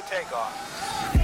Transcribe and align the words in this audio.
for 0.00 0.14
takeoff. 0.14 1.17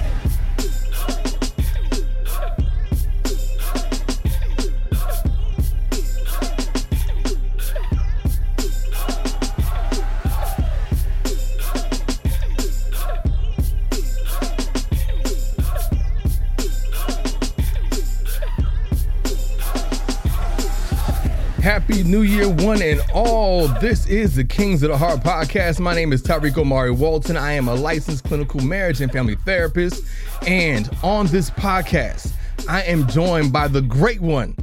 New 22.05 22.21
Year, 22.21 22.47
one 22.47 22.83
and 22.83 23.01
all. 23.13 23.67
This 23.67 24.05
is 24.05 24.35
the 24.35 24.43
Kings 24.43 24.83
of 24.83 24.91
the 24.91 24.97
Heart 24.97 25.21
podcast. 25.21 25.79
My 25.79 25.95
name 25.95 26.13
is 26.13 26.21
Tariiq 26.21 26.55
Omari 26.55 26.91
Walton. 26.91 27.35
I 27.35 27.53
am 27.53 27.67
a 27.67 27.73
licensed 27.73 28.25
clinical 28.25 28.61
marriage 28.61 29.01
and 29.01 29.11
family 29.11 29.33
therapist. 29.43 30.03
And 30.45 30.87
on 31.01 31.25
this 31.27 31.49
podcast, 31.49 32.31
I 32.69 32.83
am 32.83 33.07
joined 33.07 33.51
by 33.51 33.67
the 33.67 33.81
great 33.81 34.21
one, 34.21 34.55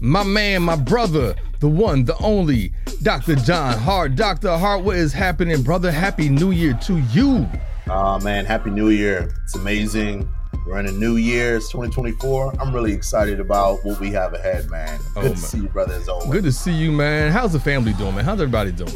my 0.00 0.22
man, 0.22 0.62
my 0.62 0.76
brother, 0.76 1.34
the 1.60 1.68
one, 1.68 2.04
the 2.04 2.18
only, 2.18 2.72
Dr. 3.02 3.34
John 3.34 3.78
Hart. 3.78 4.14
Dr. 4.14 4.58
Hart, 4.58 4.84
what 4.84 4.96
is 4.96 5.14
happening, 5.14 5.62
brother? 5.62 5.90
Happy 5.90 6.28
New 6.28 6.50
Year 6.50 6.78
to 6.82 6.98
you. 7.12 7.48
Oh, 7.88 8.20
man. 8.20 8.44
Happy 8.44 8.68
New 8.68 8.90
Year. 8.90 9.32
It's 9.44 9.54
amazing. 9.54 10.30
We're 10.66 10.78
in 10.78 10.86
a 10.86 10.92
new 10.92 11.16
year. 11.16 11.56
It's 11.56 11.68
2024. 11.70 12.54
I'm 12.60 12.72
really 12.72 12.92
excited 12.92 13.40
about 13.40 13.84
what 13.84 13.98
we 13.98 14.10
have 14.12 14.34
ahead, 14.34 14.70
man. 14.70 15.00
Oh, 15.16 15.22
Good 15.22 15.22
Oh, 15.22 15.22
to 15.22 15.28
man. 15.30 15.36
see 15.36 15.58
you, 15.58 15.68
brother, 15.68 15.94
as 15.94 16.08
always. 16.08 16.30
Good 16.30 16.44
to 16.44 16.52
see 16.52 16.72
you, 16.72 16.92
man. 16.92 17.32
How's 17.32 17.52
the 17.52 17.60
family 17.60 17.92
doing, 17.94 18.14
man? 18.14 18.24
How's 18.24 18.40
everybody 18.40 18.70
doing? 18.72 18.92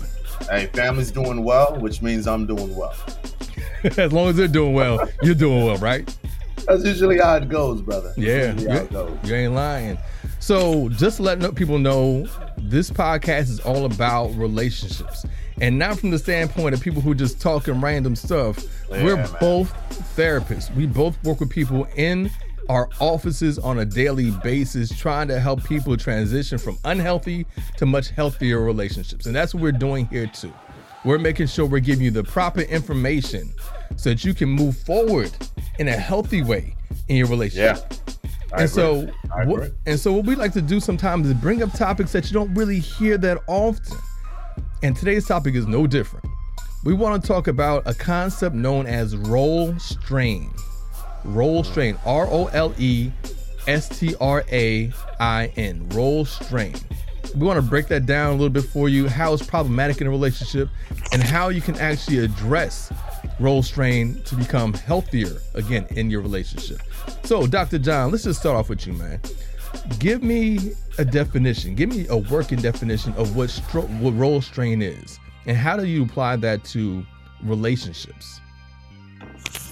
Hey, 0.51 0.67
family's 0.73 1.11
doing 1.11 1.43
well, 1.43 1.77
which 1.81 2.03
means 2.03 2.27
I'm 2.27 2.47
doing 2.47 2.75
well. 2.77 2.95
as 3.97 4.12
long 4.12 4.29
as 4.29 4.37
they're 4.37 4.47
doing 4.48 4.75
well, 4.75 5.09
you're 5.23 5.34
doing 5.34 5.65
well, 5.65 5.77
right? 5.79 6.15
That's 6.67 6.84
usually 6.84 7.19
how 7.19 7.37
it 7.37 7.48
goes, 7.48 7.83
brother. 7.83 8.12
That's 8.17 8.19
Yeah, 8.19 8.53
how 8.53 8.61
you, 8.61 8.69
it 8.84 8.93
goes. 8.93 9.19
you 9.25 9.34
ain't 9.34 9.55
lying. 9.55 9.99
So, 10.45 10.91
just 10.91 11.20
letting 11.20 11.50
people 11.55 11.78
know, 11.78 12.27
this 12.59 12.91
podcast 12.91 13.48
is 13.48 13.61
all 13.61 13.87
about 13.87 14.27
relationships, 14.34 15.25
and 15.59 15.78
not 15.78 15.98
from 15.98 16.11
the 16.11 16.19
standpoint 16.19 16.75
of 16.75 16.83
people 16.83 17.00
who 17.00 17.12
are 17.12 17.14
just 17.14 17.41
talking 17.41 17.81
random 17.81 18.14
stuff. 18.14 18.62
We're 18.91 19.17
man. 19.17 19.31
both 19.41 19.72
therapists. 20.15 20.70
We 20.75 20.84
both 20.84 21.17
work 21.25 21.41
with 21.41 21.48
people 21.48 21.89
in 21.97 22.31
our 22.69 22.91
offices 23.00 23.59
on 23.59 23.78
a 23.78 23.87
daily 23.87 24.33
basis, 24.42 24.95
trying 24.95 25.28
to 25.28 25.41
help 25.41 25.65
people 25.65 25.97
transition 25.97 26.59
from 26.59 26.77
unhealthy 26.84 27.47
to 27.78 27.87
much 27.87 28.11
healthier 28.11 28.61
relationships, 28.61 29.25
and 29.25 29.34
that's 29.34 29.55
what 29.55 29.62
we're 29.62 29.72
doing 29.72 30.05
here 30.09 30.27
too. 30.27 30.53
We're 31.06 31.19
making 31.19 31.47
sure 31.47 31.65
we're 31.65 31.78
giving 31.78 32.05
you 32.05 32.11
the 32.11 32.22
proper 32.22 32.61
information 32.61 33.50
so 33.97 34.11
that 34.11 34.27
you 34.27 34.34
can 34.34 34.50
move 34.50 34.77
forward 34.77 35.34
in 35.78 35.89
a 35.89 35.97
healthy 35.97 36.42
way 36.42 36.77
in 37.09 37.17
your 37.17 37.28
relationship. 37.28 37.87
Yeah. 37.91 38.15
I 38.55 38.62
And 38.62 38.70
so, 38.70 39.08
agree. 39.36 39.47
What, 39.47 39.70
and 39.86 39.98
so, 39.98 40.12
what 40.12 40.27
we 40.27 40.36
like 40.36 40.52
to 40.52 40.62
do 40.62 40.78
sometimes 40.80 41.27
is 41.27 41.34
bring 41.34 41.62
up 41.62 41.72
topics 41.72 42.12
that 42.12 42.27
you 42.27 42.33
don't 42.33 42.55
really 42.55 42.78
hear 42.78 43.19
that 43.19 43.38
often. 43.47 43.98
And 44.83 44.97
today's 44.97 45.27
topic 45.27 45.55
is 45.55 45.66
no 45.66 45.86
different. 45.86 46.27
We 46.84 46.92
want 46.94 47.20
to 47.20 47.27
talk 47.27 47.48
about 47.48 47.82
a 47.86 47.94
concept 47.94 48.55
known 48.55 48.86
as 48.86 49.16
role 49.16 49.77
strain. 49.78 50.52
Role 51.25 51.64
strain. 51.64 51.98
R 52.05 52.28
O 52.30 52.47
L 52.48 52.75
E 52.78 53.10
S 53.66 53.88
T 53.88 54.14
R 54.20 54.44
A 54.52 54.92
I 55.19 55.52
N. 55.56 55.88
Role 55.88 56.25
strain. 56.25 56.75
We 57.34 57.47
want 57.47 57.56
to 57.56 57.62
break 57.62 57.88
that 57.88 58.06
down 58.06 58.28
a 58.28 58.32
little 58.32 58.50
bit 58.50 58.64
for 58.64 58.88
you, 58.88 59.08
how 59.08 59.32
it's 59.32 59.44
problematic 59.44 60.00
in 60.00 60.06
a 60.06 60.10
relationship, 60.10 60.69
and 61.12 61.22
how 61.22 61.48
you 61.48 61.60
can 61.60 61.75
actually 61.77 62.19
address 62.19 62.93
role 63.41 63.62
strain 63.62 64.22
to 64.26 64.37
become 64.37 64.72
healthier 64.75 65.38
again 65.54 65.87
in 65.91 66.10
your 66.10 66.20
relationship. 66.20 66.81
So, 67.25 67.47
Dr. 67.47 67.78
John, 67.78 68.10
let's 68.10 68.25
just 68.25 68.41
start 68.41 68.56
off 68.56 68.69
with 68.69 68.87
you, 68.87 68.92
man. 68.92 69.20
Give 69.98 70.22
me 70.22 70.72
a 70.98 71.04
definition. 71.04 71.75
Give 71.75 71.88
me 71.88 72.06
a 72.09 72.16
working 72.16 72.60
definition 72.60 73.12
of 73.15 73.37
what 73.37 73.48
stro- 73.48 73.88
what 74.00 74.12
role 74.12 74.41
strain 74.41 74.82
is, 74.82 75.19
and 75.47 75.56
how 75.56 75.76
do 75.76 75.87
you 75.87 76.04
apply 76.04 76.37
that 76.37 76.64
to 76.66 77.04
relationships? 77.43 78.41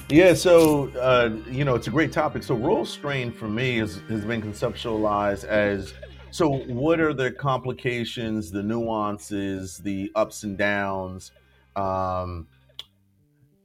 Yeah, 0.09 0.35
so 0.35 0.89
uh, 0.99 1.31
you 1.51 1.65
know, 1.65 1.75
it's 1.75 1.87
a 1.87 1.91
great 1.91 2.13
topic. 2.13 2.43
So 2.43 2.55
role 2.55 2.85
strain 2.85 3.33
for 3.33 3.49
me 3.49 3.79
is, 3.79 4.01
has 4.09 4.25
been 4.25 4.43
conceptualized 4.43 5.45
as 5.45 5.95
so 6.31 6.49
what 6.49 6.99
are 6.99 7.13
the 7.13 7.31
complications, 7.31 8.51
the 8.51 8.63
nuances, 8.63 9.79
the 9.79 10.11
ups 10.15 10.45
and 10.45 10.57
downs, 10.57 11.31
um, 11.77 12.47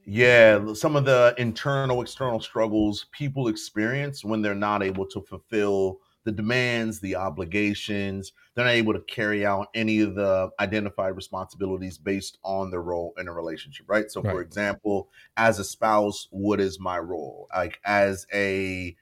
yeah, 0.10 0.74
some 0.74 0.96
of 0.96 1.04
the 1.04 1.36
internal, 1.38 2.02
external 2.02 2.40
struggles 2.40 3.08
people 3.12 3.50
experience 3.50 4.24
when 4.24 4.42
they're 4.42 4.56
not 4.56 4.82
able 4.82 5.06
to 5.08 5.22
fulfill 5.22 6.00
the 6.24 6.32
demands, 6.32 7.02
the 7.02 7.18
obligations. 7.18 8.32
They're 8.56 8.64
not 8.64 8.72
able 8.72 8.94
to 8.94 9.02
carry 9.02 9.46
out 9.46 9.68
any 9.74 10.00
of 10.00 10.16
the 10.16 10.50
identified 10.62 11.18
responsibilities 11.18 11.98
based 11.98 12.38
on 12.44 12.72
their 12.72 12.82
role 12.82 13.14
in 13.18 13.28
a 13.28 13.34
relationship, 13.34 13.86
right? 13.90 14.10
So, 14.10 14.22
for 14.22 14.40
example, 14.42 15.10
as 15.36 15.60
a 15.60 15.66
spouse, 15.66 16.30
what 16.32 16.62
is 16.62 16.80
my 16.80 17.00
role? 17.00 17.50
Like, 17.54 17.78
as 17.84 18.26
a 18.34 18.96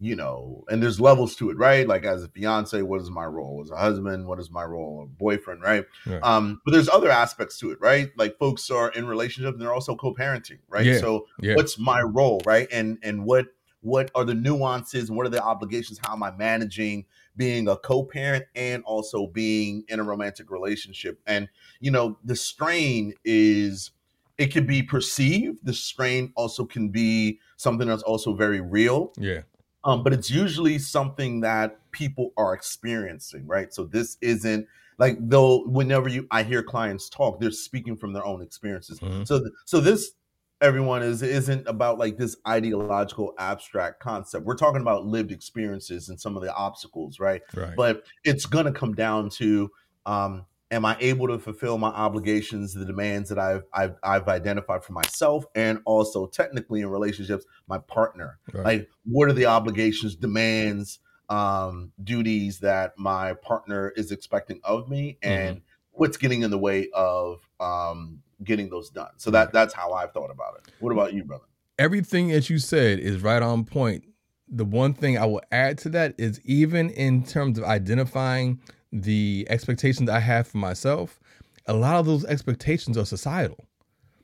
you 0.00 0.16
know, 0.16 0.64
and 0.70 0.82
there's 0.82 0.98
levels 0.98 1.36
to 1.36 1.50
it, 1.50 1.58
right? 1.58 1.86
Like 1.86 2.04
as 2.04 2.24
a 2.24 2.28
fiance, 2.28 2.80
what 2.80 3.02
is 3.02 3.10
my 3.10 3.26
role? 3.26 3.60
As 3.62 3.70
a 3.70 3.76
husband, 3.76 4.26
what 4.26 4.40
is 4.40 4.50
my 4.50 4.64
role? 4.64 5.02
A 5.04 5.06
boyfriend, 5.06 5.62
right? 5.62 5.84
Right. 6.06 6.22
Um, 6.22 6.62
but 6.64 6.72
there's 6.72 6.88
other 6.88 7.10
aspects 7.10 7.58
to 7.58 7.70
it, 7.70 7.78
right? 7.80 8.10
Like 8.16 8.38
folks 8.38 8.70
are 8.70 8.90
in 8.92 9.06
relationships 9.06 9.52
and 9.52 9.60
they're 9.60 9.74
also 9.74 9.94
co-parenting, 9.94 10.58
right? 10.68 10.86
Yeah, 10.86 10.98
So 10.98 11.26
yeah. 11.40 11.54
what's 11.54 11.78
my 11.78 12.00
role, 12.00 12.40
right? 12.46 12.66
And 12.72 12.98
and 13.02 13.24
what 13.24 13.46
what 13.82 14.10
are 14.14 14.24
the 14.24 14.34
nuances 14.34 15.08
and 15.08 15.16
what 15.16 15.26
are 15.26 15.30
the 15.30 15.42
obligations? 15.42 15.98
How 16.02 16.14
am 16.14 16.22
I 16.22 16.30
managing 16.30 17.06
being 17.36 17.68
a 17.68 17.76
co-parent 17.76 18.44
and 18.54 18.82
also 18.84 19.26
being 19.26 19.84
in 19.88 20.00
a 20.00 20.02
romantic 20.02 20.50
relationship? 20.50 21.20
And 21.26 21.48
you 21.80 21.90
know, 21.90 22.18
the 22.24 22.36
strain 22.36 23.14
is 23.24 23.90
it 24.38 24.50
can 24.50 24.66
be 24.66 24.82
perceived. 24.82 25.58
The 25.64 25.74
strain 25.74 26.32
also 26.34 26.64
can 26.64 26.88
be 26.88 27.38
something 27.58 27.86
that's 27.86 28.02
also 28.02 28.32
very 28.34 28.62
real 28.62 29.12
Yeah. 29.18 29.42
Um, 29.84 30.02
but 30.02 30.12
it's 30.12 30.30
usually 30.30 30.78
something 30.78 31.40
that 31.40 31.78
people 31.92 32.32
are 32.36 32.54
experiencing, 32.54 33.46
right? 33.46 33.72
So 33.72 33.84
this 33.84 34.18
isn't 34.20 34.66
like 34.98 35.16
though 35.20 35.64
whenever 35.66 36.08
you 36.08 36.26
I 36.30 36.42
hear 36.42 36.62
clients 36.62 37.08
talk, 37.08 37.40
they're 37.40 37.50
speaking 37.50 37.96
from 37.96 38.12
their 38.12 38.24
own 38.24 38.42
experiences. 38.42 39.00
Mhm. 39.00 39.26
So 39.26 39.38
th- 39.38 39.52
so 39.64 39.80
this 39.80 40.12
everyone 40.60 41.02
is 41.02 41.22
isn't 41.22 41.66
about 41.66 41.98
like 41.98 42.18
this 42.18 42.36
ideological 42.46 43.34
abstract 43.38 44.00
concept. 44.00 44.44
We're 44.44 44.56
talking 44.56 44.82
about 44.82 45.06
lived 45.06 45.32
experiences 45.32 46.10
and 46.10 46.20
some 46.20 46.36
of 46.36 46.42
the 46.42 46.54
obstacles, 46.54 47.18
right? 47.18 47.40
Right. 47.54 47.74
But 47.74 48.04
it's 48.24 48.44
gonna 48.44 48.72
come 48.72 48.94
down 48.94 49.30
to 49.30 49.70
um, 50.06 50.44
am 50.70 50.84
I 50.84 50.96
able 51.00 51.26
to 51.28 51.38
fulfill 51.38 51.78
my 51.78 51.88
obligations, 51.88 52.74
the 52.74 52.84
demands 52.84 53.28
that 53.28 53.38
I've 53.38 53.64
I've, 53.72 53.96
I've 54.02 54.28
identified 54.28 54.84
for 54.84 54.92
myself, 54.92 55.44
and 55.54 55.80
also 55.84 56.26
technically 56.26 56.80
in 56.80 56.88
relationships, 56.88 57.44
my 57.68 57.78
partner 57.78 58.38
Right. 58.52 58.64
like 58.64 58.88
what 59.04 59.28
are 59.28 59.32
the 59.32 59.46
obligations 59.46 60.16
demands 60.16 60.98
um 61.28 61.92
duties 62.02 62.58
that 62.60 62.92
my 62.98 63.34
partner 63.34 63.90
is 63.96 64.10
expecting 64.10 64.60
of 64.64 64.88
me 64.88 65.18
Mm-hmm. 65.22 65.48
and 65.48 65.60
what's 65.92 66.16
getting 66.16 66.42
in 66.42 66.50
the 66.50 66.58
way 66.58 66.88
of 66.94 67.40
um 67.60 68.20
getting 68.42 68.68
those 68.70 68.90
done 68.90 69.10
so 69.16 69.30
that 69.30 69.52
that's 69.52 69.72
how 69.74 69.92
i've 69.92 70.12
thought 70.12 70.30
about 70.30 70.54
it 70.56 70.72
what 70.80 70.90
about 70.90 71.12
you 71.12 71.22
brother 71.22 71.44
everything 71.78 72.28
that 72.28 72.50
you 72.50 72.58
said 72.58 72.98
is 72.98 73.22
right 73.22 73.42
on 73.42 73.64
point. 73.64 74.04
The 74.48 74.64
one 74.64 74.92
thing 74.94 75.16
I 75.16 75.24
will 75.26 75.40
add 75.52 75.78
to 75.78 75.88
that 75.90 76.14
is 76.18 76.40
even 76.44 76.90
in 76.90 77.22
terms 77.24 77.56
of 77.58 77.64
identifying 77.64 78.60
the 78.92 79.46
expectations 79.48 80.08
I 80.10 80.20
have 80.20 80.46
for 80.48 80.58
myself, 80.58 81.20
a 81.66 81.74
lot 81.74 81.96
of 81.96 82.06
those 82.06 82.24
expectations 82.24 82.96
are 82.98 83.04
societal. 83.06 83.64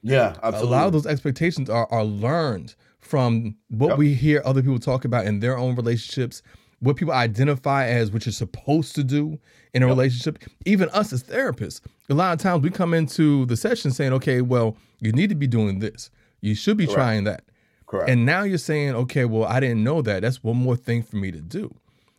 yeah 0.03 0.37
A 0.43 0.65
lot 0.65 0.87
of 0.87 0.93
those 0.93 1.07
expectations 1.07 1.69
are 1.71 1.87
are 1.91 2.05
learned 2.05 2.75
from 3.01 3.57
what 3.69 3.91
Yep. 3.91 3.99
we 3.99 4.15
hear 4.15 4.43
other 4.45 4.63
people 4.63 4.79
talk 4.81 5.05
about 5.05 5.27
in 5.27 5.39
their 5.41 5.57
own 5.57 5.77
relationships, 5.77 6.43
what 6.81 6.97
people 6.97 7.15
identify 7.15 7.87
as 7.87 8.11
what 8.11 8.27
you're 8.27 8.33
supposed 8.33 8.95
to 8.97 9.05
do 9.05 9.39
in 9.75 9.83
a 9.83 9.87
Yep. 9.87 9.95
relationship. 9.97 10.39
Even 10.65 10.89
us 10.91 11.12
as 11.12 11.23
therapists, 11.23 11.81
a 12.11 12.15
lot 12.15 12.33
of 12.33 12.41
times 12.41 12.62
we 12.62 12.71
come 12.71 12.93
into 12.95 13.47
the 13.47 13.57
session 13.57 13.91
saying, 13.93 14.12
"Okay, 14.15 14.41
well, 14.43 14.77
you 15.01 15.12
need 15.12 15.29
to 15.29 15.37
be 15.37 15.47
doing 15.47 15.79
this. 15.79 16.11
You 16.41 16.55
should 16.55 16.77
be 16.77 16.87
Correct. 16.87 16.97
trying 16.97 17.25
that." 17.25 17.43
correct 17.87 18.11
And 18.11 18.27
now 18.27 18.43
you're 18.43 18.59
saying, 18.59 18.97
okay, 18.97 19.25
well, 19.25 19.45
I 19.45 19.61
didn't 19.61 19.85
know 19.85 20.03
that. 20.03 20.23
That's 20.23 20.43
one 20.43 20.57
more 20.57 20.75
thing 20.77 21.05
for 21.05 21.17
me 21.17 21.31
to 21.31 21.41
do. 21.41 21.73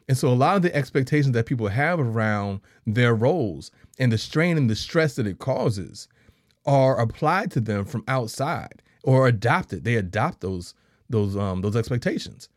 And 0.07 0.18
so 0.18 0.30
a 0.30 0.33
lot 0.33 0.56
of 0.56 0.62
the 0.62 0.74
expectations 0.75 1.33
that 1.33 1.45
people 1.45 1.68
have 1.68 2.00
around 2.00 2.62
their 2.86 3.13
roles 3.13 3.71
and 4.00 4.12
the 4.12 4.18
strain 4.18 4.57
and 4.57 4.69
the 4.69 4.75
stress 4.75 5.15
that 5.15 5.27
it 5.27 5.39
causes 5.39 6.07
are 6.65 7.00
applied 7.00 7.51
to 7.51 7.59
them 7.59 7.86
from 7.86 8.04
outside 8.07 8.81
or 9.04 9.27
adopted. 9.27 9.83
They 9.83 9.95
adopt 9.95 10.42
those 10.42 10.74
those 11.09 11.36
um 11.36 11.62
those 11.62 11.75
expectations. 11.75 12.50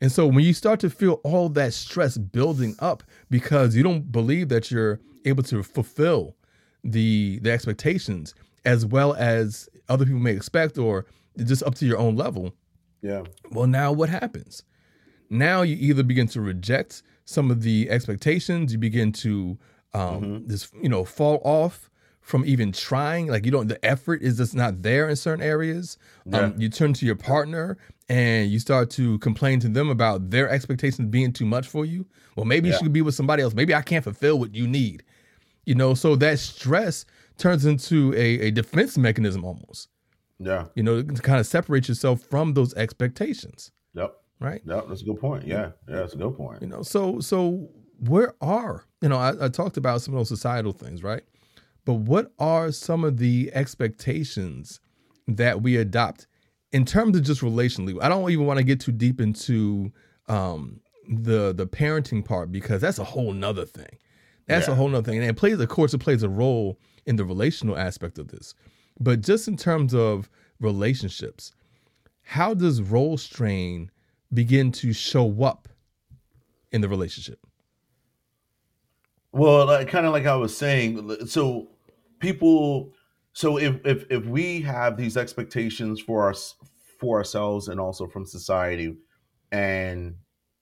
And 0.00 0.12
so 0.12 0.26
when 0.26 0.44
you 0.44 0.52
start 0.52 0.80
to 0.80 0.90
feel 0.90 1.20
all 1.24 1.48
that 1.50 1.72
stress 1.72 2.18
building 2.18 2.76
up 2.80 3.02
because 3.30 3.74
you 3.74 3.82
don't 3.82 4.12
believe 4.12 4.50
that 4.50 4.70
you're 4.70 5.00
able 5.24 5.42
to 5.44 5.62
fulfill 5.62 6.36
the 6.84 7.38
the 7.40 7.50
expectations 7.50 8.34
as 8.64 8.84
well 8.84 9.14
as 9.14 9.68
other 9.88 10.04
people 10.04 10.20
may 10.20 10.32
expect 10.32 10.76
or 10.76 11.06
just 11.44 11.62
up 11.62 11.74
to 11.76 11.86
your 11.86 11.98
own 11.98 12.16
level. 12.16 12.52
Yeah. 13.02 13.22
Well, 13.50 13.66
now 13.66 13.92
what 13.92 14.08
happens? 14.08 14.62
Now 15.30 15.62
you 15.62 15.76
either 15.78 16.02
begin 16.02 16.26
to 16.28 16.40
reject 16.40 17.02
some 17.24 17.50
of 17.50 17.62
the 17.62 17.90
expectations, 17.90 18.72
you 18.72 18.78
begin 18.78 19.12
to 19.12 19.58
um, 19.94 20.22
Mhm. 20.22 20.48
just 20.50 20.74
you 20.82 20.88
know 20.88 21.04
fall 21.04 21.40
off 21.44 21.90
from 22.20 22.44
even 22.44 22.72
trying. 22.72 23.28
Like 23.28 23.44
you 23.46 23.50
don't, 23.52 23.68
the 23.68 23.82
effort 23.84 24.20
is 24.22 24.36
just 24.36 24.54
not 24.54 24.82
there 24.82 25.08
in 25.08 25.16
certain 25.16 25.42
areas. 25.44 25.96
Yeah. 26.26 26.40
Um, 26.40 26.54
you 26.58 26.68
turn 26.68 26.92
to 26.94 27.06
your 27.06 27.14
partner 27.14 27.78
and 28.08 28.50
you 28.50 28.58
start 28.58 28.90
to 28.90 29.18
complain 29.20 29.58
to 29.60 29.68
them 29.68 29.88
about 29.88 30.30
their 30.30 30.48
expectations 30.50 31.08
being 31.08 31.32
too 31.32 31.46
much 31.46 31.66
for 31.68 31.84
you. 31.86 32.04
Well, 32.36 32.44
maybe 32.44 32.68
Yeah. 32.68 32.74
you 32.74 32.78
should 32.80 32.92
be 32.92 33.00
with 33.02 33.14
somebody 33.14 33.42
else. 33.42 33.54
Maybe 33.54 33.74
I 33.74 33.80
can't 33.82 34.04
fulfill 34.04 34.38
what 34.38 34.54
you 34.54 34.66
need. 34.66 35.02
You 35.64 35.74
know, 35.76 35.94
so 35.94 36.14
that 36.16 36.38
stress 36.40 37.04
turns 37.38 37.64
into 37.64 38.12
a, 38.14 38.48
a 38.48 38.50
defense 38.50 38.98
mechanism 38.98 39.44
almost. 39.44 39.88
Yeah. 40.38 40.66
You 40.74 40.82
know, 40.82 41.02
to 41.02 41.22
kind 41.22 41.40
of 41.40 41.46
separate 41.46 41.88
yourself 41.88 42.20
from 42.20 42.54
those 42.54 42.74
expectations. 42.74 43.70
Right? 44.40 44.60
Yep. 44.64 44.84
That's 44.88 45.02
a 45.02 45.04
good 45.04 45.20
point. 45.20 45.46
Yeah. 45.46 45.70
Yeah. 45.88 45.96
That's 45.96 46.14
a 46.14 46.16
good 46.16 46.36
point. 46.36 46.62
You 46.62 46.68
know, 46.68 46.82
so 46.82 47.20
so 47.20 47.68
where 48.00 48.34
are 48.40 48.84
you 49.00 49.08
know 49.08 49.16
I, 49.16 49.46
I 49.46 49.48
talked 49.48 49.76
about 49.76 50.02
some 50.02 50.14
of 50.14 50.18
those 50.20 50.28
societal 50.28 50.72
things, 50.72 51.02
right? 51.02 51.22
But 51.84 51.94
what 51.94 52.32
are 52.38 52.72
some 52.72 53.04
of 53.04 53.18
the 53.18 53.50
expectations 53.54 54.80
that 55.28 55.62
we 55.62 55.76
adopt 55.76 56.26
in 56.72 56.84
terms 56.84 57.16
of 57.16 57.22
just 57.22 57.40
relationally? 57.40 57.96
I 58.02 58.08
don't 58.08 58.30
even 58.30 58.44
want 58.44 58.58
to 58.58 58.64
get 58.64 58.80
too 58.80 58.92
deep 58.92 59.20
into 59.20 59.92
um, 60.28 60.80
the 61.08 61.52
the 61.54 61.66
parenting 61.66 62.24
part 62.24 62.50
because 62.50 62.80
that's 62.80 62.98
a 62.98 63.04
whole 63.04 63.32
nother 63.32 63.64
thing. 63.64 63.98
That's 64.48 64.68
a 64.68 64.74
whole 64.76 64.88
nother 64.88 65.10
thing, 65.10 65.18
and 65.18 65.28
it 65.28 65.36
plays, 65.36 65.58
of 65.58 65.68
course, 65.68 65.92
it 65.92 65.98
plays 65.98 66.22
a 66.22 66.28
role 66.28 66.78
in 67.04 67.16
the 67.16 67.24
relational 67.24 67.76
aspect 67.76 68.16
of 68.18 68.28
this. 68.28 68.54
But 69.00 69.20
just 69.20 69.48
in 69.48 69.56
terms 69.56 69.92
of 69.92 70.30
relationships, 70.60 71.52
how 72.22 72.54
does 72.54 72.80
role 72.80 73.18
strain 73.18 73.90
begin 74.32 74.72
to 74.72 74.92
show 74.92 75.42
up 75.42 75.68
in 76.72 76.80
the 76.80 76.88
relationship? 76.88 77.38
Well, 79.32 79.66
like, 79.66 79.88
kind 79.88 80.06
of 80.06 80.12
like 80.12 80.26
I 80.26 80.36
was 80.36 80.56
saying, 80.56 81.26
so 81.26 81.68
people, 82.20 82.92
so 83.32 83.58
if 83.58 83.76
if 83.84 84.04
if 84.10 84.24
we 84.24 84.62
have 84.62 84.96
these 84.96 85.16
expectations 85.16 86.00
for 86.00 86.30
us 86.30 86.54
for 86.98 87.18
ourselves 87.18 87.68
and 87.68 87.78
also 87.78 88.06
from 88.06 88.24
society, 88.24 88.96
and 89.52 90.14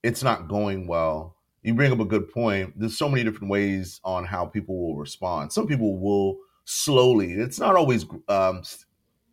it's 0.02 0.22
not 0.22 0.49
going 0.49 0.87
well, 0.87 1.37
you 1.62 1.72
bring 1.75 1.93
up 1.93 2.00
a 2.00 2.05
good 2.05 2.31
point. 2.31 2.78
There's 2.78 2.99
so 2.99 3.08
many 3.08 3.22
different 3.22 3.50
ways 3.50 4.00
on 4.05 4.25
how 4.25 4.44
people 4.44 4.76
will 4.76 4.96
respond. 4.96 5.52
Some 5.52 5.67
people 5.67 5.99
will 5.99 6.38
slowly. 6.64 7.32
It's 7.32 7.60
not 7.60 7.76
always 7.76 8.05
um, 8.28 8.62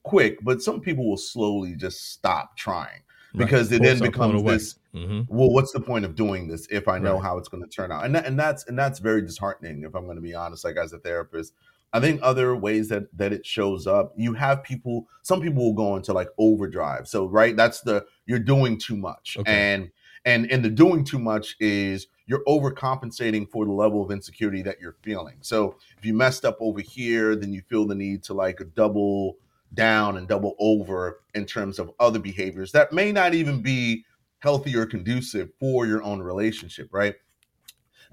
quick, 0.03 0.37
but 0.43 0.61
some 0.61 0.81
people 0.81 1.09
will 1.09 1.17
slowly 1.17 1.75
just 1.75 2.11
stop 2.11 2.55
trying 2.55 3.01
because 3.35 3.71
it 3.71 3.81
then 3.81 3.99
becomes 3.99 4.43
this 4.43 4.75
hmm 4.93 5.21
well 5.27 5.49
what's 5.51 5.71
the 5.71 5.79
point 5.79 6.03
of 6.03 6.15
doing 6.15 6.47
this 6.47 6.67
if 6.69 6.87
i 6.87 6.97
know 6.99 7.13
Right. 7.13 7.23
how 7.23 7.37
it's 7.37 7.47
going 7.47 7.63
to 7.63 7.69
turn 7.69 7.91
out? 7.91 8.03
And 8.05 8.13
that, 8.15 8.25
and 8.25 8.37
that's 8.37 8.65
and 8.67 8.77
that's 8.77 8.99
very 8.99 9.21
disheartening 9.21 9.83
if 9.83 9.95
i'm 9.95 10.05
going 10.05 10.17
to 10.17 10.21
be 10.21 10.33
honest 10.35 10.65
like 10.65 10.75
as 10.77 10.91
a 10.93 10.99
therapist. 10.99 11.53
I 11.93 11.99
think 11.99 12.21
other 12.23 12.55
ways 12.55 12.87
that 12.87 13.05
that 13.17 13.33
it 13.33 13.45
shows 13.45 13.85
up 13.87 14.13
you 14.15 14.33
have 14.33 14.63
people 14.63 15.07
some 15.23 15.41
people 15.41 15.63
will 15.63 15.73
go 15.73 15.95
into 15.97 16.13
like 16.13 16.29
overdrive. 16.37 17.07
So 17.07 17.25
right 17.25 17.55
that's 17.55 17.81
the 17.81 18.05
you're 18.25 18.39
doing 18.39 18.77
too 18.77 18.95
much. 18.97 19.37
Okay. 19.39 19.51
and 19.51 19.91
and 20.25 20.49
and 20.51 20.63
the 20.63 20.69
doing 20.69 21.03
too 21.03 21.19
much 21.19 21.55
is 21.59 22.07
you're 22.27 22.43
overcompensating 22.47 23.49
for 23.49 23.65
the 23.65 23.71
level 23.73 24.01
of 24.03 24.09
insecurity 24.11 24.61
that 24.61 24.79
you're 24.79 24.95
feeling. 25.01 25.35
So 25.41 25.75
if 25.97 26.05
you 26.05 26.13
messed 26.13 26.45
up 26.45 26.57
over 26.59 26.79
here 26.81 27.35
then 27.35 27.51
you 27.53 27.61
feel 27.61 27.85
the 27.85 27.95
need 27.95 28.23
to 28.23 28.33
like 28.33 28.59
a 28.61 28.65
double 28.65 29.37
down 29.73 30.17
and 30.17 30.27
double 30.27 30.55
over 30.59 31.21
in 31.33 31.45
terms 31.45 31.79
of 31.79 31.91
other 31.99 32.19
behaviors 32.19 32.71
that 32.73 32.91
may 32.91 33.11
not 33.11 33.33
even 33.33 33.61
be 33.61 34.03
healthy 34.39 34.75
or 34.75 34.85
conducive 34.85 35.49
for 35.59 35.85
your 35.85 36.03
own 36.03 36.21
relationship, 36.21 36.89
right? 36.91 37.15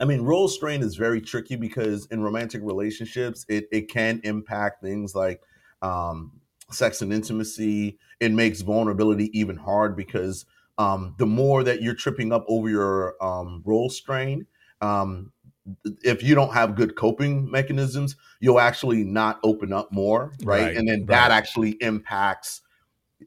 I 0.00 0.04
mean, 0.04 0.22
role 0.22 0.46
strain 0.46 0.82
is 0.82 0.94
very 0.94 1.20
tricky 1.20 1.56
because 1.56 2.06
in 2.06 2.22
romantic 2.22 2.62
relationships, 2.62 3.44
it, 3.48 3.66
it 3.72 3.90
can 3.90 4.20
impact 4.22 4.82
things 4.82 5.14
like 5.14 5.42
um, 5.82 6.32
sex 6.70 7.02
and 7.02 7.12
intimacy. 7.12 7.98
It 8.20 8.32
makes 8.32 8.60
vulnerability 8.60 9.36
even 9.38 9.56
hard 9.56 9.96
because 9.96 10.46
um, 10.76 11.14
the 11.18 11.26
more 11.26 11.64
that 11.64 11.82
you're 11.82 11.94
tripping 11.94 12.32
up 12.32 12.44
over 12.46 12.68
your 12.68 13.22
um, 13.22 13.62
role 13.64 13.90
strain, 13.90 14.46
um, 14.80 15.32
if 16.02 16.22
you 16.22 16.34
don't 16.34 16.52
have 16.52 16.74
good 16.74 16.96
coping 16.96 17.50
mechanisms, 17.50 18.16
you'll 18.40 18.60
actually 18.60 19.04
not 19.04 19.40
open 19.42 19.72
up 19.72 19.92
more, 19.92 20.32
right? 20.44 20.60
Right, 20.62 20.76
and 20.76 20.88
then 20.88 21.00
right. 21.00 21.08
that 21.08 21.30
actually 21.30 21.72
impacts 21.80 22.62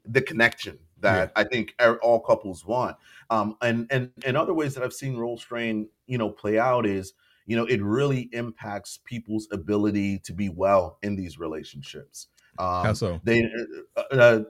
the 0.04 0.22
connection 0.22 0.78
that 1.00 1.32
I 1.36 1.44
think 1.44 1.74
all 2.02 2.20
couples 2.20 2.64
want. 2.64 2.96
Um, 3.30 3.56
and 3.60 3.86
and 3.90 4.10
and 4.24 4.36
other 4.36 4.54
ways 4.54 4.74
that 4.74 4.84
I've 4.84 4.92
seen 4.92 5.16
role 5.16 5.38
strain, 5.38 5.88
you 6.06 6.18
know, 6.18 6.30
play 6.30 6.58
out 6.58 6.86
is, 6.86 7.12
you 7.46 7.56
know, 7.56 7.64
it 7.64 7.82
really 7.82 8.28
impacts 8.32 8.98
people's 9.04 9.48
ability 9.52 10.20
to 10.20 10.32
be 10.32 10.48
well 10.48 10.98
in 11.02 11.16
these 11.16 11.38
relationships. 11.38 12.28
Um, 12.58 12.84
How 12.84 12.92
so? 12.92 13.20
they 13.24 13.50
uh, 13.96 14.02
uh, 14.12 14.40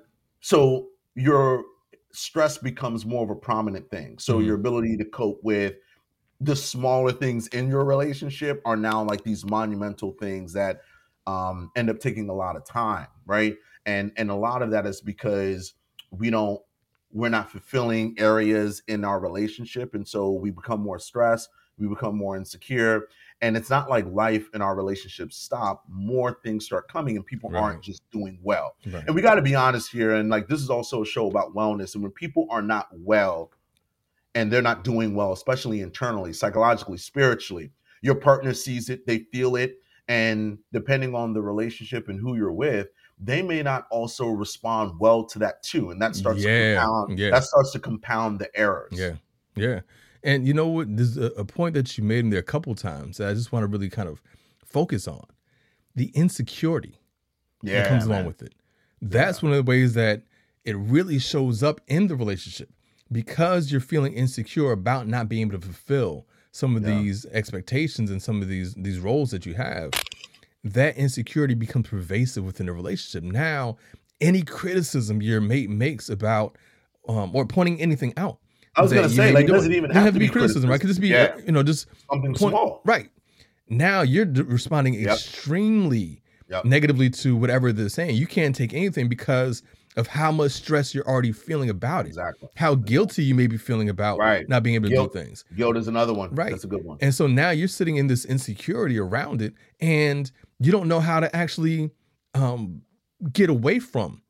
so 0.41 0.89
your 1.15 1.65
stress 2.13 2.59
becomes 2.59 3.07
more 3.07 3.25
of 3.25 3.31
a 3.31 3.35
prominent 3.37 3.91
thing. 3.91 4.19
So 4.19 4.39
Mhm. 4.39 4.47
your 4.47 4.57
ability 4.57 4.97
to 4.99 5.05
cope 5.05 5.41
with 5.43 5.75
the 6.45 6.57
smaller 6.57 7.13
things 7.13 7.47
in 7.49 7.69
your 7.69 7.85
relationship 7.85 8.61
are 8.65 8.77
now 8.77 9.03
like 9.03 9.23
these 9.23 9.45
monumental 9.45 10.13
things 10.13 10.53
that 10.55 10.81
um, 11.27 11.71
end 11.77 11.89
up 11.89 12.01
taking 12.01 12.29
a 12.29 12.35
lot 12.35 12.57
of 12.57 12.65
time, 12.65 13.07
right? 13.27 13.57
And 13.87 14.13
and 14.17 14.31
a 14.31 14.35
lot 14.35 14.63
of 14.63 14.71
that 14.73 14.87
is 14.87 15.01
because 15.01 15.75
we 16.11 16.31
don't 16.31 16.61
we're 17.13 17.29
not 17.29 17.51
fulfilling 17.51 18.15
areas 18.19 18.83
in 18.89 19.05
our 19.05 19.21
relationship, 19.21 19.95
and 19.95 20.07
so 20.07 20.31
we 20.33 20.51
become 20.51 20.81
more 20.81 20.99
stressed, 20.99 21.49
we 21.79 21.87
become 21.87 22.17
more 22.17 22.37
insecure, 22.37 23.09
and 23.43 23.57
it's 23.57 23.71
not 23.71 23.91
like 23.91 24.07
life 24.07 24.49
in 24.55 24.63
our 24.63 24.75
relationships 24.75 25.37
stop. 25.37 25.85
More 25.89 26.39
things 26.43 26.65
start 26.65 26.89
coming, 26.89 27.17
and 27.17 27.27
people 27.27 27.51
Right. 27.51 27.61
aren't 27.61 27.83
just 27.83 28.03
doing 28.11 28.39
well. 28.43 28.77
Right. 28.87 29.05
And 29.07 29.15
we 29.15 29.21
got 29.23 29.35
to 29.35 29.43
be 29.43 29.55
honest 29.55 29.93
here. 29.93 30.15
And 30.15 30.29
like, 30.31 30.49
this 30.49 30.61
is 30.61 30.71
also 30.71 31.03
a 31.03 31.07
show 31.07 31.29
about 31.29 31.55
wellness. 31.55 31.95
And 31.95 32.03
when 32.03 32.13
people 32.13 32.47
are 32.51 32.63
not 32.63 32.89
well 32.93 33.51
and 34.35 34.53
they're 34.53 34.63
not 34.63 34.85
doing 34.85 35.15
well, 35.15 35.33
especially 35.33 35.81
internally, 35.81 36.33
psychologically, 36.33 36.99
spiritually, 36.99 37.71
your 38.03 38.15
partner 38.15 38.55
sees 38.55 38.89
it, 38.89 39.07
they 39.07 39.19
feel 39.33 39.57
it. 39.57 39.77
And 40.09 40.59
depending 40.73 41.15
on 41.15 41.33
the 41.33 41.43
relationship 41.43 42.09
and 42.09 42.19
who 42.21 42.35
you're 42.37 42.53
with, 42.53 42.89
they 43.19 43.41
may 43.43 43.63
not 43.63 43.87
also 43.91 44.27
respond 44.29 44.99
well 44.99 45.25
to 45.27 45.39
that 45.39 45.63
too. 45.63 45.91
And 45.91 46.03
that 46.03 46.17
starts 46.17 46.43
Yeah, 46.43 46.75
to 46.75 46.81
compound, 46.81 47.19
yeah. 47.19 47.31
that 47.31 47.45
starts 47.45 47.73
to 47.73 47.79
compound 47.79 48.39
the 48.41 48.49
errors. 48.59 48.93
Yeah, 48.93 49.15
yeah. 49.55 49.81
And 50.25 50.47
you 50.47 50.55
know 50.55 50.67
what? 50.67 50.95
There's 50.97 51.17
a, 51.17 51.27
a 51.33 51.45
point 51.45 51.75
that 51.75 51.97
you 51.97 52.05
made 52.05 52.21
in 52.21 52.31
there 52.31 52.41
a 52.41 52.45
couple 52.45 52.75
times 52.75 53.19
that 53.19 53.29
I 53.29 53.35
just 53.35 53.53
want 53.53 53.63
to 53.65 53.67
really 53.69 53.89
kind 53.89 54.09
of 54.09 54.21
focus 54.65 55.07
on 55.07 55.25
the 55.95 56.07
insecurity 56.15 56.99
Yeah. 57.63 57.83
that 57.83 57.89
comes 57.89 58.07
man. 58.09 58.17
along 58.19 58.27
with 58.27 58.43
it. 58.43 58.55
That's 59.01 59.43
one 59.43 59.53
of 59.53 59.57
the 59.65 59.69
ways 59.69 59.95
that 59.95 60.23
it 60.65 60.77
really 60.77 61.19
shows 61.19 61.63
up 61.63 61.81
in 61.87 62.07
the 62.09 62.17
relationship 62.17 62.71
because 63.13 63.71
you're 63.71 63.81
feeling 63.81 64.15
insecure 64.15 64.73
about 64.73 65.07
not 65.09 65.29
being 65.29 65.43
able 65.49 65.59
to 65.59 65.65
fulfill 65.65 66.27
some 66.53 66.77
of 66.77 66.83
Yeah. 66.83 66.99
these 66.99 67.27
expectations 67.27 68.11
and 68.11 68.23
some 68.23 68.43
of 68.43 68.49
these 68.49 68.75
these 68.75 68.99
roles 68.99 69.31
that 69.31 69.47
you 69.47 69.55
have. 69.55 69.91
That 70.65 70.97
insecurity 70.97 71.55
becomes 71.55 71.89
pervasive 71.89 72.45
within 72.45 72.67
the 72.67 72.73
relationship. 72.73 73.25
Now, 73.25 73.77
any 74.21 74.43
criticism 74.43 75.21
your 75.21 75.41
mate 75.41 75.71
makes 75.71 76.09
about 76.09 76.57
um, 77.09 77.35
or 77.35 77.45
pointing 77.45 77.81
anything 77.81 78.13
out. 78.17 78.39
I 78.77 78.83
was 78.83 78.93
going 78.93 79.09
to 79.09 79.15
say, 79.15 79.33
like, 79.33 79.47
doing. 79.47 79.57
doesn't 79.59 79.73
even 79.73 79.91
Doesn't 79.91 80.03
have, 80.05 80.15
to 80.15 80.21
be 80.21 80.29
criticism, 80.29 80.71
right? 80.71 80.77
It 80.77 80.79
could 80.79 80.87
just 80.89 81.01
be, 81.01 81.09
Yeah. 81.09 81.37
you 81.45 81.51
know, 81.53 81.63
just 81.65 81.89
something 82.09 82.33
point- 82.35 82.53
small. 82.53 82.81
right. 82.85 83.11
Now 83.69 84.03
you're 84.03 84.25
d- 84.25 84.43
responding 84.43 84.95
Yep. 84.95 85.13
extremely 85.15 86.23
Yep. 86.49 86.65
negatively 86.65 87.11
to 87.11 87.35
whatever 87.37 87.73
they're 87.73 87.89
saying. 87.89 88.15
You 88.17 88.27
can't 88.27 88.55
take 88.55 88.73
anything 88.73 89.09
because 89.09 89.63
of 89.97 90.07
how 90.07 90.33
much 90.33 90.53
stress 90.53 90.95
you're 90.95 91.07
already 91.07 91.33
feeling 91.33 91.69
about 91.69 92.07
it. 92.07 92.09
Exactly. 92.09 92.49
How 92.57 92.75
guilty 92.75 93.23
you 93.25 93.35
may 93.35 93.47
be 93.47 93.59
feeling 93.59 93.89
about 93.91 94.19
Right. 94.19 94.49
not 94.49 94.63
being 94.63 94.75
able 94.75 94.89
to 94.89 94.95
Guilt. 94.95 95.13
do 95.13 95.19
things. 95.21 95.45
Guilt 95.55 95.77
is 95.77 95.87
another 95.89 96.15
one. 96.15 96.35
Right. 96.35 96.51
That's 96.51 96.65
a 96.65 96.69
good 96.69 96.85
one. 96.85 96.97
And 97.03 97.15
so 97.15 97.27
now 97.27 97.51
you're 97.51 97.69
sitting 97.69 97.97
in 97.97 98.07
this 98.07 98.25
insecurity 98.25 98.99
around 98.99 99.43
it 99.43 99.53
and 99.81 100.31
you 100.59 100.73
don't 100.73 100.89
know 100.89 101.01
how 101.01 101.21
to 101.21 101.35
actually 101.37 101.91
um, 102.35 102.81
get 103.33 103.51
away 103.51 103.79
from 103.79 104.23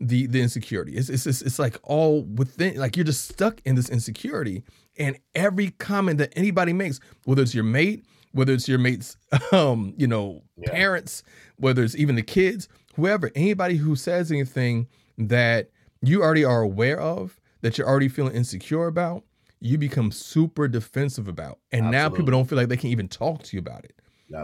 the 0.00 0.26
the 0.26 0.40
insecurity. 0.42 0.94
It's, 0.96 1.08
it's 1.08 1.24
it's 1.26 1.40
it's 1.42 1.58
like 1.60 1.78
all 1.84 2.22
within 2.24 2.76
like 2.78 2.96
you're 2.96 3.04
just 3.04 3.28
stuck 3.28 3.60
in 3.64 3.76
this 3.76 3.88
insecurity 3.88 4.64
and 4.98 5.16
every 5.36 5.70
comment 5.70 6.18
that 6.18 6.32
anybody 6.36 6.72
makes, 6.72 6.98
whether 7.24 7.42
it's 7.42 7.54
your 7.54 7.62
mate, 7.64 8.04
whether 8.32 8.52
it's 8.52 8.66
your 8.68 8.78
mate's 8.80 9.16
um, 9.52 9.94
you 9.96 10.08
know, 10.08 10.42
Yeah. 10.56 10.72
parents, 10.72 11.22
whether 11.58 11.84
it's 11.84 11.94
even 11.94 12.16
the 12.16 12.22
kids, 12.22 12.68
whoever, 12.96 13.30
anybody 13.36 13.76
who 13.76 13.94
says 13.94 14.32
anything 14.32 14.88
that 15.18 15.70
you 16.02 16.22
already 16.22 16.44
are 16.44 16.62
aware 16.62 17.00
of, 17.00 17.40
that 17.62 17.78
you're 17.78 17.88
already 17.88 18.08
feeling 18.08 18.34
insecure 18.34 18.86
about, 18.86 19.24
you 19.60 19.78
become 19.78 20.10
super 20.10 20.68
defensive 20.68 21.28
about. 21.28 21.58
And 21.72 21.90
now 21.90 22.08
people 22.08 22.30
don't 22.30 22.48
feel 22.48 22.58
like 22.58 22.68
they 22.68 22.76
can 22.76 22.90
even 22.90 23.08
talk 23.08 23.42
to 23.44 23.56
you 23.56 23.60
about 23.60 23.84
it. 23.84 23.98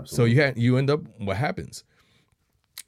So 0.04 0.24
you 0.24 0.42
ha- 0.42 0.52
you 0.56 0.76
end 0.76 0.88
up 0.90 1.00
what 1.18 1.36
happens. 1.36 1.84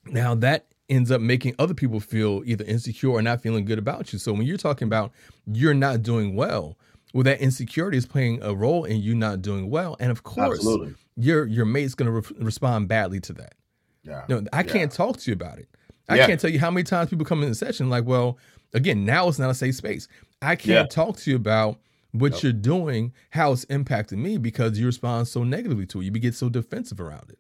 Now 0.07 0.35
that 0.37 0.67
ends 0.89 1.11
up 1.11 1.21
making 1.21 1.55
other 1.59 1.75
people 1.75 2.01
feel 2.01 2.43
either 2.45 2.65
insecure 2.65 3.11
or 3.11 3.23
not 3.23 3.41
feeling 3.43 3.65
good 3.65 3.79
about 3.79 4.13
you. 4.13 4.19
So 4.19 4.33
when 4.33 4.43
you're 4.43 4.57
talking 4.57 4.87
about 4.87 5.13
you're 5.47 5.75
not 5.75 6.03
doing 6.03 6.35
well, 6.35 6.79
well, 7.13 7.25
that 7.25 7.41
insecurity 7.41 7.99
is 7.99 8.07
playing 8.07 8.43
a 8.43 8.55
role 8.55 8.85
in 8.85 9.01
you 9.01 9.15
not 9.15 9.43
doing 9.43 9.69
well, 9.69 9.97
and 10.01 10.11
of 10.11 10.23
course, 10.23 10.59
Absolutely. 10.59 10.95
your 11.17 11.47
your 11.47 11.67
mate's 11.67 11.95
going 11.95 12.07
to 12.07 12.13
re- 12.13 12.45
respond 12.45 12.89
badly 12.89 13.21
to 13.21 13.33
that. 13.35 13.55
Yeah. 14.03 14.25
No, 14.29 14.45
I 14.53 14.63
can't 14.63 14.91
talk 14.91 15.19
to 15.19 15.31
you 15.31 15.35
about 15.35 15.59
it. 15.59 15.69
I 16.13 16.17
Yeah. 16.17 16.27
can't 16.27 16.41
tell 16.41 16.51
you 16.51 16.59
how 16.61 16.71
many 16.71 16.85
times 16.85 17.11
people 17.11 17.25
come 17.27 17.43
in 17.43 17.49
the 17.49 17.55
session 17.55 17.89
like, 17.91 18.05
well, 18.05 18.39
again, 18.75 19.05
now 19.05 19.29
it's 19.29 19.39
not 19.39 19.51
a 19.51 19.55
safe 19.55 19.75
space. 19.75 20.09
I 20.41 20.57
can't 20.57 20.69
Yeah. 20.69 20.83
talk 20.87 21.17
to 21.19 21.31
you 21.31 21.37
about 21.37 21.79
what 22.13 22.33
Nope. 22.33 22.43
you're 22.43 22.53
doing, 22.53 23.13
how 23.31 23.53
it's 23.53 23.65
impacting 23.67 24.19
me 24.19 24.37
because 24.39 24.79
you 24.79 24.87
respond 24.87 25.29
so 25.29 25.45
negatively 25.45 25.87
to 25.87 26.01
it. 26.01 26.05
You 26.05 26.11
get 26.13 26.35
so 26.35 26.49
defensive 26.49 27.01
around 27.01 27.31
it. 27.31 27.39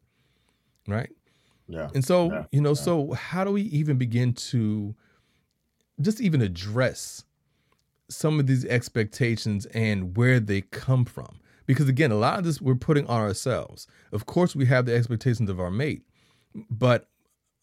Right. 0.88 1.10
Yeah. 1.68 1.90
And 1.94 2.04
so, 2.04 2.30
Yeah, 2.32 2.44
you 2.52 2.60
know, 2.60 2.74
so 2.74 3.12
how 3.12 3.44
do 3.44 3.52
we 3.52 3.62
even 3.62 3.96
begin 3.98 4.32
to 4.34 4.94
just 6.00 6.20
even 6.20 6.42
address 6.42 7.24
some 8.08 8.40
of 8.40 8.46
these 8.46 8.64
expectations 8.64 9.66
and 9.66 10.16
where 10.16 10.40
they 10.40 10.62
come 10.62 11.04
from? 11.04 11.38
Because 11.66 11.88
again, 11.88 12.10
a 12.10 12.16
lot 12.16 12.38
of 12.38 12.44
this 12.44 12.60
we're 12.60 12.74
putting 12.74 13.06
on 13.06 13.20
ourselves. 13.20 13.86
Of 14.10 14.26
course, 14.26 14.56
we 14.56 14.66
have 14.66 14.86
the 14.86 14.94
expectations 14.94 15.48
of 15.48 15.60
our 15.60 15.70
mate, 15.70 16.02
but 16.70 17.08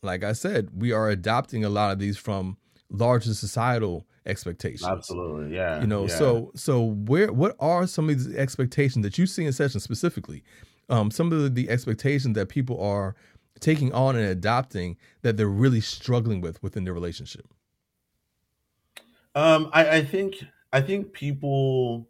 like 0.01 0.23
I 0.23 0.33
said, 0.33 0.69
we 0.75 0.91
are 0.91 1.09
adopting 1.09 1.65
a 1.65 1.69
lot 1.69 1.91
of 1.91 1.99
these 1.99 2.17
from 2.17 2.57
larger 2.89 3.33
societal 3.33 4.07
expectations. 4.25 4.89
Absolutely. 4.89 5.55
Yeah. 5.55 5.81
You 5.81 5.87
know, 5.87 6.07
yeah. 6.07 6.15
so 6.15 6.51
so 6.55 6.81
where 6.81 7.31
what 7.31 7.55
are 7.59 7.87
some 7.87 8.09
of 8.09 8.17
these 8.17 8.35
expectations 8.35 9.03
that 9.03 9.17
you 9.17 9.25
see 9.25 9.45
in 9.45 9.53
sessions 9.53 9.83
specifically? 9.83 10.43
Um, 10.89 11.11
some 11.11 11.31
of 11.31 11.41
the, 11.41 11.49
the 11.49 11.69
expectations 11.69 12.35
that 12.35 12.49
people 12.49 12.81
are 12.81 13.15
taking 13.59 13.93
on 13.93 14.15
and 14.15 14.25
adopting 14.25 14.97
that 15.21 15.37
they're 15.37 15.47
really 15.47 15.81
struggling 15.81 16.41
with 16.41 16.61
within 16.63 16.83
their 16.83 16.93
relationship. 16.93 17.53
Um, 19.35 19.69
I, 19.73 19.97
I 19.97 20.03
think 20.03 20.43
I 20.73 20.81
think 20.81 21.13
people 21.13 22.09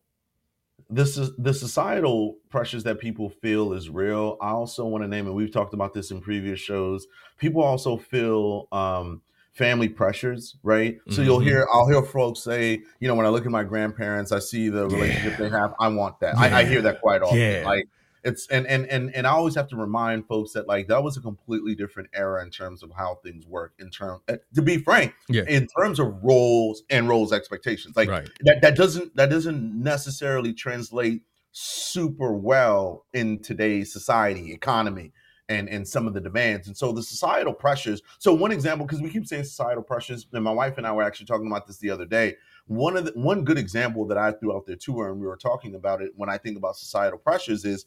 this 0.89 1.17
is 1.17 1.31
the 1.38 1.53
societal 1.53 2.38
pressures 2.50 2.84
that 2.84 3.00
people 3.00 3.29
feel 3.29 3.74
is 3.74 3.89
real. 3.89 4.38
I 4.41 4.50
also 4.50 4.86
want 4.86 5.03
to 5.03 5.08
name 5.08 5.27
and 5.27 5.36
we've 5.36 5.51
talked 5.51 5.74
about 5.74 5.93
this 5.93 6.12
in 6.12 6.19
previous 6.22 6.60
shows. 6.60 7.05
People 7.38 7.62
also 7.63 7.98
feel 7.98 8.67
um 8.72 9.22
family 9.51 9.89
pressures, 9.89 10.55
right? 10.63 10.98
So 11.10 11.22
you'll 11.22 11.39
Mhm. 11.39 11.43
hear 11.43 11.67
I'll 11.72 11.88
hear 11.88 12.01
folks 12.01 12.39
say, 12.41 12.81
you 13.00 13.08
know, 13.08 13.15
when 13.15 13.25
I 13.25 13.29
look 13.29 13.46
at 13.46 13.51
my 13.51 13.63
grandparents, 13.63 14.31
I 14.31 14.39
see 14.39 14.69
the 14.69 14.88
relationship 14.88 15.38
they 15.38 15.50
have. 15.50 15.74
I 15.79 15.89
want 15.89 16.19
that. 16.22 16.38
I, 16.38 16.62
I 16.62 16.65
hear 16.65 16.81
that 16.84 17.01
quite 17.01 17.22
often. 17.22 17.39
Yeah. 17.39 17.63
Like 17.65 17.86
it's 18.24 18.48
and 18.48 18.68
and 18.68 18.86
and 18.88 19.14
and 19.16 19.28
I 19.28 19.32
always 19.32 19.56
have 19.56 19.68
to 19.70 19.76
remind 19.76 20.28
folks 20.28 20.54
that 20.54 20.68
like 20.68 20.88
that 20.88 21.04
was 21.04 21.18
a 21.18 21.22
completely 21.22 21.76
different 21.76 22.10
era 22.14 22.44
in 22.44 22.50
terms 22.50 22.84
of 22.84 22.92
how 22.96 23.20
things 23.24 23.46
work. 23.46 23.74
In 23.80 23.90
terms, 23.90 24.22
eh, 24.28 24.38
to 24.56 24.62
be 24.62 24.78
frank, 24.78 25.14
Yeah. 25.28 25.44
in 25.48 25.68
terms 25.68 26.00
of 26.00 26.14
roles 26.24 26.84
and 26.90 27.08
roles 27.08 27.32
expectations, 27.32 27.96
like 27.96 28.10
right. 28.10 28.30
that 28.42 28.62
that 28.62 28.76
doesn't 28.76 29.16
that 29.16 29.30
doesn't 29.30 29.82
necessarily 29.82 30.54
translate 30.54 31.22
super 31.52 32.34
well 32.34 33.06
in 33.14 33.40
today's 33.40 33.92
society 33.92 34.54
economy 34.54 35.12
and 35.50 35.68
and 35.68 35.88
some 35.88 36.08
of 36.08 36.14
the 36.14 36.22
demands 36.22 36.68
and 36.68 36.78
so 36.78 36.92
the 36.92 37.02
societal 37.02 37.54
pressures 37.54 38.02
so 38.20 38.34
one 38.34 38.52
example 38.52 38.86
because 38.86 39.02
we 39.02 39.10
keep 39.10 39.26
saying 39.26 39.44
societal 39.44 39.84
pressures 39.84 40.28
and 40.32 40.44
my 40.44 40.52
wife 40.52 40.78
and 40.78 40.86
i 40.86 40.92
were 40.92 41.02
actually 41.04 41.26
talking 41.26 41.48
about 41.48 41.66
this 41.66 41.78
the 41.80 41.90
other 41.90 42.06
day 42.06 42.36
one 42.68 42.96
of 42.96 43.06
the 43.06 43.12
one 43.14 43.44
good 43.44 43.58
example 43.58 44.06
that 44.06 44.18
i 44.18 44.32
threw 44.32 44.56
out 44.56 44.66
there 44.68 44.76
too 44.76 45.02
and 45.02 45.20
we 45.20 45.26
were 45.26 45.36
talking 45.36 45.74
about 45.74 46.02
it 46.02 46.12
when 46.16 46.30
i 46.30 46.38
think 46.38 46.56
about 46.56 46.78
societal 46.78 47.18
pressures 47.18 47.66
is 47.66 47.86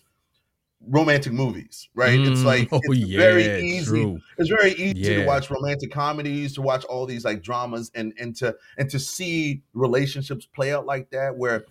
romantic 0.88 1.32
movies 1.32 1.88
right 1.94 2.20
it's 2.24 2.42
Mm, 2.42 2.46
like 2.46 2.68
oh 2.72 2.80
it's 2.82 2.98
yeah, 2.98 3.16
very 3.16 3.44
easy 3.60 3.84
true. 3.86 4.20
it's 4.38 4.48
very 4.50 4.72
easy 4.72 4.94
Yeah. 4.96 5.14
to 5.14 5.22
watch 5.22 5.50
romantic 5.50 5.92
comedies 5.92 6.54
to 6.54 6.62
watch 6.62 6.84
all 6.86 7.06
these 7.06 7.24
like 7.24 7.42
dramas 7.42 7.90
and 7.94 8.12
and 8.18 8.34
to 8.36 8.56
and 8.78 8.90
to 8.90 8.98
see 8.98 9.62
relationships 9.74 10.44
play 10.46 10.72
out 10.74 10.86
like 10.86 11.10
that 11.10 11.36
where 11.36 11.64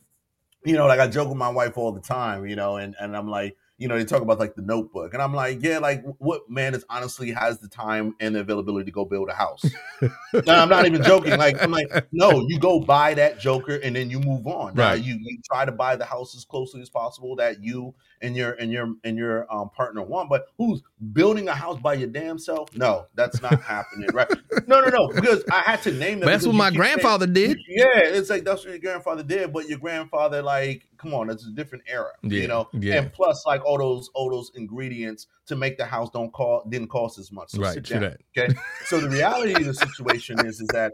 you 0.65 0.73
know 0.73 0.87
like 0.87 0.99
i 0.99 1.07
joke 1.07 1.27
with 1.27 1.37
my 1.37 1.49
wife 1.49 1.77
all 1.77 1.91
the 1.91 1.99
time 2.01 2.45
you 2.45 2.55
know 2.55 2.77
and 2.77 2.95
and 2.99 3.17
i'm 3.17 3.27
like 3.27 3.57
you 3.77 3.87
know 3.87 3.97
they 3.97 4.05
talk 4.05 4.21
about 4.21 4.39
like 4.39 4.55
the 4.55 4.61
notebook 4.61 5.13
and 5.13 5.21
i'm 5.23 5.33
like 5.33 5.61
yeah 5.63 5.79
like 5.79 6.03
what 6.19 6.49
man 6.49 6.75
is 6.75 6.85
honestly 6.89 7.31
has 7.31 7.59
the 7.59 7.67
time 7.67 8.15
and 8.19 8.35
the 8.35 8.39
availability 8.39 8.85
to 8.85 8.91
go 8.91 9.03
build 9.03 9.27
a 9.29 9.33
house 9.33 9.65
i'm 10.47 10.69
not 10.69 10.85
even 10.85 11.01
joking 11.03 11.35
like 11.35 11.57
i'm 11.63 11.71
like 11.71 11.87
no 12.11 12.45
you 12.47 12.59
go 12.59 12.79
buy 12.79 13.13
that 13.13 13.39
joker 13.39 13.75
and 13.77 13.95
then 13.95 14.09
you 14.09 14.19
move 14.19 14.45
on 14.47 14.75
Now, 14.75 14.91
Right. 14.91 15.03
you 15.03 15.17
you 15.19 15.39
try 15.51 15.65
to 15.65 15.71
buy 15.71 15.95
the 15.95 16.05
house 16.05 16.35
as 16.35 16.45
closely 16.45 16.81
as 16.81 16.89
possible 16.89 17.35
that 17.37 17.63
you 17.63 17.93
and 18.21 18.35
your 18.35 18.51
and 18.53 18.71
your 18.71 18.93
and 19.03 19.17
your 19.17 19.51
um, 19.53 19.69
partner 19.69 20.01
want 20.03 20.29
but 20.29 20.47
who's 20.57 20.81
building 21.13 21.47
a 21.47 21.53
house 21.53 21.79
by 21.79 21.93
your 21.93 22.07
damn 22.09 22.37
self 22.37 22.75
no 22.75 23.05
that's 23.15 23.41
not 23.41 23.61
happening 23.73 24.09
right 24.13 24.29
no 24.67 24.79
no 24.81 24.87
no 24.89 25.07
because 25.09 25.43
i 25.51 25.59
had 25.61 25.81
to 25.81 25.91
name 25.91 26.21
it 26.21 26.25
That's 26.25 26.45
what 26.45 26.55
my 26.55 26.69
keep 26.69 26.77
saying- 26.79 26.93
grandfather 26.93 27.27
did. 27.27 27.57
yeah, 27.67 27.85
it's 27.95 28.29
like 28.29 28.43
that's 28.43 28.63
what 28.63 28.71
your 28.71 28.79
grandfather 28.79 29.23
did, 29.23 29.51
but 29.53 29.67
your 29.67 29.79
grandfather, 29.79 30.41
like, 30.41 30.87
come 30.97 31.13
on, 31.13 31.29
it's 31.29 31.45
a 31.47 31.51
different 31.51 31.83
era, 31.87 32.09
Yeah, 32.23 32.41
you 32.41 32.47
know. 32.47 32.69
yeah. 32.73 32.95
And 32.95 33.13
plus, 33.13 33.43
like 33.45 33.63
all 33.65 33.77
those 33.77 34.09
all 34.13 34.29
those 34.29 34.51
ingredients 34.55 35.27
to 35.47 35.55
make 35.55 35.77
the 35.77 35.85
house 35.85 36.09
don't 36.11 36.31
call 36.31 36.63
didn't 36.69 36.89
cost 36.89 37.17
as 37.19 37.31
much. 37.31 37.51
So 37.51 37.61
right. 37.61 37.73
sit 37.73 37.85
down. 37.85 38.15
Okay. 38.37 38.53
So 38.85 38.99
the 38.99 39.09
reality 39.09 39.53
of 39.53 39.65
the 39.65 39.73
situation 39.73 40.45
is 40.45 40.59
is 40.61 40.67
that 40.69 40.93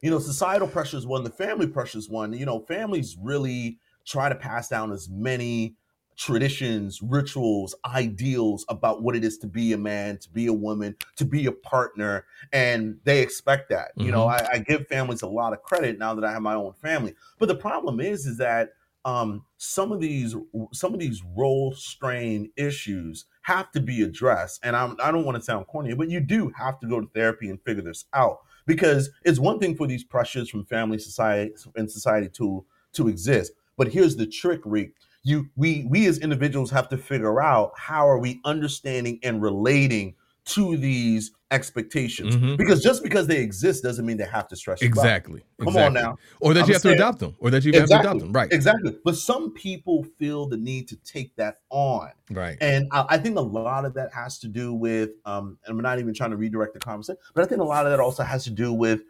you 0.00 0.10
know 0.10 0.18
societal 0.18 0.68
pressures 0.68 1.06
one, 1.06 1.24
the 1.24 1.30
family 1.30 1.66
pressures 1.66 2.08
one. 2.08 2.32
You 2.32 2.46
know, 2.46 2.60
families 2.60 3.16
really 3.20 3.78
try 4.06 4.28
to 4.28 4.34
pass 4.34 4.68
down 4.68 4.92
as 4.92 5.08
many 5.08 5.74
traditions, 6.20 7.00
rituals, 7.00 7.74
ideals 7.86 8.66
about 8.68 9.02
what 9.02 9.16
it 9.16 9.24
is 9.24 9.38
to 9.38 9.46
be 9.46 9.72
a 9.72 9.78
man, 9.78 10.18
to 10.18 10.28
be 10.28 10.48
a 10.48 10.52
woman, 10.52 10.94
to 11.16 11.24
be 11.24 11.46
a 11.46 11.52
partner, 11.52 12.26
and 12.52 12.98
they 13.04 13.22
expect 13.22 13.70
that. 13.70 13.92
You 13.96 14.12
know, 14.12 14.26
I, 14.26 14.46
I 14.52 14.58
give 14.58 14.86
families 14.86 15.22
a 15.22 15.26
lot 15.26 15.54
of 15.54 15.62
credit 15.62 15.98
now 15.98 16.14
that 16.14 16.22
I 16.22 16.30
have 16.30 16.42
my 16.42 16.54
own 16.54 16.74
family. 16.74 17.14
But 17.38 17.48
the 17.48 17.54
problem 17.54 18.00
is, 18.00 18.26
is 18.26 18.36
that 18.36 18.74
um, 19.06 19.46
some 19.56 19.92
of 19.92 20.00
these 20.00 20.36
some 20.74 20.92
of 20.92 21.00
these 21.00 21.22
role 21.34 21.72
strain 21.72 22.50
issues 22.54 23.24
have 23.40 23.72
to 23.72 23.80
be 23.80 24.02
addressed. 24.02 24.60
And 24.62 24.76
I'm, 24.76 24.96
I 25.02 25.10
don't 25.10 25.24
want 25.24 25.38
to 25.38 25.42
sound 25.42 25.68
corny, 25.68 25.94
but 25.94 26.10
you 26.10 26.20
do 26.20 26.52
have 26.54 26.78
to 26.80 26.86
go 26.86 27.00
to 27.00 27.06
therapy 27.14 27.48
and 27.48 27.58
figure 27.62 27.82
this 27.82 28.04
out 28.12 28.40
because 28.66 29.08
it's 29.24 29.38
one 29.38 29.58
thing 29.58 29.74
for 29.74 29.86
these 29.86 30.04
pressures 30.04 30.50
from 30.50 30.66
family, 30.66 30.98
society, 30.98 31.54
and 31.76 31.90
society 31.90 32.28
to 32.34 32.62
to 32.92 33.08
exist. 33.08 33.52
But 33.78 33.88
here's 33.88 34.16
the 34.16 34.26
trick, 34.26 34.60
Reek. 34.66 34.92
You 35.22 35.48
we 35.56 35.86
we 35.88 36.06
as 36.06 36.18
individuals 36.18 36.70
have 36.70 36.88
to 36.88 36.96
figure 36.96 37.42
out 37.42 37.72
how 37.76 38.08
are 38.08 38.18
we 38.18 38.40
understanding 38.44 39.18
and 39.22 39.42
relating 39.42 40.14
to 40.46 40.76
these 40.78 41.32
expectations 41.50 42.34
Mhm. 42.36 42.56
because 42.56 42.82
just 42.82 43.02
because 43.02 43.26
they 43.26 43.38
exist 43.42 43.82
doesn't 43.82 44.06
mean 44.06 44.16
they 44.16 44.24
have 44.24 44.48
to 44.48 44.56
stress 44.56 44.80
you 44.80 44.86
out. 44.86 44.88
Exactly. 44.88 45.42
Come 45.62 45.76
on 45.76 45.92
now. 45.92 46.16
Or 46.40 46.54
that 46.54 46.62
I'm 46.62 46.68
you 46.68 46.72
have 46.74 46.82
to 46.82 46.90
adopt 46.92 47.18
them. 47.18 47.34
Or 47.40 47.50
that 47.50 47.64
you 47.64 47.72
have 47.74 47.88
to 47.88 48.00
adopt 48.00 48.20
them. 48.20 48.32
Right. 48.32 48.50
Exactly. 48.50 48.96
But 49.04 49.16
some 49.16 49.52
people 49.52 50.06
feel 50.18 50.46
the 50.46 50.56
need 50.56 50.88
to 50.88 50.96
take 50.96 51.34
that 51.36 51.58
on. 51.68 52.10
Right. 52.30 52.56
And 52.60 52.86
I, 52.92 53.04
I 53.10 53.18
think 53.18 53.36
a 53.36 53.40
lot 53.42 53.84
of 53.84 53.94
that 53.94 54.12
has 54.14 54.38
to 54.38 54.48
do 54.48 54.72
with, 54.72 55.10
um, 55.26 55.58
and 55.66 55.76
we're 55.76 55.82
not 55.82 55.98
even 55.98 56.14
trying 56.14 56.30
to 56.30 56.36
redirect 56.36 56.72
the 56.74 56.80
conversation, 56.80 57.18
but 57.34 57.44
I 57.44 57.46
think 57.46 57.60
a 57.60 57.64
lot 57.64 57.84
of 57.84 57.90
that 57.92 58.00
also 58.00 58.22
has 58.22 58.44
to 58.44 58.50
do 58.50 58.72
with 58.72 59.02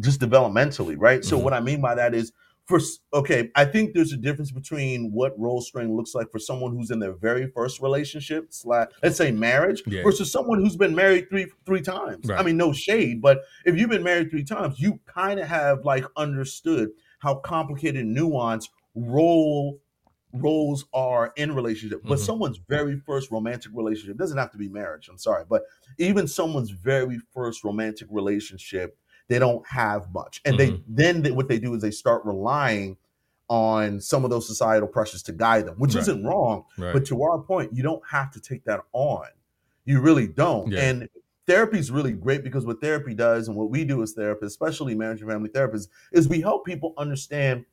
just 0.00 0.20
developmentally, 0.20 0.96
right? 0.98 1.24
So 1.24 1.38
Mhm. 1.38 1.42
what 1.42 1.52
I 1.52 1.60
mean 1.60 1.80
by 1.80 1.94
that 1.96 2.14
is, 2.14 2.32
for 2.70 2.80
okay, 3.12 3.50
I 3.54 3.66
think 3.66 3.92
there's 3.94 4.12
a 4.12 4.16
difference 4.16 4.50
between 4.52 5.12
what 5.12 5.38
role 5.38 5.60
strain 5.60 5.94
looks 5.94 6.14
like 6.14 6.30
for 6.30 6.38
someone 6.38 6.72
who's 6.74 6.90
in 6.90 7.00
their 7.00 7.12
very 7.12 7.48
first 7.48 7.82
relationship, 7.82 8.46
slash, 8.50 8.88
let's 9.02 9.16
say 9.18 9.30
marriage, 9.32 9.82
Yeah. 9.86 10.02
versus 10.02 10.32
someone 10.32 10.60
who's 10.60 10.76
been 10.76 10.94
married 10.94 11.28
three 11.28 11.46
three 11.66 11.82
times. 11.82 12.30
I 12.30 12.42
mean, 12.42 12.56
no 12.56 12.72
shade, 12.72 13.20
but 13.20 13.42
if 13.66 13.76
you've 13.76 13.90
been 13.90 14.02
married 14.04 14.30
three 14.30 14.44
times, 14.44 14.80
you 14.80 15.00
kind 15.06 15.38
of 15.38 15.46
have 15.48 15.84
like 15.84 16.04
understood 16.16 16.90
how 17.18 17.34
complicated, 17.34 18.06
nuanced 18.06 18.68
role 18.94 19.80
roles 20.32 20.84
are 20.94 21.32
in 21.36 21.52
relationship 21.52 22.00
but 22.04 22.16
Mhm. 22.18 22.24
someone's 22.24 22.58
very 22.68 22.96
first 23.04 23.32
romantic 23.32 23.72
relationship 23.74 24.16
doesn't 24.16 24.38
have 24.38 24.52
to 24.52 24.58
be 24.58 24.68
marriage 24.68 25.08
i'm 25.08 25.18
sorry 25.18 25.44
but 25.48 25.64
even 25.98 26.28
someone's 26.28 26.70
very 26.70 27.18
first 27.34 27.64
romantic 27.64 28.06
relationship 28.12 28.96
they 29.30 29.38
don't 29.38 29.64
have 29.66 30.12
much 30.12 30.40
and 30.44 30.58
they 30.58 30.72
mm-hmm. 30.72 30.82
then 30.88 31.22
they, 31.22 31.30
what 31.30 31.48
they 31.48 31.58
do 31.58 31.72
is 31.72 31.80
they 31.80 31.90
start 31.92 32.22
relying 32.24 32.96
on 33.48 34.00
some 34.00 34.24
of 34.24 34.30
those 34.30 34.46
societal 34.46 34.88
pressures 34.88 35.22
to 35.22 35.32
guide 35.32 35.66
them 35.66 35.76
which 35.78 35.94
Right. 35.94 36.02
isn't 36.02 36.24
wrong 36.24 36.64
Right. 36.76 36.92
but 36.92 37.06
to 37.06 37.22
our 37.22 37.38
point 37.38 37.72
you 37.72 37.82
don't 37.84 38.02
have 38.10 38.32
to 38.32 38.40
take 38.40 38.64
that 38.64 38.80
on 38.92 39.26
you 39.84 40.00
really 40.00 40.26
don't 40.26 40.72
Yeah. 40.72 40.80
and 40.80 41.08
therapy 41.46 41.78
is 41.78 41.92
really 41.92 42.12
great 42.12 42.42
because 42.42 42.66
what 42.66 42.80
therapy 42.80 43.14
does 43.14 43.46
and 43.46 43.56
what 43.56 43.70
we 43.70 43.84
do 43.84 44.02
as 44.02 44.14
therapists 44.14 44.46
especially 44.46 44.96
marriage 44.96 45.22
and 45.22 45.30
family 45.30 45.48
therapists 45.48 45.86
is 46.12 46.28
we 46.28 46.40
help 46.40 46.66
people 46.66 46.92
understand 46.98 47.64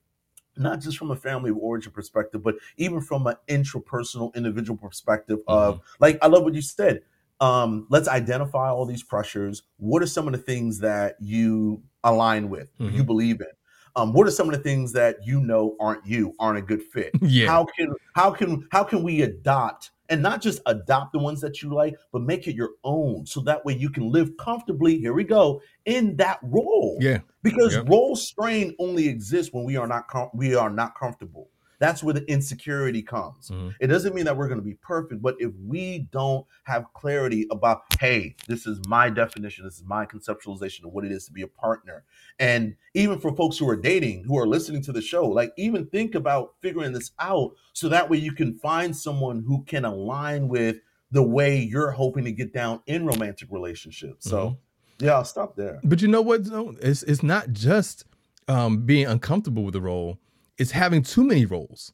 not 0.60 0.80
just 0.80 0.98
from 0.98 1.12
a 1.12 1.16
family 1.16 1.52
of 1.52 1.58
origin 1.58 1.92
perspective, 1.92 2.42
but 2.42 2.56
even 2.78 3.00
from 3.00 3.28
an 3.28 3.36
intrapersonal, 3.48 4.34
individual 4.34 4.76
perspective 4.76 5.40
of 5.48 5.76
mm-hmm. 5.76 5.84
like 6.00 6.18
I 6.22 6.28
love 6.28 6.44
what 6.44 6.56
you 6.56 6.62
said. 6.62 7.02
Um, 7.40 7.86
let's 7.90 8.08
identify 8.08 8.70
all 8.70 8.86
these 8.86 9.04
pressures. 9.04 9.64
What 9.78 10.02
are 10.02 10.08
some 10.08 10.28
of 10.28 10.34
the 10.34 10.40
things 10.40 10.80
that 10.80 11.16
you 11.20 11.84
align 12.04 12.50
with, 12.50 12.72
you 12.80 13.04
Mhm. 13.04 13.06
believe 13.06 13.42
in? 13.42 13.48
Um, 13.96 14.14
what 14.14 14.28
are 14.28 14.32
some 14.32 14.48
of 14.50 14.56
the 14.56 14.62
things 14.62 14.92
that 14.94 15.18
you 15.26 15.40
know 15.42 15.76
aren't 15.80 16.06
you, 16.06 16.34
aren't 16.40 16.58
a 16.60 16.62
good 16.62 16.82
fit? 16.84 17.12
Yeah. 17.22 17.48
How 17.48 17.66
can 17.78 17.94
how 18.14 18.32
can 18.32 18.68
how 18.72 18.84
can 18.84 19.04
we 19.04 19.22
adopt 19.24 19.92
and 20.10 20.22
not 20.22 20.42
just 20.42 20.62
adopt 20.68 21.12
the 21.14 21.20
ones 21.20 21.42
that 21.42 21.62
you 21.62 21.74
like, 21.74 21.96
but 22.14 22.22
make 22.22 22.48
it 22.48 22.56
your 22.56 22.72
own. 22.84 23.26
So 23.26 23.42
that 23.42 23.66
way 23.66 23.74
you 23.76 23.90
can 23.90 24.10
live 24.10 24.32
comfortably, 24.38 24.98
here 25.00 25.14
we 25.14 25.24
go, 25.26 25.62
in 25.86 26.16
that 26.18 26.40
role. 26.44 26.98
Yeah. 27.02 27.20
Because 27.44 27.74
Yep. 27.76 27.90
role 27.90 28.16
strain 28.16 28.74
only 28.80 29.08
exists 29.08 29.52
when 29.52 29.64
we 29.66 29.76
are 29.76 29.88
not 29.88 30.08
com- 30.08 30.30
we 30.34 30.56
are 30.56 30.70
not 30.70 30.98
comfortable. 30.98 31.50
That's 31.80 32.02
where 32.04 32.14
the 32.14 32.26
insecurity 32.32 33.04
comes. 33.04 33.50
Mhm. 33.50 33.76
It 33.80 33.88
doesn't 33.88 34.16
mean 34.16 34.26
that 34.26 34.36
we're 34.36 34.48
going 34.48 34.60
to 34.60 34.66
be 34.66 34.74
perfect, 34.76 35.22
but 35.22 35.36
if 35.40 35.52
we 35.64 36.08
don't 36.12 36.46
have 36.64 36.86
clarity 36.94 37.48
about, 37.52 37.82
hey, 38.00 38.36
this 38.48 38.66
is 38.66 38.80
my 38.88 39.10
definition, 39.10 39.64
this 39.66 39.78
is 39.78 39.84
my 39.86 40.06
conceptualization 40.06 40.86
of 40.86 40.92
what 40.92 41.06
it 41.06 41.12
is 41.12 41.26
to 41.26 41.32
be 41.32 41.44
a 41.44 41.48
partner. 41.48 42.04
And 42.40 42.76
even 42.94 43.20
for 43.20 43.36
folks 43.36 43.58
who 43.58 43.70
are 43.70 43.76
dating, 43.76 44.24
who 44.24 44.38
are 44.40 44.48
listening 44.48 44.82
to 44.84 44.92
the 44.92 45.02
show, 45.02 45.28
like 45.28 45.54
even 45.58 45.86
think 45.88 46.16
about 46.16 46.56
figuring 46.62 46.94
this 46.94 47.12
out 47.20 47.52
so 47.74 47.90
that 47.90 48.10
way 48.10 48.18
you 48.18 48.32
can 48.32 48.56
find 48.56 48.96
someone 48.96 49.44
who 49.48 49.64
can 49.66 49.86
align 49.86 50.48
with 50.48 50.78
the 51.12 51.24
way 51.24 51.60
you're 51.60 51.92
hoping 51.92 52.26
to 52.26 52.32
get 52.32 52.54
down 52.54 52.82
in 52.88 53.06
romantic 53.06 53.50
relationships. 53.52 54.30
So, 54.30 54.58
yeah, 55.00 55.14
I'll 55.14 55.24
stop 55.26 55.56
there. 55.56 55.80
But 55.84 56.02
you 56.02 56.08
know 56.08 56.22
what? 56.22 56.42
It's 56.82 57.04
it's 57.04 57.24
not 57.24 57.52
just 57.52 58.06
um, 58.48 58.80
being 58.86 59.06
uncomfortable 59.06 59.64
with 59.64 59.74
the 59.74 59.82
role; 59.82 60.20
it's 60.58 60.72
having 60.72 61.02
too 61.04 61.24
many 61.24 61.46
roles. 61.46 61.94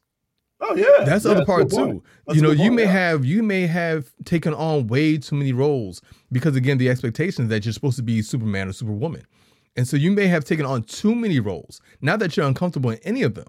Oh, 0.60 0.74
yeah. 0.76 1.04
That's 1.04 1.24
the 1.24 1.30
Yeah, 1.30 1.36
other 1.36 1.44
part 1.44 1.70
too. 1.70 2.02
You 2.32 2.40
know, 2.40 2.50
you 2.50 2.56
point, 2.64 2.74
may 2.74 2.82
yeah. 2.84 2.90
have 2.92 3.24
you 3.24 3.42
may 3.42 3.66
have 3.66 4.12
taken 4.24 4.54
on 4.54 4.86
way 4.86 5.18
too 5.18 5.34
many 5.36 5.52
roles 5.52 6.00
because 6.32 6.56
again, 6.56 6.78
the 6.78 6.88
expectation 6.88 7.44
is 7.44 7.50
that 7.50 7.64
you're 7.64 7.72
supposed 7.72 7.96
to 7.96 8.02
be 8.02 8.22
Superman 8.22 8.68
or 8.68 8.72
Superwoman, 8.72 9.24
and 9.76 9.86
so 9.86 9.96
you 9.96 10.10
may 10.10 10.26
have 10.26 10.44
taken 10.44 10.64
on 10.64 10.82
too 10.84 11.14
many 11.14 11.40
roles. 11.40 11.80
Not 12.00 12.18
that 12.20 12.36
you're 12.36 12.46
uncomfortable 12.46 12.90
in 12.90 12.98
any 13.02 13.22
of 13.22 13.34
them, 13.34 13.48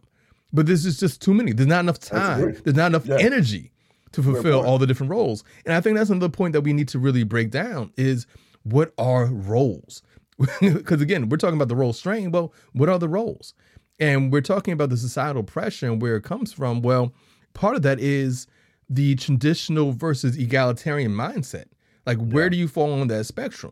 but 0.51 0.65
this 0.65 0.84
is 0.86 1.00
just 1.00 1.22
too 1.22 1.34
many. 1.34 1.53
There's 1.53 1.67
not 1.67 1.81
enough 1.81 2.00
time. 2.00 2.57
There's 2.63 2.75
not 2.75 2.88
enough 2.88 3.05
Yeah. 3.05 3.17
energy 3.19 3.72
to 4.12 4.24
fulfill 4.24 4.65
all 4.65 4.77
the 4.77 4.88
different 4.88 5.12
roles. 5.12 5.43
And 5.65 5.74
I 5.74 5.81
think 5.81 5.98
that's 5.98 6.10
another 6.10 6.29
point 6.29 6.53
that 6.53 6.62
we 6.62 6.74
need 6.74 6.88
to 6.89 7.00
really 7.00 7.24
break 7.24 7.51
down 7.51 7.91
is 7.98 8.25
what 8.63 8.93
are 8.98 9.25
roles? 9.27 10.01
Because 10.62 11.01
again, 11.01 11.29
we're 11.29 11.38
talking 11.38 11.55
about 11.55 11.67
the 11.69 11.75
role 11.75 11.93
strain. 11.93 12.31
Well, 12.31 12.53
what 12.74 12.89
are 12.89 13.00
the 13.00 13.07
roles? 13.10 13.53
And 13.99 14.31
we're 14.31 14.41
talking 14.41 14.73
about 14.73 14.89
the 14.89 14.97
societal 14.97 15.43
pressure 15.43 15.87
and 15.91 16.01
where 16.01 16.15
it 16.17 16.23
comes 16.23 16.51
from. 16.51 16.81
Well, 16.81 17.13
part 17.53 17.75
of 17.75 17.81
that 17.83 17.99
is 17.99 18.47
the 18.89 19.15
traditional 19.15 19.91
versus 19.93 20.37
egalitarian 20.37 21.11
mindset. 21.11 21.65
Like, 22.05 22.17
where 22.19 22.45
Yeah. 22.45 22.49
do 22.49 22.57
you 22.57 22.67
fall 22.67 22.91
on 22.93 23.07
that 23.07 23.25
spectrum? 23.25 23.71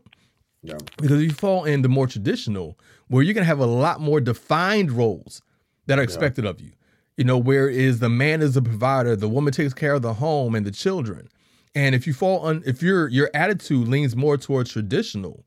Yeah. 0.62 0.78
Because 0.96 1.22
you 1.22 1.30
fall 1.30 1.64
in 1.64 1.82
the 1.82 1.88
more 1.88 2.06
traditional, 2.06 2.78
where 3.08 3.22
you're 3.22 3.34
gonna 3.34 3.44
have 3.44 3.58
a 3.60 3.66
lot 3.66 4.00
more 4.00 4.20
defined 4.20 4.90
roles 4.90 5.42
that 5.86 5.98
are 5.98 6.02
expected 6.02 6.46
of 6.46 6.60
you. 6.60 6.70
You 7.16 7.24
know, 7.24 7.38
where 7.38 7.68
is 7.68 8.00
the 8.00 8.08
man 8.08 8.40
is 8.42 8.54
the 8.54 8.62
provider, 8.62 9.14
the 9.14 9.28
woman 9.28 9.52
takes 9.52 9.74
care 9.74 9.92
of 9.94 10.02
the 10.02 10.14
home 10.14 10.54
and 10.54 10.66
the 10.66 10.70
children. 10.72 11.28
And 11.74 11.94
if 11.94 12.06
you 12.06 12.14
fall 12.14 12.40
on 12.40 12.62
if 12.66 12.82
your 12.82 13.08
your 13.08 13.30
attitude 13.34 13.86
leans 13.88 14.16
more 14.16 14.36
towards 14.38 14.70
traditional, 14.70 15.44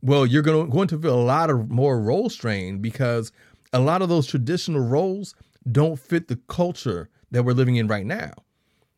well, 0.00 0.24
you're 0.24 0.42
gonna 0.42 0.68
going 0.68 0.88
to 0.88 0.98
feel 0.98 1.20
a 1.20 1.22
lot 1.22 1.50
of 1.50 1.68
more 1.70 2.00
role 2.00 2.30
strain 2.30 2.78
because 2.78 3.32
a 3.72 3.80
lot 3.80 4.02
of 4.02 4.08
those 4.08 4.26
traditional 4.26 4.80
roles 4.80 5.34
don't 5.70 5.98
fit 5.98 6.28
the 6.28 6.36
culture 6.48 7.08
that 7.30 7.44
we're 7.44 7.52
living 7.52 7.76
in 7.76 7.86
right 7.86 8.04
now. 8.06 8.32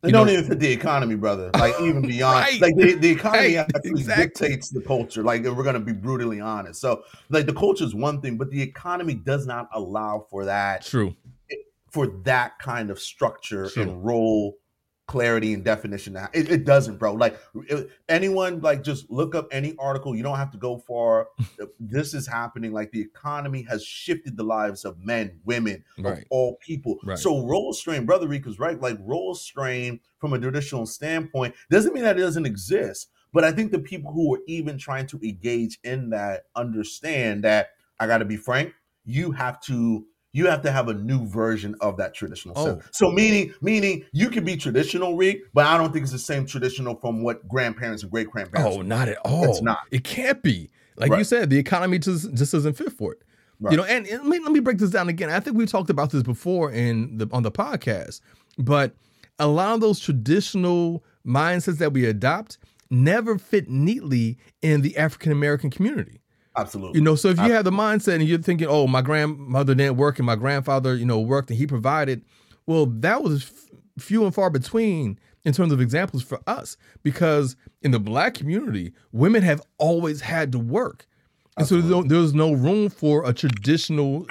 They 0.03 0.09
You 0.09 0.13
don't 0.13 0.27
know- 0.27 0.33
even 0.35 0.45
fit 0.47 0.59
the 0.61 0.71
economy, 0.73 1.15
brother. 1.15 1.51
Like 1.55 1.75
even 1.81 2.03
beyond, 2.07 2.35
Right. 2.41 2.61
like 2.61 2.77
the, 2.77 2.95
the 2.95 3.11
economy 3.11 3.57
Right, 3.57 3.69
actually 3.75 3.91
exactly. 3.91 4.25
dictates 4.49 4.69
the 4.71 4.81
culture. 4.83 5.23
Like 5.23 5.45
if 5.45 5.55
we're 5.57 5.63
gonna 5.65 5.81
be 5.81 5.93
brutally 5.93 6.41
honest. 6.41 6.81
So 6.81 7.05
like 7.31 7.47
the 7.47 7.55
culture 7.55 7.85
is 7.85 7.95
one 7.95 8.21
thing, 8.21 8.37
but 8.37 8.51
the 8.51 8.61
economy 8.61 9.15
does 9.15 9.47
not 9.47 9.69
allow 9.73 10.27
for 10.31 10.45
that 10.45 10.85
True. 10.85 11.15
for 11.91 12.09
that 12.25 12.59
kind 12.59 12.91
of 12.91 12.99
structure 12.99 13.69
True. 13.71 13.83
and 13.85 14.05
role 14.05 14.57
clarity 15.07 15.53
and 15.53 15.65
definition. 15.65 16.17
It, 16.33 16.51
it 16.51 16.65
doesn't, 16.65 16.99
bro. 16.99 17.13
Like 17.13 17.39
it- 17.69 17.91
anyone, 18.09 18.61
like 18.61 18.83
just 18.83 19.11
look 19.11 19.35
up 19.35 19.49
any 19.53 19.75
article. 19.79 20.17
You 20.17 20.23
don't 20.23 20.37
have 20.37 20.51
to 20.53 20.59
go 20.59 20.79
far. 20.79 21.29
this 21.81 22.15
is 22.15 22.27
happening. 22.27 22.73
Like 22.73 22.91
the 22.91 23.01
economy 23.01 23.63
has 23.69 23.85
shifted 23.85 24.37
the 24.37 24.45
lives 24.45 24.85
of 24.85 24.99
men, 24.99 25.41
women, 25.45 25.85
of 25.99 26.25
all 26.31 26.57
people. 26.57 26.99
Right. 27.05 27.19
So 27.19 27.47
role 27.47 27.73
strain, 27.73 28.07
brother 28.07 28.27
Rick 28.29 28.47
is 28.47 28.59
right. 28.59 28.81
Like 28.81 28.97
role 29.01 29.35
strain 29.35 30.01
from 30.19 30.33
a 30.33 30.39
traditional 30.39 30.87
standpoint 30.87 31.55
doesn't 31.71 31.93
mean 31.93 32.05
that 32.05 32.17
it 32.17 32.23
doesn't 32.23 32.47
exist. 32.47 33.11
But 33.33 33.45
I 33.45 33.51
think 33.53 33.73
the 33.73 33.81
people 33.81 34.13
who 34.13 34.35
are 34.37 34.41
even 34.47 34.79
trying 34.79 35.07
to 35.09 35.21
engage 35.23 35.79
in 35.83 36.11
that 36.11 36.45
understand 36.55 37.45
that 37.45 37.71
I 37.99 38.07
got 38.07 38.19
to 38.19 38.25
be 38.25 38.37
frank. 38.37 38.73
You 39.05 39.33
have 39.33 39.61
to 39.63 40.07
you 40.35 40.49
have 40.49 40.61
to 40.63 40.73
have 40.73 40.89
a 40.89 40.95
new 40.95 41.25
version 41.27 41.75
of 41.81 41.97
that 41.97 42.13
traditional 42.13 42.59
Oh. 42.59 42.81
So 42.91 43.11
meaning 43.11 43.55
meaning 43.63 44.05
you 44.13 44.29
can 44.29 44.45
be 44.45 44.57
traditional, 44.57 45.17
Rick, 45.17 45.45
but 45.55 45.65
I 45.65 45.79
don't 45.79 45.93
think 45.93 46.03
it's 46.03 46.13
the 46.13 46.19
same 46.19 46.45
traditional 46.45 46.97
from 46.97 47.23
what 47.23 47.49
grandparents 47.49 48.03
and 48.03 48.13
great 48.13 48.31
grandparents. 48.31 48.77
Oh, 48.77 48.83
not 48.83 49.09
at 49.09 49.19
all. 49.25 49.45
It's 49.45 49.63
not. 49.63 49.79
It 49.91 50.05
can't 50.05 50.43
be. 50.43 50.71
Like 50.97 51.13
you 51.13 51.25
said, 51.25 51.51
the 51.51 51.59
economy 51.59 51.99
just 51.99 52.35
just 52.35 52.53
doesn't 52.53 52.75
fit 52.75 52.93
for 52.93 53.13
it. 53.13 53.23
Right. 53.61 53.71
You 53.71 53.77
know, 53.79 53.85
and, 53.85 54.07
and 54.07 54.25
let, 54.25 54.29
me, 54.29 54.39
let 54.41 54.53
me 54.53 54.61
break 54.61 54.79
this 54.79 54.91
down 54.91 55.09
again. 55.09 55.31
I 55.31 55.39
think 55.41 55.57
we 55.57 55.65
talked 55.65 55.89
about 55.89 56.11
this 56.11 56.23
before 56.23 56.73
in 56.73 57.17
the 57.17 57.29
on 57.33 57.45
the 57.45 57.53
podcast, 57.53 58.21
but 58.59 58.95
a 59.39 59.47
lot 59.47 59.75
of 59.75 59.81
those 59.81 60.01
traditional 60.01 61.05
mindsets 61.27 61.79
that 61.79 61.93
we 61.93 62.05
adopt 62.05 62.59
never 62.91 63.39
fit 63.39 63.69
neatly 63.69 64.39
in 64.63 64.83
the 64.83 64.97
African 64.97 65.33
American 65.33 65.71
community. 65.71 66.21
Absolutely. 66.57 66.99
You 66.99 67.05
know, 67.05 67.17
so 67.17 67.29
if 67.29 67.39
you 67.39 67.51
have 67.53 67.65
the 67.65 67.73
mindset 67.73 68.15
and 68.17 68.25
you're 68.25 68.39
thinking, 68.39 68.69
"Oh, 68.69 68.87
my 68.87 69.03
grandmother 69.03 69.75
didn't 69.75 69.97
work 69.97 70.19
and 70.19 70.27
my 70.27 70.37
grandfather, 70.37 70.95
you 70.95 71.05
know, 71.05 71.21
worked 71.21 71.51
and 71.51 71.59
he 71.59 71.67
provided," 71.67 72.23
well, 72.67 72.87
that 72.87 73.23
was 73.23 73.43
f- 73.45 73.71
few 73.99 74.25
and 74.25 74.35
far 74.35 74.51
between 74.51 75.19
in 75.45 75.53
terms 75.53 75.73
of 75.73 75.81
examples 75.81 76.23
for 76.23 76.41
us 76.47 76.77
because 77.03 77.57
in 77.83 77.91
the 77.91 77.99
black 77.99 78.35
community, 78.35 78.93
women 79.13 79.43
have 79.43 79.61
always 79.79 80.21
had 80.21 80.53
to 80.53 80.59
work. 80.59 81.07
And 81.57 81.67
so 81.67 81.77
there's 81.77 81.91
no, 81.91 82.03
there's 82.03 82.35
no 82.35 82.53
room 82.53 82.89
for 82.89 83.29
a 83.29 83.33
traditional, 83.33 84.27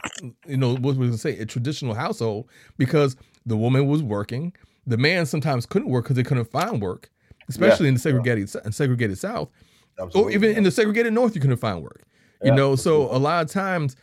you 0.46 0.58
know, 0.58 0.72
what 0.74 0.82
was 0.82 0.98
we 0.98 1.06
gonna 1.08 1.18
say, 1.18 1.38
a 1.38 1.46
traditional 1.46 1.94
household 1.94 2.50
because 2.78 3.16
the 3.46 3.56
woman 3.56 3.88
was 3.88 4.02
working. 4.02 4.54
The 4.86 4.98
man 4.98 5.26
sometimes 5.26 5.66
couldn't 5.66 5.90
work 5.90 6.06
because 6.06 6.18
they 6.18 6.24
couldn't 6.24 6.52
find 6.52 6.82
work, 6.82 7.10
especially 7.48 7.88
in 7.88 7.94
the 7.94 8.00
segregated 8.00 8.54
in 8.66 8.72
segregated 8.72 9.18
South 9.18 9.50
or 9.98 10.06
Absolutely. 10.06 10.34
even 10.34 10.58
in 10.58 10.64
the 10.64 10.72
segregated 10.72 11.14
north 11.14 11.36
you 11.36 11.42
couldn't 11.42 11.58
find 11.58 11.82
work 11.82 12.02
you 12.44 12.52
Yeah, 12.52 12.56
know 12.56 12.76
so 12.76 13.04
a 13.16 13.18
lot 13.20 13.44
of 13.44 13.50
times 13.52 13.96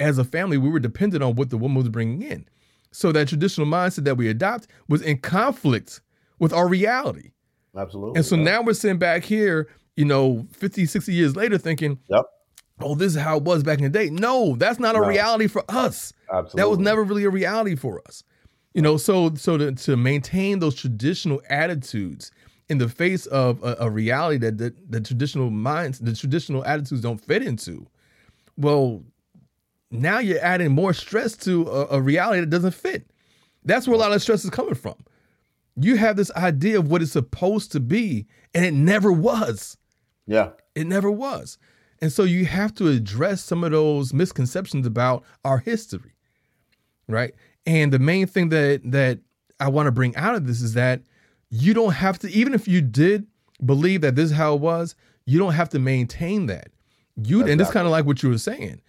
as 0.00 0.18
a 0.18 0.24
family 0.24 0.58
we 0.58 0.68
were 0.68 0.80
dependent 0.80 1.22
on 1.22 1.34
what 1.36 1.50
the 1.50 1.56
woman 1.58 1.76
was 1.78 1.88
bringing 1.88 2.22
in 2.22 2.46
so 2.92 3.12
that 3.12 3.28
traditional 3.28 3.66
mindset 3.66 4.04
that 4.04 4.16
we 4.16 4.28
adopt 4.28 4.66
was 4.88 5.02
in 5.02 5.18
conflict 5.18 6.00
with 6.38 6.52
our 6.52 6.68
reality 6.68 7.30
Absolutely. 7.76 8.16
and 8.18 8.24
so 8.26 8.36
yeah. 8.36 8.42
now 8.42 8.62
we're 8.62 8.74
sitting 8.74 8.98
back 8.98 9.24
here 9.24 9.68
you 9.96 10.04
know 10.04 10.46
50 10.52 10.86
60 10.86 11.12
years 11.12 11.36
later 11.36 11.58
thinking 11.58 11.98
Yep. 12.08 12.24
oh 12.82 12.94
this 12.94 13.14
is 13.16 13.20
how 13.20 13.36
it 13.38 13.42
was 13.44 13.62
back 13.62 13.78
in 13.78 13.84
the 13.84 13.90
day 13.90 14.10
no 14.10 14.56
that's 14.56 14.78
not 14.78 14.96
a 14.96 15.00
No. 15.00 15.06
reality 15.06 15.46
for 15.46 15.64
us 15.68 16.12
Absolutely. 16.32 16.60
that 16.62 16.68
was 16.68 16.78
never 16.78 17.02
really 17.04 17.24
a 17.24 17.30
reality 17.30 17.74
for 17.74 18.02
us 18.06 18.22
you 18.74 18.82
know 18.82 18.96
so 18.98 19.34
so 19.34 19.56
to, 19.56 19.72
to 19.72 19.96
maintain 19.96 20.58
those 20.58 20.74
traditional 20.74 21.40
attitudes 21.48 22.30
in 22.68 22.78
the 22.78 22.88
face 22.88 23.26
of 23.26 23.62
a, 23.62 23.76
a 23.80 23.90
reality 23.90 24.38
that 24.38 24.58
the, 24.58 24.74
the 24.88 25.00
traditional 25.00 25.50
minds 25.50 25.98
the 25.98 26.14
traditional 26.14 26.64
attitudes 26.64 27.00
don't 27.02 27.24
fit 27.24 27.42
into 27.42 27.86
well 28.56 29.02
now 29.90 30.18
you're 30.18 30.40
adding 30.44 30.72
more 30.72 30.92
stress 30.92 31.36
to 31.36 31.66
a, 31.68 31.86
a 31.96 32.00
reality 32.00 32.40
that 32.40 32.50
doesn't 32.50 32.74
fit 32.74 33.10
that's 33.64 33.86
where 33.86 33.94
a 33.96 33.98
lot 33.98 34.12
of 34.12 34.20
stress 34.22 34.44
is 34.44 34.50
coming 34.50 34.74
from 34.74 34.96
you 35.78 35.96
have 35.96 36.16
this 36.16 36.30
idea 36.32 36.78
of 36.78 36.90
what 36.90 37.02
it's 37.02 37.12
supposed 37.12 37.70
to 37.72 37.80
be 37.80 38.26
and 38.54 38.64
it 38.64 38.72
never 38.74 39.12
was 39.12 39.76
Yeah. 40.26 40.50
it 40.74 40.86
never 40.86 41.10
was. 41.10 41.58
And 42.02 42.12
so 42.12 42.24
you 42.24 42.44
have 42.44 42.74
to 42.74 42.88
address 42.88 43.42
some 43.42 43.64
of 43.64 43.72
those 43.72 44.12
misconceptions 44.12 44.86
about 44.86 45.24
our 45.44 45.58
history. 45.58 46.12
Right? 47.08 47.32
And 47.64 47.90
the 47.92 47.98
main 47.98 48.26
thing 48.26 48.48
that 48.50 48.80
that 48.84 49.20
I 49.60 49.68
want 49.68 49.86
to 49.86 49.92
bring 49.92 50.14
out 50.16 50.34
of 50.34 50.46
this 50.46 50.60
is 50.60 50.74
that 50.74 51.00
you 51.50 51.74
don't 51.74 51.92
have 51.92 52.18
to 52.20 52.30
even 52.30 52.54
if 52.54 52.66
you 52.68 52.80
did 52.80 53.26
believe 53.64 54.00
that 54.02 54.16
this 54.16 54.26
is 54.30 54.36
how 54.36 54.54
it 54.54 54.60
was, 54.60 54.94
you 55.24 55.38
don't 55.38 55.54
have 55.54 55.68
to 55.70 55.78
maintain 55.78 56.46
that. 56.46 56.68
You 57.16 57.46
and 57.46 57.60
it's 57.60 57.70
kind 57.70 57.86
of 57.86 57.90
like 57.92 58.04
what 58.04 58.22
you 58.22 58.28
were 58.28 58.38
saying. 58.38 58.80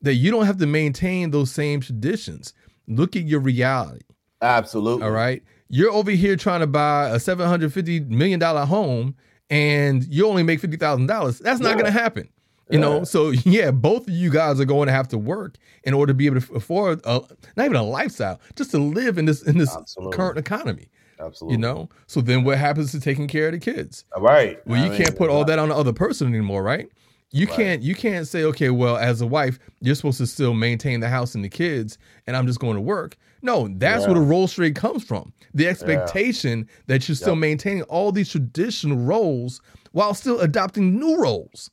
That 0.00 0.14
you 0.14 0.30
don't 0.32 0.46
have 0.46 0.58
to 0.58 0.66
maintain 0.66 1.30
those 1.30 1.52
same 1.52 1.80
traditions. 1.80 2.54
Look 2.88 3.14
at 3.14 3.22
your 3.22 3.38
reality. 3.40 4.02
Absolutely. 4.40 5.04
All 5.04 5.12
right. 5.12 5.42
You're 5.68 5.92
over 5.92 6.10
here 6.10 6.34
trying 6.36 6.60
to 6.60 6.66
buy 6.66 7.08
a 7.10 7.20
seven 7.20 7.46
hundred 7.48 7.72
fifty 7.72 8.00
million 8.00 8.40
dollar 8.40 8.64
home, 8.66 9.14
and 9.48 10.04
you 10.04 10.26
only 10.26 10.42
make 10.42 10.58
fifty 10.60 10.76
thousand 10.76 11.06
dollars. 11.06 11.38
That's 11.38 11.60
not 11.60 11.70
Yeah. 11.70 11.74
going 11.74 11.84
to 11.86 11.92
happen. 11.92 12.28
You 12.68 12.78
know. 12.78 13.04
So 13.04 13.30
yeah, 13.30 13.70
both 13.70 14.08
of 14.08 14.14
you 14.14 14.30
guys 14.30 14.60
are 14.60 14.64
going 14.64 14.88
to 14.88 14.92
have 14.92 15.06
to 15.08 15.18
work 15.18 15.56
in 15.84 15.94
order 15.94 16.10
to 16.10 16.14
be 16.14 16.26
able 16.26 16.40
to 16.40 16.54
afford 16.54 17.00
a, 17.04 17.20
not 17.56 17.64
even 17.66 17.76
a 17.76 17.82
lifestyle, 17.84 18.40
just 18.56 18.72
to 18.72 18.78
live 18.78 19.18
in 19.18 19.26
this 19.26 19.42
in 19.42 19.56
this 19.58 19.74
Absolutely. 19.76 20.16
current 20.16 20.36
economy. 20.38 20.88
Absolutely. 21.22 21.54
You 21.54 21.60
know. 21.60 21.88
So 22.06 22.20
then, 22.20 22.44
what 22.44 22.58
happens 22.58 22.90
to 22.92 23.00
taking 23.00 23.28
care 23.28 23.46
of 23.46 23.52
the 23.52 23.58
kids? 23.58 24.04
All 24.14 24.22
right. 24.22 24.58
Well, 24.66 24.80
I 24.80 24.84
you 24.84 24.90
mean, 24.90 24.98
can't 25.00 25.16
put 25.16 25.30
all 25.30 25.44
that 25.44 25.58
on 25.58 25.68
the 25.68 25.76
other 25.76 25.92
person 25.92 26.28
anymore, 26.28 26.62
right? 26.62 26.88
You 27.34 27.46
Right. 27.46 27.56
can't 27.56 27.82
you 27.82 27.94
can't 27.94 28.26
say, 28.28 28.44
okay, 28.44 28.68
well, 28.70 28.96
as 28.98 29.20
a 29.22 29.26
wife, 29.26 29.58
you're 29.80 29.94
supposed 29.94 30.18
to 30.18 30.26
still 30.26 30.52
maintain 30.52 31.00
the 31.00 31.08
house 31.08 31.34
and 31.34 31.42
the 31.42 31.48
kids, 31.48 31.96
and 32.26 32.36
I'm 32.36 32.46
just 32.46 32.60
going 32.60 32.74
to 32.76 32.80
work 32.82 33.16
No, 33.44 33.66
that's 33.68 34.02
Yeah. 34.02 34.12
where 34.12 34.20
the 34.20 34.26
role 34.26 34.46
strain 34.46 34.72
comes 34.74 35.02
from. 35.02 35.32
The 35.52 35.66
expectation 35.66 36.68
that 36.86 37.08
you're 37.08 37.16
still 37.16 37.30
Yep. 37.34 37.38
maintaining 37.38 37.82
all 37.84 38.12
these 38.12 38.28
traditional 38.30 38.96
roles 38.98 39.60
while 39.90 40.14
still 40.14 40.38
adopting 40.40 40.96
new 40.98 41.16
roles. 41.20 41.68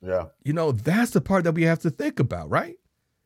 Yeah. 0.00 0.26
You 0.42 0.54
know, 0.54 0.72
that's 0.72 1.10
the 1.10 1.20
part 1.20 1.44
that 1.44 1.52
we 1.52 1.64
have 1.64 1.80
to 1.80 1.90
think 1.90 2.18
about, 2.18 2.48
right? 2.48 2.76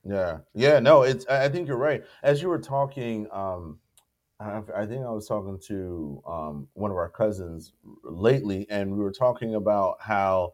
Yeah, 0.05 0.39
yeah, 0.55 0.79
no, 0.81 1.03
it's. 1.03 1.25
I 1.29 1.45
I 1.45 1.49
think 1.49 1.69
you're 1.69 1.77
right. 1.77 2.03
As 2.25 2.43
you 2.43 2.49
were 2.49 2.59
talking, 2.59 3.29
um, 3.33 3.79
I, 4.39 4.63
I 4.77 4.87
think 4.87 5.05
I 5.05 5.11
was 5.11 5.27
talking 5.27 5.59
to 5.67 6.23
um, 6.27 6.69
one 6.75 6.91
of 6.91 6.97
our 6.97 7.09
cousins 7.09 7.73
lately, 8.05 8.67
and 8.69 8.93
we 8.93 8.99
were 8.99 9.13
talking 9.13 9.55
about 9.55 9.97
how 10.01 10.53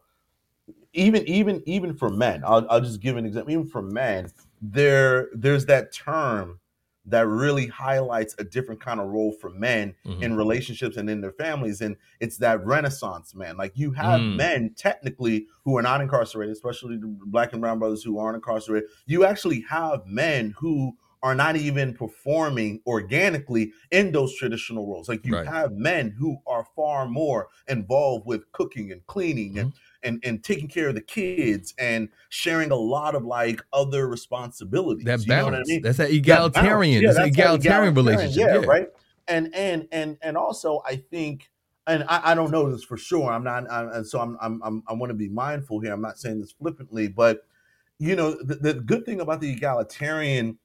even 0.93 1.27
even 1.27 1.61
even 1.65 1.95
for 1.95 2.09
men, 2.09 2.43
I'll, 2.45 2.65
I'll 2.69 2.81
just 2.81 3.01
give 3.01 3.17
an 3.17 3.25
example. 3.25 3.51
Even 3.51 3.67
for 3.67 3.81
men, 3.81 4.31
there 4.61 5.29
there's 5.33 5.65
that 5.65 5.91
term 5.91 6.59
that 7.05 7.27
really 7.27 7.67
highlights 7.67 8.33
a 8.39 8.45
different 8.45 8.79
kind 8.79 9.01
of 9.01 9.07
role 9.09 9.33
for 9.33 9.49
men 9.49 9.93
Mhm. 10.05 10.23
in 10.23 10.35
relationships 10.37 10.95
and 10.95 11.09
in 11.09 11.19
their 11.19 11.33
families, 11.33 11.81
and 11.81 11.97
it's 12.21 12.37
that 12.37 12.65
Renaissance 12.65 13.35
man. 13.35 13.57
Like 13.57 13.73
you 13.75 13.91
have 13.91 14.21
Mm. 14.21 14.35
men 14.37 14.73
technically 14.77 15.47
who 15.65 15.75
are 15.77 15.81
not 15.81 15.99
incarcerated, 15.99 16.53
especially 16.53 16.95
the 16.95 17.07
black 17.25 17.51
and 17.51 17.59
brown 17.61 17.79
brothers 17.79 18.03
who 18.03 18.17
aren't 18.19 18.35
incarcerated. 18.35 18.89
You 19.05 19.25
actually 19.25 19.59
have 19.69 20.05
men 20.05 20.51
who 20.57 20.95
are 21.23 21.33
not 21.33 21.55
even 21.55 21.93
performing 21.93 22.81
organically 22.85 23.71
in 23.91 24.11
those 24.11 24.35
traditional 24.35 24.85
roles. 24.85 25.07
Like 25.07 25.25
you 25.25 25.33
Right. 25.33 25.47
have 25.47 25.71
men 25.71 26.09
who 26.11 26.37
are 26.45 26.67
far 26.75 27.07
more 27.07 27.47
involved 27.69 28.27
with 28.27 28.51
cooking 28.51 28.91
and 28.91 29.03
cleaning 29.07 29.57
and, 29.57 29.69
mm-hmm. 29.69 29.77
and 30.03 30.21
and 30.25 30.43
taking 30.43 30.67
care 30.67 30.89
of 30.89 30.95
the 30.95 31.01
kids 31.01 31.73
and 31.79 32.09
sharing 32.27 32.71
a 32.71 32.75
lot 32.75 33.15
of 33.15 33.23
like 33.23 33.61
other 33.71 34.07
responsibilities. 34.09 35.05
That 35.05 35.21
You 35.21 35.27
know 35.33 35.45
what 35.45 35.53
I 35.53 35.57
balance. 35.57 35.69
mean? 35.69 35.81
That's 35.81 35.97
that 35.97 36.09
That 36.09 36.15
egalitarian. 36.15 37.03
balance. 37.03 37.17
It's 37.17 37.17
Yeah, 37.17 37.23
an 37.23 37.33
that's 37.33 37.37
that 37.37 37.45
egalitarian 37.45 37.93
relationship. 37.95 38.37
Yeah, 38.37 38.59
Yeah, 38.59 38.65
right. 38.67 38.87
And 39.29 39.55
and 39.55 39.87
and 39.93 40.17
and 40.21 40.35
also, 40.35 40.81
I 40.85 40.97
think, 40.97 41.49
and 41.87 42.03
I, 42.09 42.31
I 42.31 42.35
don't 42.35 42.51
know 42.51 42.69
this 42.69 42.83
for 42.83 42.97
sure. 42.97 43.31
I'm 43.31 43.45
not, 43.45 43.71
I, 43.71 43.97
and 43.97 44.05
so 44.05 44.19
I'm, 44.19 44.37
I'm, 44.41 44.61
I'm 44.61 44.83
I 44.87 44.93
want 44.93 45.09
to 45.11 45.15
be 45.15 45.29
mindful 45.29 45.79
here. 45.79 45.93
I'm 45.93 46.01
not 46.01 46.19
saying 46.19 46.41
this 46.41 46.51
flippantly, 46.51 47.07
but 47.07 47.45
you 47.99 48.17
know, 48.17 48.31
the, 48.43 48.55
the 48.55 48.73
good 48.73 49.05
thing 49.05 49.21
about 49.21 49.39
the 49.39 49.49
egalitarian 49.49 50.57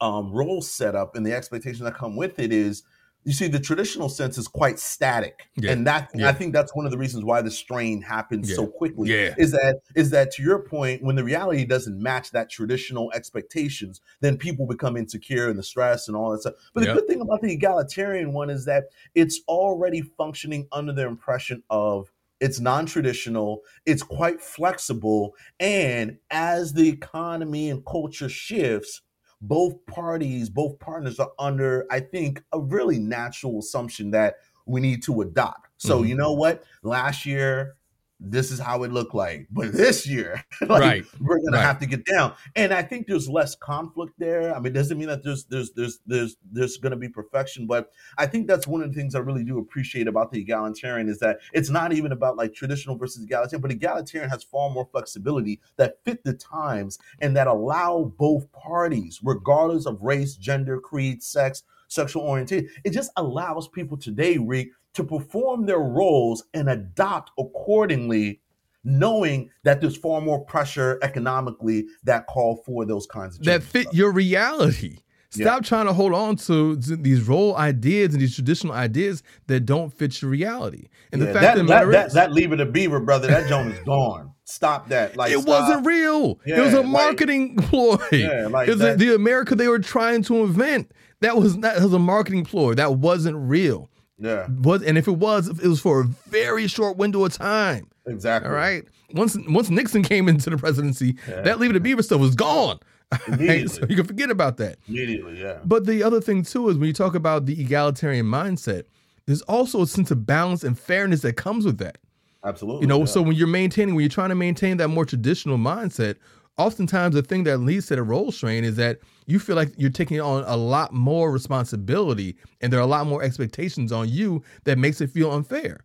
um, 0.00 0.32
role 0.32 0.62
setup 0.62 1.16
and 1.16 1.26
the 1.26 1.32
expectations 1.32 1.80
that 1.80 1.94
come 1.94 2.16
with 2.16 2.38
it 2.38 2.52
is, 2.52 2.82
you 3.24 3.32
see, 3.32 3.48
the 3.48 3.60
traditional 3.60 4.08
sense 4.08 4.38
is 4.38 4.48
quite 4.48 4.78
static, 4.78 5.48
Yeah, 5.56 5.72
and 5.72 5.86
that 5.86 6.10
yeah. 6.14 6.28
I 6.28 6.32
think 6.32 6.54
that's 6.54 6.74
one 6.74 6.86
of 6.86 6.92
the 6.92 6.98
reasons 6.98 7.24
why 7.24 7.42
the 7.42 7.50
strain 7.50 8.00
happens 8.00 8.54
so 8.54 8.66
quickly 8.66 9.10
yeah. 9.10 9.34
is 9.36 9.50
that 9.52 9.80
is 9.94 10.10
that 10.10 10.30
to 10.32 10.42
your 10.42 10.60
point 10.60 11.02
when 11.02 11.16
the 11.16 11.24
reality 11.24 11.64
doesn't 11.64 12.00
match 12.00 12.30
that 12.30 12.48
traditional 12.48 13.12
expectations 13.12 14.00
then 14.20 14.38
people 14.38 14.66
become 14.66 14.96
insecure 14.96 15.50
and 15.50 15.58
the 15.58 15.62
stress 15.62 16.08
and 16.08 16.16
all 16.16 16.30
that 16.30 16.40
stuff. 16.40 16.54
But 16.72 16.84
the 16.84 16.94
good 16.94 17.06
thing 17.06 17.20
about 17.20 17.42
the 17.42 17.52
egalitarian 17.52 18.32
one 18.32 18.50
is 18.50 18.64
that 18.64 18.84
it's 19.14 19.40
already 19.46 20.00
functioning 20.00 20.68
under 20.72 20.92
the 20.92 21.06
impression 21.06 21.62
of 21.68 22.10
it's 22.40 22.60
non-traditional 22.60 23.62
it's 23.84 24.02
quite 24.02 24.40
flexible 24.40 25.34
and 25.58 26.18
as 26.30 26.72
the 26.72 26.88
economy 26.88 27.68
and 27.68 27.84
culture 27.84 28.28
shifts 28.28 29.02
both 29.40 29.84
parties 29.86 30.50
both 30.50 30.78
partners 30.80 31.18
are 31.20 31.30
under 31.38 31.86
i 31.90 32.00
think 32.00 32.42
a 32.52 32.60
really 32.60 32.98
natural 32.98 33.58
assumption 33.60 34.10
that 34.10 34.36
we 34.66 34.80
need 34.80 35.02
to 35.02 35.20
adopt 35.20 35.68
so 35.76 36.02
Mhm. 36.02 36.08
you 36.08 36.14
know 36.16 36.32
what 36.32 36.64
last 36.82 37.24
year 37.24 37.76
this 38.20 38.50
is 38.50 38.58
how 38.58 38.82
it 38.82 38.92
looked 38.92 39.14
like 39.14 39.46
but 39.50 39.72
this 39.72 40.06
year 40.06 40.42
like, 40.62 40.80
Right, 40.80 41.04
we're 41.20 41.38
gonna 41.38 41.56
right. 41.58 41.62
have 41.64 41.78
to 41.80 41.86
get 41.86 42.04
down 42.04 42.34
and 42.56 42.72
i 42.72 42.82
think 42.82 43.06
there's 43.06 43.28
less 43.28 43.54
conflict 43.54 44.12
there 44.18 44.54
i 44.54 44.58
mean 44.58 44.66
it 44.66 44.74
doesn't 44.74 44.98
mean 44.98 45.08
that 45.08 45.22
there's 45.22 45.44
there's 45.44 45.70
there's 45.72 46.00
there's 46.06 46.36
there's 46.50 46.76
gonna 46.78 46.96
be 46.96 47.08
perfection 47.08 47.66
but 47.66 47.92
i 48.18 48.26
think 48.26 48.48
that's 48.48 48.66
one 48.66 48.82
of 48.82 48.88
the 48.88 48.94
things 48.94 49.14
i 49.14 49.18
really 49.20 49.44
do 49.44 49.58
appreciate 49.58 50.08
about 50.08 50.32
the 50.32 50.40
egalitarian 50.40 51.08
is 51.08 51.20
that 51.20 51.38
it's 51.52 51.70
not 51.70 51.92
even 51.92 52.10
about 52.10 52.36
like 52.36 52.52
traditional 52.52 52.96
versus 52.96 53.22
egalitarian 53.22 53.62
but 53.62 53.70
egalitarian 53.70 54.28
has 54.28 54.42
far 54.42 54.68
more 54.70 54.88
flexibility 54.90 55.60
that 55.76 56.02
fit 56.04 56.22
the 56.24 56.32
times 56.34 56.98
and 57.20 57.36
that 57.36 57.46
allow 57.46 58.12
both 58.18 58.50
parties 58.52 59.20
regardless 59.22 59.86
of 59.86 60.00
race 60.02 60.34
gender 60.34 60.80
creed 60.80 61.22
sex 61.22 61.62
sexual 61.86 62.22
orientation 62.22 62.68
it 62.84 62.90
just 62.90 63.10
allows 63.16 63.68
people 63.68 63.96
today 63.96 64.36
rick 64.38 64.68
to 64.98 65.04
perform 65.04 65.64
their 65.66 65.78
roles 65.78 66.44
and 66.52 66.68
adopt 66.68 67.30
accordingly 67.38 68.40
knowing 68.84 69.50
that 69.64 69.80
there's 69.80 69.96
far 69.96 70.20
more 70.20 70.44
pressure 70.44 70.98
economically 71.02 71.86
that 72.04 72.26
call 72.26 72.62
for 72.66 72.84
those 72.84 73.06
kinds 73.06 73.38
of 73.38 73.44
that 73.44 73.62
fit 73.62 73.86
your 73.92 74.12
reality. 74.12 74.98
Yeah. 75.34 75.44
Stop 75.44 75.64
trying 75.64 75.86
to 75.86 75.92
hold 75.92 76.14
on 76.14 76.36
to 76.36 76.74
these 76.76 77.28
role 77.28 77.54
ideas 77.56 78.14
and 78.14 78.22
these 78.22 78.34
traditional 78.34 78.72
ideas 78.72 79.22
that 79.46 79.60
don't 79.60 79.92
fit 79.92 80.22
your 80.22 80.30
reality. 80.30 80.88
And 81.12 81.20
the 81.20 81.26
fact 81.26 81.40
that, 81.42 81.56
the 81.58 81.62
that, 81.64 81.90
that, 81.90 82.06
is, 82.06 82.12
that 82.14 82.32
Leave 82.32 82.52
It 82.52 82.56
to 82.56 82.66
Beaver, 82.66 83.00
brother. 83.00 83.28
That 83.28 83.46
joint 83.46 83.74
is 83.74 83.80
gone. 83.80 84.32
Stop 84.44 84.88
that. 84.88 85.16
Like 85.16 85.30
it 85.32 85.40
stop. 85.40 85.48
wasn't 85.68 85.86
real. 85.86 86.40
it 86.46 86.58
was 86.58 86.72
Yeah, 86.72 86.78
a 86.78 86.80
like- 86.80 86.86
marketing 86.88 87.56
ploy. 87.58 87.98
Yeah, 88.10 88.48
like 88.50 88.68
it 88.68 88.72
was 88.72 88.80
that- 88.80 88.98
the 88.98 89.14
America 89.14 89.54
they 89.54 89.68
were 89.68 89.78
trying 89.78 90.22
to 90.24 90.36
invent. 90.44 90.92
That 91.20 91.36
was 91.36 91.56
not 91.56 91.74
that 91.74 91.82
was 91.84 91.92
a 91.92 91.98
marketing 91.98 92.44
ploy. 92.46 92.72
That 92.74 92.94
wasn't 92.94 93.36
real. 93.36 93.90
Yeah, 94.18 94.48
Was 94.62 94.82
and 94.82 94.98
if 94.98 95.06
it 95.06 95.12
was, 95.12 95.48
it 95.48 95.66
was 95.68 95.80
for 95.80 96.00
a 96.00 96.04
very 96.04 96.66
short 96.66 96.96
window 96.96 97.24
of 97.24 97.32
time. 97.32 97.88
exactly. 98.06 98.48
All 98.50 98.56
right. 98.56 98.84
Once 99.14 99.36
once 99.48 99.70
Nixon 99.70 100.02
came 100.02 100.28
into 100.28 100.50
the 100.50 100.56
presidency, 100.58 101.16
Yeah. 101.28 101.42
that 101.42 101.60
Leave 101.60 101.70
It 101.70 101.74
to 101.74 101.80
Beaver 101.80 102.02
stuff 102.02 102.20
was 102.20 102.34
gone. 102.34 102.78
Immediately. 103.28 103.68
so 103.68 103.86
you 103.88 103.96
can 103.96 104.04
forget 104.04 104.30
about 104.30 104.56
that. 104.58 104.78
Immediately, 104.88 105.40
yeah. 105.40 105.58
But 105.64 105.86
the 105.86 106.02
other 106.02 106.20
thing 106.20 106.42
too 106.42 106.68
is 106.68 106.76
when 106.76 106.88
you 106.88 106.92
talk 106.92 107.14
about 107.14 107.46
the 107.46 107.58
egalitarian 107.60 108.26
mindset, 108.26 108.84
there's 109.26 109.40
also 109.42 109.82
a 109.82 109.86
sense 109.86 110.10
of 110.10 110.26
balance 110.26 110.62
and 110.64 110.78
fairness 110.78 111.22
that 111.22 111.34
comes 111.34 111.64
with 111.64 111.78
that. 111.78 111.98
Absolutely. 112.44 112.82
You 112.82 112.86
know, 112.88 112.98
yeah. 113.00 113.04
so 113.06 113.22
when 113.22 113.34
you're 113.36 113.46
maintaining, 113.46 113.94
when 113.94 114.02
you're 114.02 114.10
trying 114.10 114.28
to 114.28 114.34
maintain 114.34 114.76
that 114.76 114.88
more 114.88 115.04
traditional 115.06 115.58
mindset, 115.58 116.16
oftentimes 116.58 117.14
the 117.14 117.22
thing 117.22 117.44
that 117.44 117.58
leads 117.58 117.86
to 117.86 117.96
the 117.96 118.02
role 118.02 118.32
strain 118.32 118.64
is 118.64 118.76
that 118.76 118.98
you 119.26 119.38
feel 119.38 119.56
like 119.56 119.70
you're 119.76 119.90
taking 119.90 120.20
on 120.20 120.44
a 120.46 120.56
lot 120.56 120.92
more 120.92 121.30
responsibility 121.30 122.36
and 122.60 122.72
there 122.72 122.80
are 122.80 122.82
a 122.82 122.86
lot 122.86 123.06
more 123.06 123.22
expectations 123.22 123.92
on 123.92 124.08
you 124.08 124.42
that 124.64 124.76
makes 124.78 125.00
it 125.00 125.10
feel 125.10 125.30
unfair. 125.32 125.80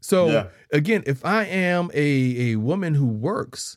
So 0.00 0.28
Yeah. 0.28 0.46
again, 0.72 1.02
if 1.06 1.24
I 1.24 1.44
am 1.44 1.90
a, 1.94 2.52
a 2.52 2.56
woman 2.56 2.94
who 2.94 3.06
works 3.06 3.76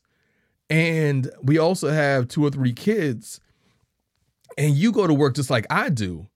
and 0.69 1.29
we 1.41 1.57
also 1.57 1.89
have 1.89 2.27
two 2.27 2.43
or 2.45 2.49
three 2.51 2.73
kids 2.73 3.39
and 4.57 4.75
you 4.75 4.91
go 4.91 5.07
to 5.07 5.13
work 5.13 5.35
just 5.35 5.49
like 5.49 5.65
I 5.69 5.89
do, 5.89 6.27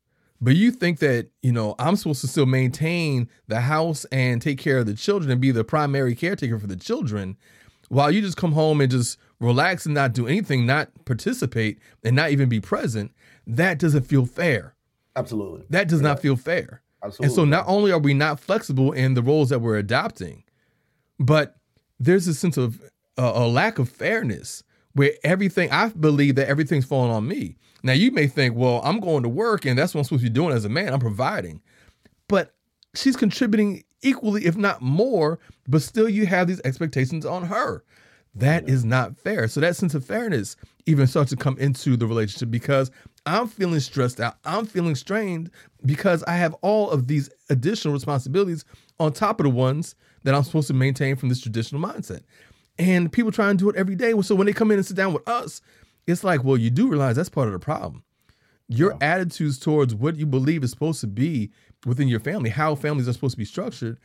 but 0.41 0.56
you 0.56 0.71
think 0.71 0.99
that, 0.99 1.30
you 1.41 1.52
know, 1.52 1.76
I'm 1.80 1.95
supposed 1.95 2.21
to 2.21 2.28
still 2.28 2.45
maintain 2.45 3.30
the 3.47 3.62
house 3.62 4.06
and 4.06 4.41
take 4.41 4.58
care 4.58 4.80
of 4.80 4.86
the 4.86 4.93
children 4.93 5.32
and 5.32 5.39
be 5.39 5.52
the 5.52 5.63
primary 5.63 6.15
caretaker 6.15 6.60
for 6.60 6.67
the 6.67 6.76
children, 6.76 7.38
while 7.89 8.12
you 8.12 8.21
just 8.21 8.38
come 8.38 8.52
home 8.54 8.82
and 8.82 8.91
just 8.91 9.17
relax 9.44 9.86
and 9.86 9.94
not 9.94 10.14
do 10.14 10.28
anything, 10.28 10.66
not 10.66 10.90
participate 11.06 11.80
and 12.04 12.16
not 12.16 12.32
even 12.32 12.50
be 12.50 12.60
present, 12.60 13.12
that 13.46 13.78
doesn't 13.78 14.04
feel 14.04 14.26
fair. 14.26 14.76
Absolutely. 15.16 15.66
That 15.70 15.88
does 15.88 16.02
not 16.02 16.20
feel 16.20 16.36
fair. 16.36 16.82
Absolutely. 17.04 17.26
And 17.26 17.36
so 17.36 17.46
not 17.46 17.66
only 17.68 17.92
are 17.92 18.00
we 18.00 18.14
not 18.14 18.40
flexible 18.40 18.92
in 18.94 19.14
the 19.14 19.22
roles 19.22 19.50
that 19.50 19.60
we're 19.60 19.78
adopting, 19.78 20.44
but 21.20 21.58
there's 22.00 22.28
a 22.28 22.34
sense 22.34 22.58
of 22.58 22.82
uh, 23.18 23.32
a 23.36 23.48
lack 23.48 23.78
of 23.78 23.90
fairness 23.90 24.64
where 24.94 25.12
everything 25.24 25.70
I 25.72 25.90
believe 25.90 26.36
that 26.36 26.48
everything's 26.48 26.86
falling 26.86 27.12
on 27.12 27.28
me. 27.28 27.58
Now 27.84 27.94
you 27.94 28.12
may 28.12 28.28
think, 28.28 28.56
well, 28.56 28.82
I'm 28.84 29.00
going 29.00 29.24
to 29.24 29.30
work 29.30 29.66
and 29.66 29.78
that's 29.78 29.94
what 29.94 30.00
I'm 30.00 30.04
supposed 30.06 30.24
to 30.24 30.30
be 30.30 30.34
doing 30.34 30.54
as 30.54 30.66
a 30.66 30.70
man. 30.70 30.94
I'm 30.94 31.00
providing. 31.00 31.62
But 32.28 32.56
she's 32.96 33.16
contributing 33.16 33.84
equally, 34.02 34.46
if 34.46 34.56
not 34.56 34.82
more, 34.82 35.40
but 35.68 35.82
still 35.82 36.08
you 36.08 36.26
have 36.26 36.48
these 36.48 36.62
expectations 36.64 37.26
on 37.26 37.44
her. 37.46 37.84
That 38.36 38.67
is 38.67 38.84
not 38.84 39.17
fair. 39.17 39.48
So 39.48 39.60
that 39.60 39.76
sense 39.76 39.93
of 39.93 40.06
fairness 40.06 40.56
even 40.86 41.08
starts 41.08 41.30
to 41.30 41.36
come 41.36 41.58
into 41.60 41.96
the 41.96 42.08
relationship 42.08 42.50
because 42.50 42.89
I'm 43.26 43.48
feeling 43.48 43.80
stressed 43.80 44.19
out. 44.19 44.38
I'm 44.43 44.65
feeling 44.65 44.96
strained 44.96 45.52
because 45.86 46.24
I 46.24 46.36
have 46.36 46.54
all 46.62 46.89
of 46.89 47.08
these 47.08 47.30
additional 47.50 47.93
responsibilities 47.93 48.65
on 49.00 49.13
top 49.13 49.39
of 49.39 49.46
the 49.46 49.50
ones 49.50 49.96
that 50.24 50.34
I'm 50.34 50.43
supposed 50.43 50.67
to 50.67 50.74
maintain 50.74 51.15
from 51.15 51.30
this 51.30 51.41
traditional 51.41 51.82
mindset. 51.82 52.22
And 52.80 53.12
people 53.12 53.32
try 53.32 53.50
and 53.50 53.60
do 53.60 53.69
it 53.69 53.76
every 53.76 53.96
day. 53.96 54.19
So 54.22 54.36
when 54.36 54.48
they 54.48 54.54
come 54.54 54.72
in 54.72 54.78
and 54.78 54.86
sit 54.86 54.98
down 54.98 55.13
with 55.13 55.28
us, 55.28 55.62
it's 56.08 56.24
like, 56.24 56.43
well, 56.43 56.58
you 56.58 56.69
do 56.69 56.89
realize 56.89 57.15
that's 57.15 57.30
part 57.30 57.48
of 57.48 57.54
the 57.54 57.60
problem. 57.60 58.04
Your 58.67 58.98
attitudes 59.02 59.60
towards 59.60 59.93
what 59.93 60.15
you 60.15 60.26
believe 60.26 60.63
is 60.63 60.72
supposed 60.72 61.02
to 61.02 61.08
be 61.08 61.52
within 61.86 62.08
your 62.08 62.19
family, 62.19 62.50
how 62.50 62.76
families 62.76 63.08
are 63.08 63.13
supposed 63.13 63.34
to 63.34 63.38
be 63.38 63.46
structured, 63.46 64.00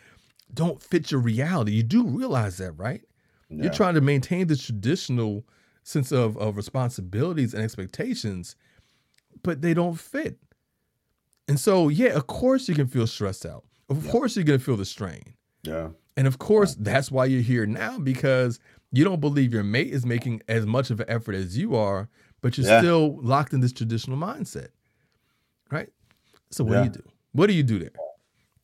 don't 0.53 0.83
fit 0.83 1.11
your 1.11 1.21
reality. 1.21 1.73
You 1.73 1.83
do 1.83 2.07
realize 2.07 2.59
that, 2.59 2.73
right? 2.73 3.03
Yeah. 3.51 3.65
You're 3.65 3.73
trying 3.73 3.95
to 3.95 4.01
maintain 4.01 4.47
the 4.47 4.57
traditional 4.57 5.45
sense 5.83 6.13
of, 6.13 6.37
of 6.37 6.57
responsibilities 6.57 7.55
and 7.55 7.63
expectations, 7.63 8.57
but 9.43 9.63
they 9.63 9.73
don't 9.75 9.99
fit. 9.99 10.39
And 11.49 11.59
so, 11.59 11.89
yeah, 11.89 12.09
of 12.11 12.27
course 12.27 12.69
you 12.69 12.75
can 12.75 12.87
feel 12.89 13.07
stressed 13.07 13.47
out. 13.47 13.65
Of 13.89 14.07
course 14.09 14.37
you're 14.37 14.45
going 14.45 14.59
to 14.59 14.65
feel 14.65 14.77
the 14.77 14.85
strain. 14.85 15.35
yeah. 15.63 15.89
And 16.17 16.27
of 16.27 16.39
course, 16.41 16.75
that's 16.75 17.13
why 17.13 17.27
you're 17.27 17.43
here 17.43 17.65
now 17.65 17.97
because 18.01 18.59
you 18.91 19.05
don't 19.05 19.21
believe 19.21 19.55
your 19.55 19.63
mate 19.63 19.93
is 19.93 20.05
making 20.05 20.43
as 20.49 20.67
much 20.67 20.91
of 20.91 20.99
an 20.99 21.07
effort 21.09 21.37
as 21.37 21.57
you 21.57 21.77
are, 21.77 22.09
but 22.41 22.59
you're 22.59 22.67
Yeah. 22.67 22.81
still 22.81 23.21
locked 23.23 23.53
in 23.53 23.61
this 23.61 23.73
traditional 23.73 24.17
mindset. 24.19 24.69
right? 25.71 25.91
So 26.51 26.65
what 26.65 26.73
Yeah. 26.73 26.79
do 26.81 26.85
you 26.87 26.91
do? 26.91 27.03
What 27.33 27.47
do 27.47 27.53
you 27.53 27.63
do 27.63 27.79
there? 27.79 27.93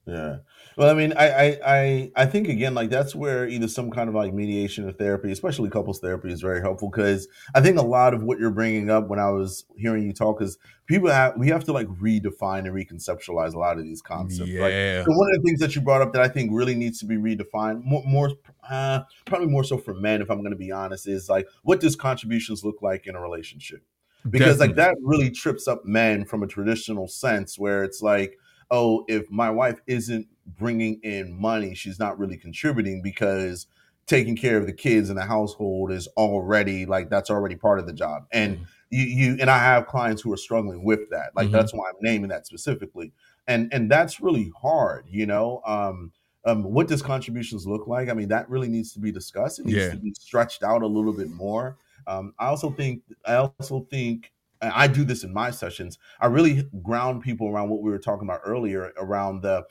Yeah. 0.06 0.38
Well, 0.76 0.90
I 0.90 0.94
mean, 0.94 1.12
I, 1.16 1.28
I, 1.28 1.58
I, 1.66 2.12
I 2.16 2.26
think 2.26 2.48
again, 2.48 2.74
like 2.74 2.90
that's 2.90 3.14
where 3.14 3.46
either 3.46 3.68
some 3.68 3.90
kind 3.90 4.08
of 4.08 4.14
like 4.14 4.32
mediation 4.34 4.88
or 4.88 4.92
therapy, 4.92 5.30
especially 5.30 5.70
couples 5.70 6.00
therapy, 6.00 6.32
is 6.32 6.40
very 6.40 6.60
helpful 6.60 6.90
because 6.90 7.28
I 7.54 7.60
think 7.60 7.78
a 7.78 7.82
lot 7.82 8.14
of 8.14 8.22
what 8.22 8.38
you're 8.38 8.50
bringing 8.50 8.90
up 8.90 9.08
when 9.08 9.18
I 9.18 9.30
was 9.30 9.64
hearing 9.76 10.04
you 10.04 10.12
talk 10.12 10.42
is 10.42 10.58
people 10.86 11.10
have 11.10 11.34
we 11.36 11.48
have 11.48 11.64
to 11.64 11.72
like 11.72 11.86
redefine 11.88 12.60
and 12.66 12.74
reconceptualize 12.74 13.54
a 13.54 13.58
lot 13.58 13.78
of 13.78 13.84
these 13.84 14.02
concepts. 14.02 14.50
Like, 14.50 14.72
Yeah. 14.72 15.04
so 15.04 15.10
one 15.12 15.28
of 15.34 15.42
the 15.42 15.42
things 15.44 15.60
that 15.60 15.74
you 15.74 15.80
brought 15.80 16.02
up 16.02 16.12
that 16.12 16.22
I 16.22 16.28
think 16.28 16.50
really 16.52 16.74
needs 16.74 16.98
to 17.00 17.06
be 17.06 17.16
redefined, 17.16 17.84
more, 17.84 18.02
more 18.04 18.30
uh, 18.68 19.00
probably 19.26 19.48
more 19.48 19.64
so 19.64 19.78
for 19.78 19.94
men, 19.94 20.22
if 20.22 20.30
I'm 20.30 20.38
going 20.40 20.50
to 20.50 20.56
be 20.56 20.72
honest, 20.72 21.06
is 21.06 21.28
like 21.28 21.46
what 21.62 21.80
does 21.80 21.96
contributions 21.96 22.64
look 22.64 22.82
like 22.82 23.06
in 23.06 23.14
a 23.14 23.20
relationship? 23.20 23.82
because 24.30 24.58
like 24.58 24.74
that 24.76 24.96
really 25.02 25.30
trips 25.30 25.68
up 25.68 25.84
men 25.84 26.24
from 26.24 26.42
a 26.42 26.46
traditional 26.46 27.06
sense 27.06 27.58
where 27.58 27.84
it's 27.84 28.00
like 28.00 28.38
oh 28.70 29.04
if 29.06 29.30
my 29.30 29.50
wife 29.50 29.80
isn't 29.86 30.26
bringing 30.46 31.00
in 31.02 31.32
money 31.38 31.74
she's 31.74 31.98
not 31.98 32.18
really 32.18 32.36
contributing 32.36 33.02
because 33.02 33.66
taking 34.06 34.36
care 34.36 34.58
of 34.58 34.66
the 34.66 34.72
kids 34.72 35.08
in 35.08 35.16
the 35.16 35.24
household 35.24 35.90
is 35.90 36.06
already 36.16 36.84
like 36.86 37.08
that's 37.08 37.30
already 37.30 37.56
part 37.56 37.78
of 37.78 37.86
the 37.86 37.92
job 37.92 38.26
and 38.32 38.58
Mhm. 38.58 38.66
you 38.90 39.04
you 39.04 39.36
and 39.40 39.50
i 39.50 39.58
have 39.58 39.86
clients 39.86 40.20
who 40.22 40.32
are 40.32 40.36
struggling 40.36 40.84
with 40.84 41.08
that 41.10 41.30
like 41.34 41.48
Mhm. 41.48 41.52
that's 41.52 41.72
why 41.72 41.88
i'm 41.88 41.94
naming 42.00 42.28
that 42.28 42.46
specifically 42.46 43.12
and 43.46 43.72
and 43.72 43.90
that's 43.90 44.20
really 44.20 44.52
hard 44.60 45.04
you 45.08 45.26
know 45.26 45.62
um 45.66 46.12
um, 46.46 46.62
what 46.62 46.88
does 46.88 47.00
contributions 47.00 47.66
look 47.66 47.86
like? 47.86 48.10
I 48.10 48.12
mean, 48.12 48.28
that 48.28 48.50
really 48.50 48.68
needs 48.68 48.92
to 48.92 48.98
be 49.00 49.10
discussed. 49.10 49.60
It 49.60 49.64
needs 49.64 49.78
Yeah. 49.86 49.92
to 49.92 49.96
be 49.96 50.12
stretched 50.12 50.62
out 50.62 50.82
a 50.82 50.86
little 50.86 51.14
bit 51.14 51.30
more. 51.30 51.78
Um, 52.06 52.34
I 52.38 52.48
also 52.48 52.70
think 52.70 53.00
I 53.24 53.36
also 53.36 53.86
think 53.90 54.30
I 54.60 54.86
do 54.86 55.04
this 55.04 55.24
in 55.24 55.32
my 55.32 55.50
sessions. 55.50 55.98
I 56.20 56.26
really 56.26 56.68
ground 56.82 57.22
people 57.22 57.48
around 57.48 57.70
what 57.70 57.80
we 57.80 57.90
were 57.90 57.98
talking 57.98 58.28
about 58.28 58.42
earlier 58.44 58.92
around 58.98 59.40
the 59.40 59.64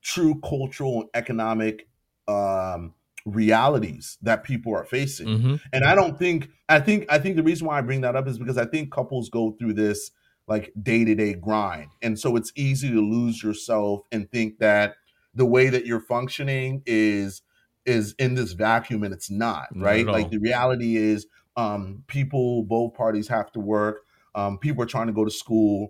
true 0.00 0.40
cultural 0.40 1.02
and 1.02 1.10
economic 1.14 1.88
um, 2.28 2.94
realities 3.24 4.18
that 4.22 4.44
people 4.44 4.74
are 4.74 4.84
facing. 4.84 5.40
hmm 5.40 5.56
And 5.72 5.84
I 5.84 5.94
don't 5.94 6.18
think 6.18 6.48
I 6.68 6.80
think 6.80 7.06
I 7.08 7.18
think 7.18 7.36
the 7.36 7.42
reason 7.42 7.66
why 7.66 7.78
I 7.78 7.82
bring 7.82 8.00
that 8.02 8.16
up 8.16 8.26
is 8.26 8.38
because 8.38 8.58
I 8.58 8.64
think 8.66 8.92
couples 8.92 9.28
go 9.28 9.52
through 9.52 9.74
this 9.74 10.10
like 10.48 10.72
day-to-day 10.82 11.34
grind. 11.34 11.90
And 12.02 12.18
so 12.18 12.36
it's 12.36 12.52
easy 12.56 12.90
to 12.90 13.00
lose 13.00 13.42
yourself 13.42 14.02
and 14.10 14.30
think 14.30 14.58
that 14.58 14.96
the 15.34 15.46
way 15.46 15.68
that 15.68 15.86
you're 15.86 16.00
functioning 16.00 16.82
is 16.84 17.42
is 17.86 18.14
in 18.18 18.34
this 18.34 18.52
vacuum 18.52 19.02
and 19.02 19.12
it's 19.12 19.30
not, 19.30 19.68
right? 19.76 20.10
Like 20.12 20.30
the 20.30 20.38
reality 20.38 20.96
is 20.96 21.26
um 21.56 22.04
people 22.06 22.64
both 22.64 22.94
parties 22.94 23.28
have 23.28 23.52
to 23.52 23.60
work. 23.60 24.04
Um 24.34 24.58
people 24.58 24.82
are 24.82 24.86
trying 24.86 25.06
to 25.08 25.12
go 25.12 25.24
to 25.24 25.30
school 25.30 25.88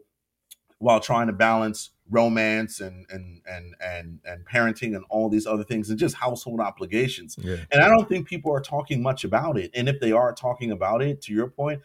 while 0.79 1.01
trying 1.01 1.29
to 1.29 1.33
balance 1.33 1.91
romance 2.11 2.81
and 2.81 3.07
and 3.11 3.41
and 3.47 3.75
and 3.81 4.21
and 4.25 4.45
parenting 4.47 4.95
and 4.97 5.05
all 5.09 5.29
these 5.29 5.47
other 5.47 5.65
things 5.65 5.89
and 5.89 5.99
just 5.99 6.15
household 6.15 6.61
obligations. 6.61 7.37
Yeah. 7.41 7.57
And 7.71 7.83
I 7.83 7.89
don't 7.89 8.09
think 8.09 8.27
people 8.27 8.53
are 8.53 8.61
talking 8.61 9.03
much 9.03 9.25
about 9.25 9.57
it. 9.57 9.71
And 9.75 9.89
if 9.89 10.01
they 10.01 10.13
are 10.13 10.33
talking 10.35 10.71
about 10.73 11.03
it, 11.03 11.21
to 11.23 11.33
your 11.33 11.49
point, 11.49 11.81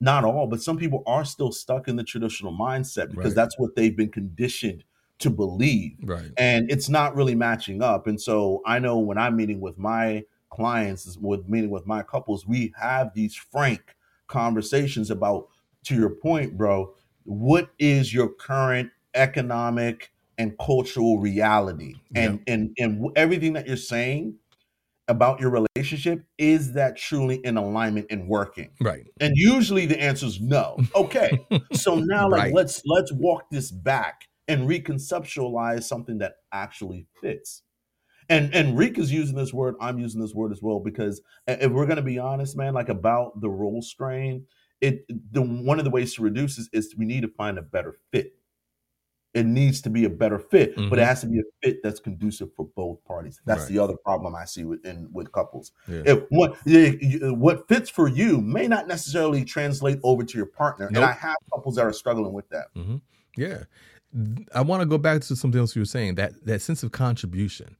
not 0.00 0.24
all, 0.24 0.46
but 0.46 0.62
some 0.62 0.76
people 0.76 1.02
are 1.06 1.24
still 1.24 1.52
stuck 1.52 1.88
in 1.88 1.96
the 1.96 2.04
traditional 2.04 2.52
mindset 2.52 3.10
because 3.10 3.26
Right. 3.26 3.34
that's 3.34 3.58
what 3.58 3.74
they've 3.76 3.96
been 3.96 4.10
conditioned 4.10 4.84
to 5.20 5.30
believe. 5.30 5.96
Right. 6.02 6.30
And 6.36 6.70
it's 6.70 6.88
not 6.88 7.14
really 7.14 7.34
matching 7.34 7.82
up. 7.82 8.06
And 8.06 8.20
so 8.20 8.60
I 8.66 8.78
know 8.78 8.98
when 8.98 9.18
I'm 9.18 9.36
meeting 9.36 9.60
with 9.60 9.78
my 9.78 10.24
clients, 10.50 11.16
with 11.20 11.48
meeting 11.48 11.70
with 11.70 11.86
my 11.86 12.02
couples, 12.02 12.46
we 12.46 12.74
have 12.76 13.14
these 13.14 13.34
frank 13.34 13.94
conversations 14.26 15.10
about, 15.10 15.48
to 15.84 15.94
your 15.94 16.10
point, 16.10 16.56
bro, 16.56 16.94
what 17.24 17.70
is 17.78 18.12
your 18.12 18.28
current 18.28 18.90
economic 19.14 20.12
and 20.38 20.56
cultural 20.58 21.18
reality? 21.18 21.94
And 22.14 22.40
and 22.46 22.70
and 22.78 23.06
everything 23.16 23.54
that 23.54 23.66
you're 23.66 23.76
saying 23.76 24.36
about 25.08 25.40
your 25.40 25.50
relationship 25.50 26.24
is 26.38 26.72
that 26.74 26.96
truly 26.96 27.36
in 27.44 27.56
alignment 27.56 28.06
and 28.10 28.28
working 28.28 28.70
Right. 28.80 29.06
and 29.20 29.32
usually 29.36 29.86
the 29.86 30.00
answer 30.00 30.26
is 30.26 30.40
no 30.40 30.78
okay 30.94 31.38
so 31.72 31.96
now 31.96 32.28
like 32.28 32.44
Right. 32.44 32.54
let's 32.54 32.82
let's 32.86 33.12
walk 33.12 33.50
this 33.50 33.70
back 33.70 34.28
and 34.48 34.68
reconceptualize 34.68 35.84
something 35.84 36.18
that 36.18 36.34
actually 36.52 37.06
fits 37.20 37.62
and 38.28 38.54
and 38.54 38.78
Reek 38.78 38.96
is 38.98 39.12
using 39.12 39.36
this 39.36 39.52
word 39.52 39.74
i'm 39.80 39.98
using 39.98 40.20
this 40.20 40.34
word 40.34 40.52
as 40.52 40.62
well 40.62 40.78
because 40.80 41.20
if 41.46 41.70
we're 41.72 41.86
going 41.86 41.96
to 41.96 42.02
be 42.02 42.18
honest 42.18 42.56
man 42.56 42.72
like 42.72 42.88
about 42.88 43.40
the 43.40 43.50
role 43.50 43.82
strain 43.82 44.46
it 44.80 45.04
the 45.32 45.42
one 45.42 45.78
of 45.78 45.84
the 45.84 45.90
ways 45.90 46.14
to 46.14 46.22
reduce 46.22 46.58
is, 46.58 46.70
is 46.72 46.94
we 46.96 47.04
need 47.04 47.22
to 47.22 47.28
find 47.28 47.58
a 47.58 47.62
better 47.62 47.96
fit 48.12 48.34
it 49.34 49.46
needs 49.46 49.80
to 49.80 49.90
be 49.90 50.04
a 50.04 50.10
better 50.10 50.38
fit 50.38 50.74
but 50.76 50.98
it 50.98 51.02
Mhm. 51.02 51.06
has 51.06 51.20
to 51.22 51.26
be 51.26 51.38
a 51.40 51.42
fit 51.62 51.82
that's 51.82 52.00
conducive 52.00 52.48
for 52.54 52.66
both 52.76 53.02
parties 53.04 53.40
that's 53.46 53.62
Right. 53.62 53.68
the 53.70 53.78
other 53.78 53.96
problem 53.96 54.34
i 54.34 54.44
see 54.44 54.64
with 54.64 54.84
in 54.84 55.08
with 55.12 55.32
couples 55.32 55.72
Yeah. 55.88 56.02
if 56.06 56.24
what 56.30 56.56
you- 56.66 57.34
what 57.34 57.66
fits 57.68 57.88
for 57.90 58.08
you 58.08 58.40
may 58.40 58.68
not 58.68 58.86
necessarily 58.88 59.44
translate 59.44 59.98
over 60.02 60.22
to 60.24 60.36
your 60.36 60.46
partner 60.46 60.86
and 60.88 60.98
i 60.98 61.12
have 61.12 61.36
couples 61.52 61.76
that 61.76 61.86
are 61.86 61.92
struggling 61.92 62.32
with 62.32 62.48
that 62.50 62.66
hmm 62.74 62.96
Yeah. 63.36 63.64
I 64.54 64.60
want 64.60 64.82
to 64.82 64.86
go 64.86 64.98
back 64.98 65.22
to 65.22 65.34
something 65.36 65.58
else 65.58 65.74
you 65.74 65.80
were 65.80 65.86
saying 65.86 66.16
that 66.16 66.32
that 66.44 66.60
sense 66.60 66.82
of 66.82 66.92
contribution, 66.92 67.76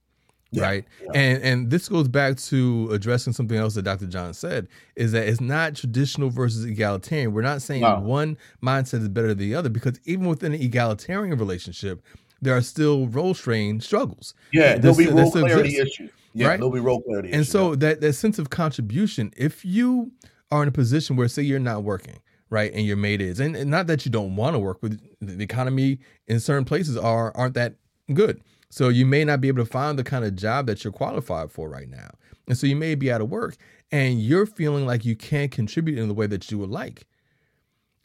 Yeah, 0.55 0.63
right? 0.65 0.85
yeah. 1.03 1.11
And 1.15 1.43
and 1.43 1.71
this 1.71 1.89
goes 1.89 2.09
back 2.09 2.37
to 2.37 2.89
addressing 2.93 3.33
something 3.33 3.57
else 3.57 3.75
that 3.75 3.83
Dr. 3.83 4.07
John 4.07 4.35
said 4.35 4.69
is 4.97 5.13
that 5.13 5.27
it's 5.27 5.41
not 5.41 5.75
traditional 5.75 6.29
versus 6.31 6.65
egalitarian. 6.65 7.33
We're 7.33 7.43
not 7.43 7.63
saying 7.63 7.81
No. 7.81 8.01
one 8.01 8.37
mindset 8.63 9.01
is 9.01 9.09
better 9.09 9.29
than 9.29 9.39
the 9.39 9.55
other 9.55 9.71
because 9.71 9.99
even 10.05 10.27
within 10.27 10.53
an 10.53 10.61
egalitarian 10.61 11.39
relationship, 11.39 12.03
there 12.43 12.55
are 12.57 12.61
still 12.61 13.07
role 13.09 13.33
strain 13.35 13.81
struggles. 13.81 14.35
yeah 14.53 14.77
there'll 14.77 14.97
be 14.97 15.07
role 15.07 15.31
clarity 15.31 15.71
exists. 15.71 16.01
issues 16.01 16.11
yeah 16.35 16.49
right? 16.49 16.57
there'll 16.59 16.71
be 16.71 16.81
role 16.81 17.01
clarity 17.01 17.29
issues. 17.29 17.35
And 17.35 17.41
issues 17.43 17.53
so 17.53 17.75
that 17.77 18.01
that 18.03 18.13
sense 18.13 18.39
of 18.39 18.51
contribution, 18.51 19.33
if 19.37 19.65
you 19.65 20.13
are 20.51 20.63
in 20.63 20.69
a 20.69 20.73
position 20.73 21.17
where 21.17 21.29
say 21.29 21.43
you're 21.43 21.59
not 21.61 21.83
working, 21.83 22.19
right, 22.51 22.71
and 22.75 22.85
your 22.85 22.99
mate 22.99 23.23
is, 23.23 23.41
and, 23.41 23.57
and 23.57 23.71
not 23.71 23.87
that 23.87 24.05
you 24.05 24.13
don't 24.13 24.37
want 24.37 24.55
to 24.55 24.59
work 24.59 24.83
with 24.83 25.01
the 25.23 25.43
economy 25.43 25.99
in 26.27 26.41
certain 26.41 26.67
places 26.67 26.95
are 26.99 27.33
aren't 27.35 27.55
that 27.55 27.77
good. 28.15 28.41
So 28.71 28.89
you 28.89 29.05
may 29.05 29.25
not 29.25 29.41
be 29.41 29.49
able 29.49 29.65
to 29.65 29.71
find 29.71 29.99
the 29.99 30.05
kind 30.05 30.25
of 30.25 30.35
job 30.35 30.67
that 30.67 30.83
you're 30.83 30.93
qualified 30.93 31.51
for 31.51 31.69
right 31.69 31.89
now. 31.89 32.11
And 32.49 32.57
so 32.57 32.67
you 32.67 32.77
may 32.77 32.95
be 32.95 33.13
out 33.13 33.21
of 33.21 33.31
work 33.31 33.57
and 33.91 34.21
you're 34.21 34.47
feeling 34.47 34.87
like 34.87 35.05
you 35.05 35.15
can't 35.15 35.51
contribute 35.51 35.99
in 35.99 36.09
the 36.09 36.15
way 36.15 36.27
that 36.27 36.51
you 36.51 36.59
would 36.59 36.71
like. 36.71 37.07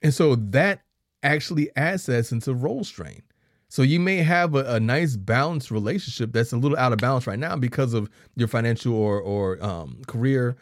And 0.01 0.13
so 0.13 0.35
that 0.35 0.81
actually 1.23 1.69
adds 1.75 2.05
that 2.05 2.25
sense 2.25 2.47
of 2.47 2.63
role 2.63 2.83
strain. 2.83 3.23
So 3.69 3.81
you 3.81 3.99
may 3.99 4.17
have 4.17 4.55
a, 4.55 4.75
a 4.75 4.79
nice 4.79 5.15
balanced 5.15 5.71
relationship 5.71 6.31
that's 6.31 6.53
a 6.53 6.57
little 6.57 6.77
out 6.77 6.93
of 6.93 6.99
balance 6.99 7.27
right 7.27 7.39
now 7.39 7.55
because 7.55 7.93
of 7.93 8.09
your 8.35 8.47
financial 8.47 8.93
or 8.93 9.19
or 9.19 9.61
um, 9.63 10.01
career 10.07 10.55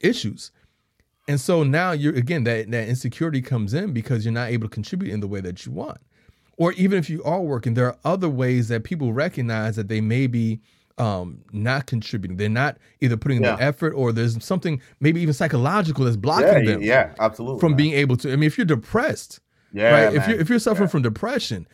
issues. 0.00 0.50
And 1.28 1.40
so 1.40 1.62
now 1.62 1.92
you're 1.92 2.14
again 2.14 2.44
that 2.44 2.70
that 2.70 2.88
insecurity 2.88 3.42
comes 3.42 3.74
in 3.74 3.92
because 3.92 4.24
you're 4.24 4.32
not 4.32 4.50
able 4.50 4.68
to 4.68 4.74
contribute 4.74 5.12
in 5.12 5.20
the 5.20 5.28
way 5.28 5.40
that 5.40 5.66
you 5.66 5.72
want. 5.72 5.98
Or 6.60 6.72
even 6.74 6.98
if 6.98 7.08
you 7.08 7.24
are 7.24 7.40
working, 7.40 7.72
there 7.72 7.86
are 7.86 7.96
other 8.04 8.28
ways 8.28 8.68
that 8.68 8.84
people 8.84 9.14
recognize 9.14 9.76
that 9.76 9.88
they 9.88 10.02
may 10.02 10.26
be 10.26 10.60
um, 10.98 11.40
not 11.52 11.86
contributing. 11.86 12.36
They're 12.36 12.50
not 12.50 12.76
either 13.00 13.16
putting 13.16 13.42
Yeah. 13.42 13.56
the 13.56 13.62
effort 13.62 13.94
or 13.94 14.12
there's 14.12 14.44
something 14.44 14.82
maybe 15.00 15.22
even 15.22 15.32
psychological 15.32 16.04
that's 16.04 16.18
blocking 16.18 16.66
yeah, 16.66 16.70
them 16.72 16.82
yeah 16.82 17.14
absolutely 17.18 17.60
from 17.60 17.72
man. 17.72 17.76
being 17.78 17.92
able 17.94 18.18
to. 18.18 18.30
I 18.30 18.36
mean, 18.36 18.46
if 18.46 18.58
you're 18.58 18.66
depressed, 18.66 19.40
yeah 19.72 19.90
right? 20.04 20.14
If 20.14 20.28
you're 20.28 20.38
if 20.38 20.50
you're 20.50 20.58
suffering 20.58 20.90
from 20.90 21.00
depression, 21.00 21.66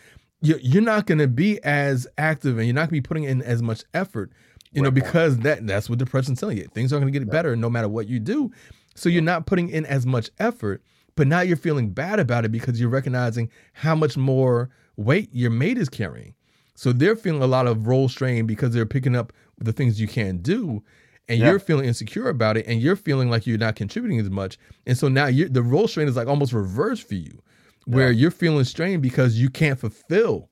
you're, 0.43 0.61
you're 0.61 0.83
not 0.83 1.07
going 1.07 1.19
to 1.19 1.27
be 1.27 1.61
as 1.65 2.07
active 2.17 2.57
and 2.59 2.67
you're 2.69 2.75
not 2.75 2.89
going 2.89 3.03
to 3.03 3.03
be 3.03 3.09
putting 3.09 3.25
in 3.25 3.43
as 3.43 3.63
much 3.63 3.83
effort, 3.93 4.31
you 4.71 4.83
know, 4.83 4.93
because 4.93 5.39
that 5.39 5.67
that's 5.67 5.91
what 5.91 5.99
depression's 5.99 6.39
telling 6.39 6.59
you. 6.59 6.69
Things 6.73 6.93
aren't 6.93 7.03
going 7.03 7.13
to 7.13 7.19
get 7.19 7.29
better 7.29 7.57
no 7.57 7.69
matter 7.69 7.89
what 7.89 8.07
you 8.07 8.21
do. 8.21 8.53
So 8.95 9.09
you're 9.09 9.23
not 9.23 9.47
putting 9.47 9.69
in 9.71 9.85
as 9.87 10.07
much 10.07 10.31
effort, 10.39 10.83
but 11.17 11.27
now 11.27 11.41
you're 11.41 11.57
feeling 11.57 11.91
bad 11.91 12.21
about 12.21 12.45
it 12.45 12.53
because 12.53 12.79
you're 12.81 12.89
recognizing 12.89 13.51
how 13.73 13.95
much 13.95 14.17
more 14.17 14.71
weight 14.97 15.29
your 15.33 15.51
mate 15.51 15.79
is 15.79 15.89
carrying. 15.89 16.35
So 16.75 16.93
they're 16.93 17.17
feeling 17.17 17.43
a 17.43 17.47
lot 17.47 17.67
of 17.67 17.87
role 17.87 18.09
strain 18.09 18.47
because 18.47 18.73
they're 18.73 18.87
picking 18.87 19.17
up 19.17 19.33
the 19.59 19.73
things 19.73 20.01
you 20.01 20.07
can't 20.07 20.43
do. 20.43 20.83
And 21.29 21.41
Yeah. 21.41 21.51
you're 21.51 21.59
feeling 21.59 21.87
insecure 21.87 22.29
about 22.29 22.57
it, 22.57 22.67
and 22.69 22.81
you're 22.81 22.95
feeling 22.95 23.29
like 23.29 23.49
you're 23.49 23.59
not 23.59 23.75
contributing 23.75 24.21
as 24.21 24.31
much, 24.31 24.59
and 24.87 24.97
so 24.97 25.09
now 25.09 25.29
the 25.29 25.61
role 25.63 25.89
strain 25.89 26.07
is 26.07 26.15
like 26.15 26.29
almost 26.29 26.53
reversed 26.53 27.09
for 27.09 27.17
you, 27.17 27.43
where 27.85 28.13
you're 28.13 28.31
feeling 28.31 28.63
strained 28.63 29.03
because 29.03 29.37
you 29.37 29.51
can't 29.51 29.81
fulfill 29.81 30.51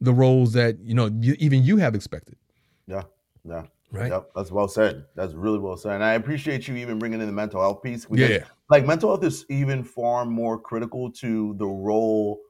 the 0.00 0.12
roles 0.12 0.52
that 0.52 0.78
you 0.78 0.94
know 0.94 1.10
you, 1.20 1.34
even 1.40 1.64
you 1.64 1.78
have 1.78 1.96
expected. 1.96 2.36
yeah 2.86 3.02
yeah 3.44 3.64
Right. 3.90 4.10
Yep, 4.10 4.30
that's 4.36 4.50
well 4.52 4.66
said. 4.68 5.04
That's 5.16 5.34
really 5.34 5.58
well 5.60 5.76
said. 5.76 5.92
And 5.94 6.02
I 6.04 6.14
appreciate 6.14 6.66
you 6.68 6.74
even 6.76 6.98
bringing 7.00 7.20
in 7.20 7.26
the 7.26 7.32
mental 7.32 7.60
health 7.60 7.80
piece. 7.82 8.06
because, 8.06 8.28
Yeah. 8.28 8.44
Like 8.70 8.86
mental 8.86 9.10
health 9.10 9.24
is 9.24 9.44
even 9.48 9.84
far 9.84 10.24
more 10.24 10.58
critical 10.58 11.10
to 11.12 11.54
the 11.58 11.66
role 11.66 12.40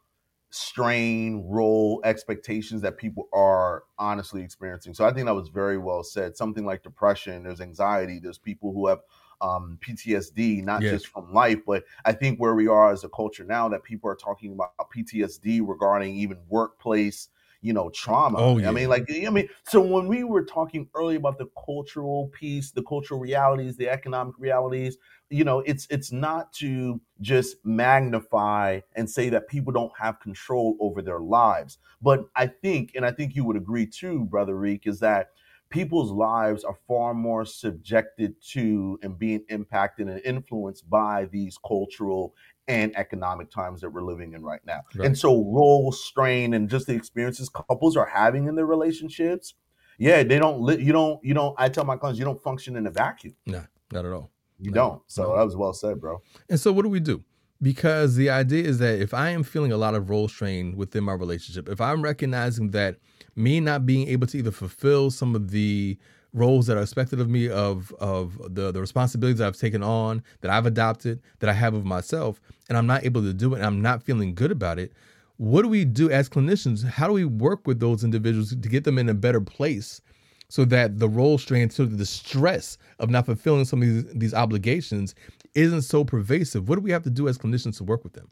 strain, 0.51 1.45
role 1.49 2.01
expectations 2.05 2.81
that 2.81 2.97
people 2.97 3.29
are 3.33 3.85
honestly 3.99 4.41
experiencing. 4.43 4.95
So 4.95 5.05
I 5.05 5.13
think 5.13 5.27
that 5.27 5.35
was 5.35 5.49
very 5.49 5.79
well 5.79 6.05
said. 6.05 6.37
Something 6.37 6.65
like 6.65 6.85
depression, 6.85 7.43
there's 7.43 7.61
anxiety, 7.61 8.21
there's 8.23 8.39
people 8.39 8.73
who 8.73 8.87
have 8.87 9.01
um, 9.41 9.79
PTSD, 9.81 10.63
not 10.63 10.83
Yeah. 10.83 10.91
just 10.91 11.09
from 11.09 11.33
life, 11.33 11.59
but 11.67 11.83
I 12.05 12.13
think 12.13 12.39
where 12.39 12.55
we 12.55 12.69
are 12.69 12.93
as 12.93 13.03
a 13.03 13.09
culture 13.09 13.43
now 13.45 13.69
that 13.69 13.83
people 13.83 14.09
are 14.09 14.15
talking 14.15 14.53
about 14.53 14.73
PTSD 14.95 15.61
regarding 15.67 16.15
even 16.15 16.39
workplace, 16.49 17.31
you 17.65 17.73
know, 17.73 17.89
trauma. 17.95 18.39
Oh, 18.39 18.59
yeah. 18.59 18.69
I 18.69 18.73
mean, 18.73 18.91
like, 18.91 19.07
I 19.11 19.31
mean, 19.31 19.49
so 19.67 19.81
when 19.81 20.07
we 20.07 20.23
were 20.23 20.45
talking 20.45 20.87
earlier 20.95 21.17
about 21.17 21.39
the 21.39 21.49
cultural 21.65 22.31
piece, 22.39 22.71
the 22.71 22.83
cultural 22.83 23.19
realities, 23.19 23.79
the 23.79 23.89
economic 23.89 24.35
realities, 24.39 24.99
you 25.31 25.45
know, 25.45 25.61
it's 25.61 25.87
it's 25.89 26.13
not 26.13 26.53
to 26.55 27.01
just 27.23 27.57
magnify 27.65 28.81
and 28.97 29.09
say 29.09 29.31
that 29.31 29.49
people 29.49 29.73
don't 29.73 29.93
have 29.99 30.21
control 30.21 30.77
over 30.79 31.01
their 31.01 31.21
lives, 31.21 31.79
but 32.03 32.27
I 32.37 32.49
think, 32.49 32.93
and 32.97 33.07
I 33.07 33.13
think 33.13 33.35
you 33.35 33.45
would 33.47 33.57
agree 33.57 33.87
too, 33.87 34.27
brother 34.27 34.59
Reek, 34.59 34.87
is 34.87 35.01
that 35.01 35.31
people's 35.71 36.11
lives 36.11 36.65
are 36.65 36.77
far 36.87 37.15
more 37.15 37.47
subjected 37.47 38.35
to 38.51 38.99
and 39.03 39.19
being 39.19 39.43
impacted 39.49 40.07
and 40.09 40.21
influenced 40.21 40.89
by 40.91 41.25
these 41.33 41.59
cultural 41.67 42.35
and 42.69 42.97
economic 42.97 43.51
times 43.51 43.81
that 43.83 43.91
we're 43.91 44.03
living 44.03 44.33
in 44.33 44.43
right 44.43 44.61
now. 44.67 44.81
Right. 44.95 45.07
And 45.07 45.19
so 45.19 45.35
role 45.45 45.93
strain 45.93 46.55
and 46.55 46.69
just 46.69 46.87
the 46.87 46.95
experiences 46.95 47.49
couples 47.49 47.97
are 47.97 48.07
having 48.07 48.47
in 48.47 48.55
their 48.55 48.67
relationships, 48.67 49.55
yeah, 49.99 50.23
they 50.23 50.39
don't 50.39 50.61
li- 50.63 50.83
you 50.83 50.93
don't 50.93 51.23
you 51.23 51.35
don't 51.35 51.55
I 51.59 51.69
tell 51.69 51.85
my 51.85 51.97
clients 51.97 52.19
you 52.19 52.25
don't 52.25 52.43
function 52.43 52.77
in 52.77 52.87
a 52.87 52.91
vacuum. 52.91 53.35
Nah, 53.47 53.63
not 53.93 54.05
at 54.05 54.13
all. 54.13 54.31
You 54.59 54.71
No, 54.71 54.75
don't. 54.75 55.03
So 55.07 55.23
no. 55.25 55.37
that 55.37 55.45
was 55.45 55.57
well 55.57 55.73
said, 55.73 56.01
bro. 56.01 56.23
And 56.49 56.59
so, 56.59 56.73
what 56.73 56.83
do 56.83 56.89
we 56.89 57.01
do? 57.01 57.23
Because 57.63 58.17
the 58.17 58.31
idea 58.31 58.65
is 58.65 58.79
that 58.79 59.01
if 59.01 59.15
I 59.15 59.31
am 59.31 59.43
feeling 59.43 59.73
a 59.73 59.77
lot 59.77 59.95
of 59.95 60.11
role 60.11 60.29
strain 60.29 60.77
within 60.77 61.05
my 61.05 61.13
relationship, 61.15 61.69
if 61.69 61.81
I'm 61.81 62.03
recognizing 62.03 62.71
that 62.73 62.97
me 63.37 63.61
not 63.61 63.87
being 63.87 64.09
able 64.09 64.27
to 64.29 64.39
either 64.39 64.51
fulfill 64.51 65.11
some 65.11 65.35
of 65.35 65.51
the 65.51 65.99
roles 66.35 66.67
that 66.67 66.77
are 66.77 66.83
expected 66.83 67.21
of 67.21 67.31
me 67.31 67.49
of 67.49 67.93
of 68.01 68.39
the 68.55 68.73
the 68.73 68.81
responsibilities 68.81 69.41
I've 69.41 69.57
taken 69.57 69.83
on, 69.83 70.23
that 70.43 70.51
I've 70.51 70.67
adopted, 70.67 71.23
that 71.39 71.49
I 71.49 71.55
have 71.55 71.73
of 71.73 71.87
myself, 71.87 72.41
and 72.69 72.77
I'm 72.77 72.87
not 72.87 73.05
able 73.05 73.23
to 73.23 73.33
do 73.33 73.55
it, 73.55 73.59
and 73.59 73.67
I'm 73.67 73.81
not 73.81 74.03
feeling 74.03 74.35
good 74.35 74.51
about 74.51 74.79
it, 74.79 74.93
what 75.37 75.63
do 75.63 75.69
we 75.69 75.85
do 75.85 76.11
as 76.11 76.29
clinicians? 76.29 76.85
How 76.85 77.07
do 77.07 77.13
we 77.13 77.25
work 77.25 77.67
with 77.67 77.81
those 77.81 78.05
individuals 78.05 78.51
to 78.51 78.69
get 78.69 78.85
them 78.85 78.99
in 78.99 79.09
a 79.09 79.15
better 79.15 79.41
place 79.41 80.01
so 80.49 80.65
that 80.67 80.99
the 80.99 81.09
role 81.09 81.39
strain, 81.39 81.71
so 81.71 81.87
the 81.87 82.07
stress 82.07 82.79
of 82.99 83.11
not 83.11 83.27
fulfilling 83.27 83.65
some 83.65 83.83
of 83.83 83.89
these, 83.89 84.05
these 84.15 84.35
obligations 84.35 85.15
isn't 85.55 85.83
so 85.83 86.05
pervasive? 86.05 86.69
What 86.69 86.77
do 86.77 86.83
we 86.83 86.91
have 86.91 87.03
to 87.05 87.11
do 87.11 87.29
as 87.29 87.39
clinicians 87.39 87.79
to 87.79 87.85
work 87.85 88.05
with 88.05 88.13
them? 88.13 88.31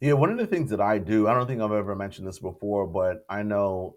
Yeah, 0.00 0.14
one 0.14 0.30
of 0.30 0.38
the 0.38 0.46
things 0.46 0.70
that 0.70 0.80
I 0.80 0.98
do, 0.98 1.28
I 1.28 1.34
don't 1.34 1.46
think 1.46 1.60
I've 1.60 1.72
ever 1.72 1.94
mentioned 1.94 2.26
this 2.26 2.38
before, 2.38 2.86
but 2.86 3.24
I 3.28 3.42
know 3.42 3.96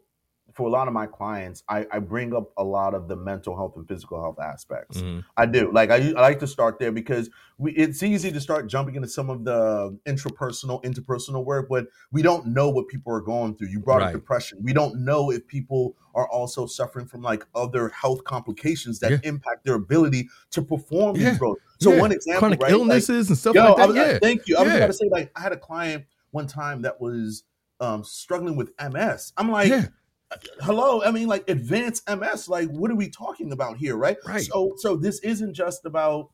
for 0.53 0.67
a 0.67 0.69
lot 0.69 0.87
of 0.87 0.93
my 0.93 1.07
clients, 1.07 1.63
I, 1.67 1.87
I 1.91 1.99
bring 1.99 2.35
up 2.35 2.51
a 2.57 2.63
lot 2.63 2.93
of 2.93 3.07
the 3.07 3.15
mental 3.15 3.55
health 3.55 3.73
and 3.75 3.87
physical 3.87 4.21
health 4.21 4.39
aspects. 4.39 4.97
Mhm. 5.01 5.23
I 5.35 5.45
do. 5.47 5.71
Like 5.71 5.89
I, 5.89 5.95
I 6.09 6.21
like 6.21 6.39
to 6.39 6.47
start 6.47 6.77
there 6.79 6.91
because 6.91 7.29
we 7.57 7.71
it's 7.73 8.03
easy 8.03 8.31
to 8.31 8.39
start 8.39 8.67
jumping 8.67 8.95
into 8.95 9.07
some 9.07 9.29
of 9.29 9.43
the 9.45 9.97
intrapersonal, 10.05 10.83
interpersonal 10.83 11.43
work, 11.43 11.67
but 11.69 11.87
we 12.11 12.21
don't 12.21 12.47
know 12.47 12.69
what 12.69 12.87
people 12.87 13.11
are 13.13 13.21
going 13.21 13.55
through. 13.55 13.67
You 13.69 13.79
brought 13.79 14.01
Right. 14.01 14.07
up 14.07 14.13
depression. 14.13 14.59
We 14.61 14.73
don't 14.73 15.03
know 15.03 15.31
if 15.31 15.47
people 15.47 15.95
are 16.15 16.27
also 16.29 16.65
suffering 16.67 17.07
from 17.07 17.21
like 17.21 17.45
other 17.55 17.89
health 17.89 18.23
complications 18.23 18.99
that 18.99 19.11
Yeah. 19.11 19.17
impact 19.23 19.65
their 19.65 19.75
ability 19.75 20.29
to 20.51 20.61
perform 20.61 21.15
Yeah. 21.15 21.31
these 21.31 21.41
roles. 21.41 21.57
So 21.79 21.93
Yeah. 21.93 22.01
one 22.01 22.11
example, 22.11 22.39
Chronic 22.39 22.61
right? 22.61 22.71
like- 22.71 22.79
illnesses 22.79 23.29
and 23.29 23.37
stuff 23.37 23.55
Yo, 23.55 23.63
like 23.63 23.73
I 23.73 23.81
that. 23.81 23.87
was, 23.87 23.97
I- 23.97 24.11
yeah. 24.11 24.19
thank 24.21 24.47
you. 24.47 24.57
I 24.57 24.63
was 24.63 24.73
about 24.75 24.87
to 24.87 24.93
say, 24.93 25.09
like, 25.09 25.31
I 25.35 25.41
had 25.41 25.51
a 25.51 25.57
client 25.57 26.05
one 26.31 26.45
time 26.47 26.83
that 26.83 27.01
was 27.01 27.43
um, 27.79 28.01
struggling 28.03 28.55
with 28.55 28.69
MS. 28.79 29.33
I'm 29.35 29.49
like, 29.51 29.67
yeah. 29.67 29.87
Hello. 30.61 31.03
I 31.03 31.11
mean, 31.11 31.27
like, 31.27 31.49
advanced 31.49 32.07
MS. 32.09 32.47
Like, 32.47 32.69
what 32.69 32.91
are 32.91 32.95
we 32.95 33.09
talking 33.09 33.51
about 33.51 33.77
here, 33.77 33.95
right? 33.95 34.17
Right. 34.25 34.41
So, 34.41 34.73
so 34.77 34.95
this 34.95 35.19
isn't 35.19 35.53
just 35.53 35.85
about. 35.85 36.31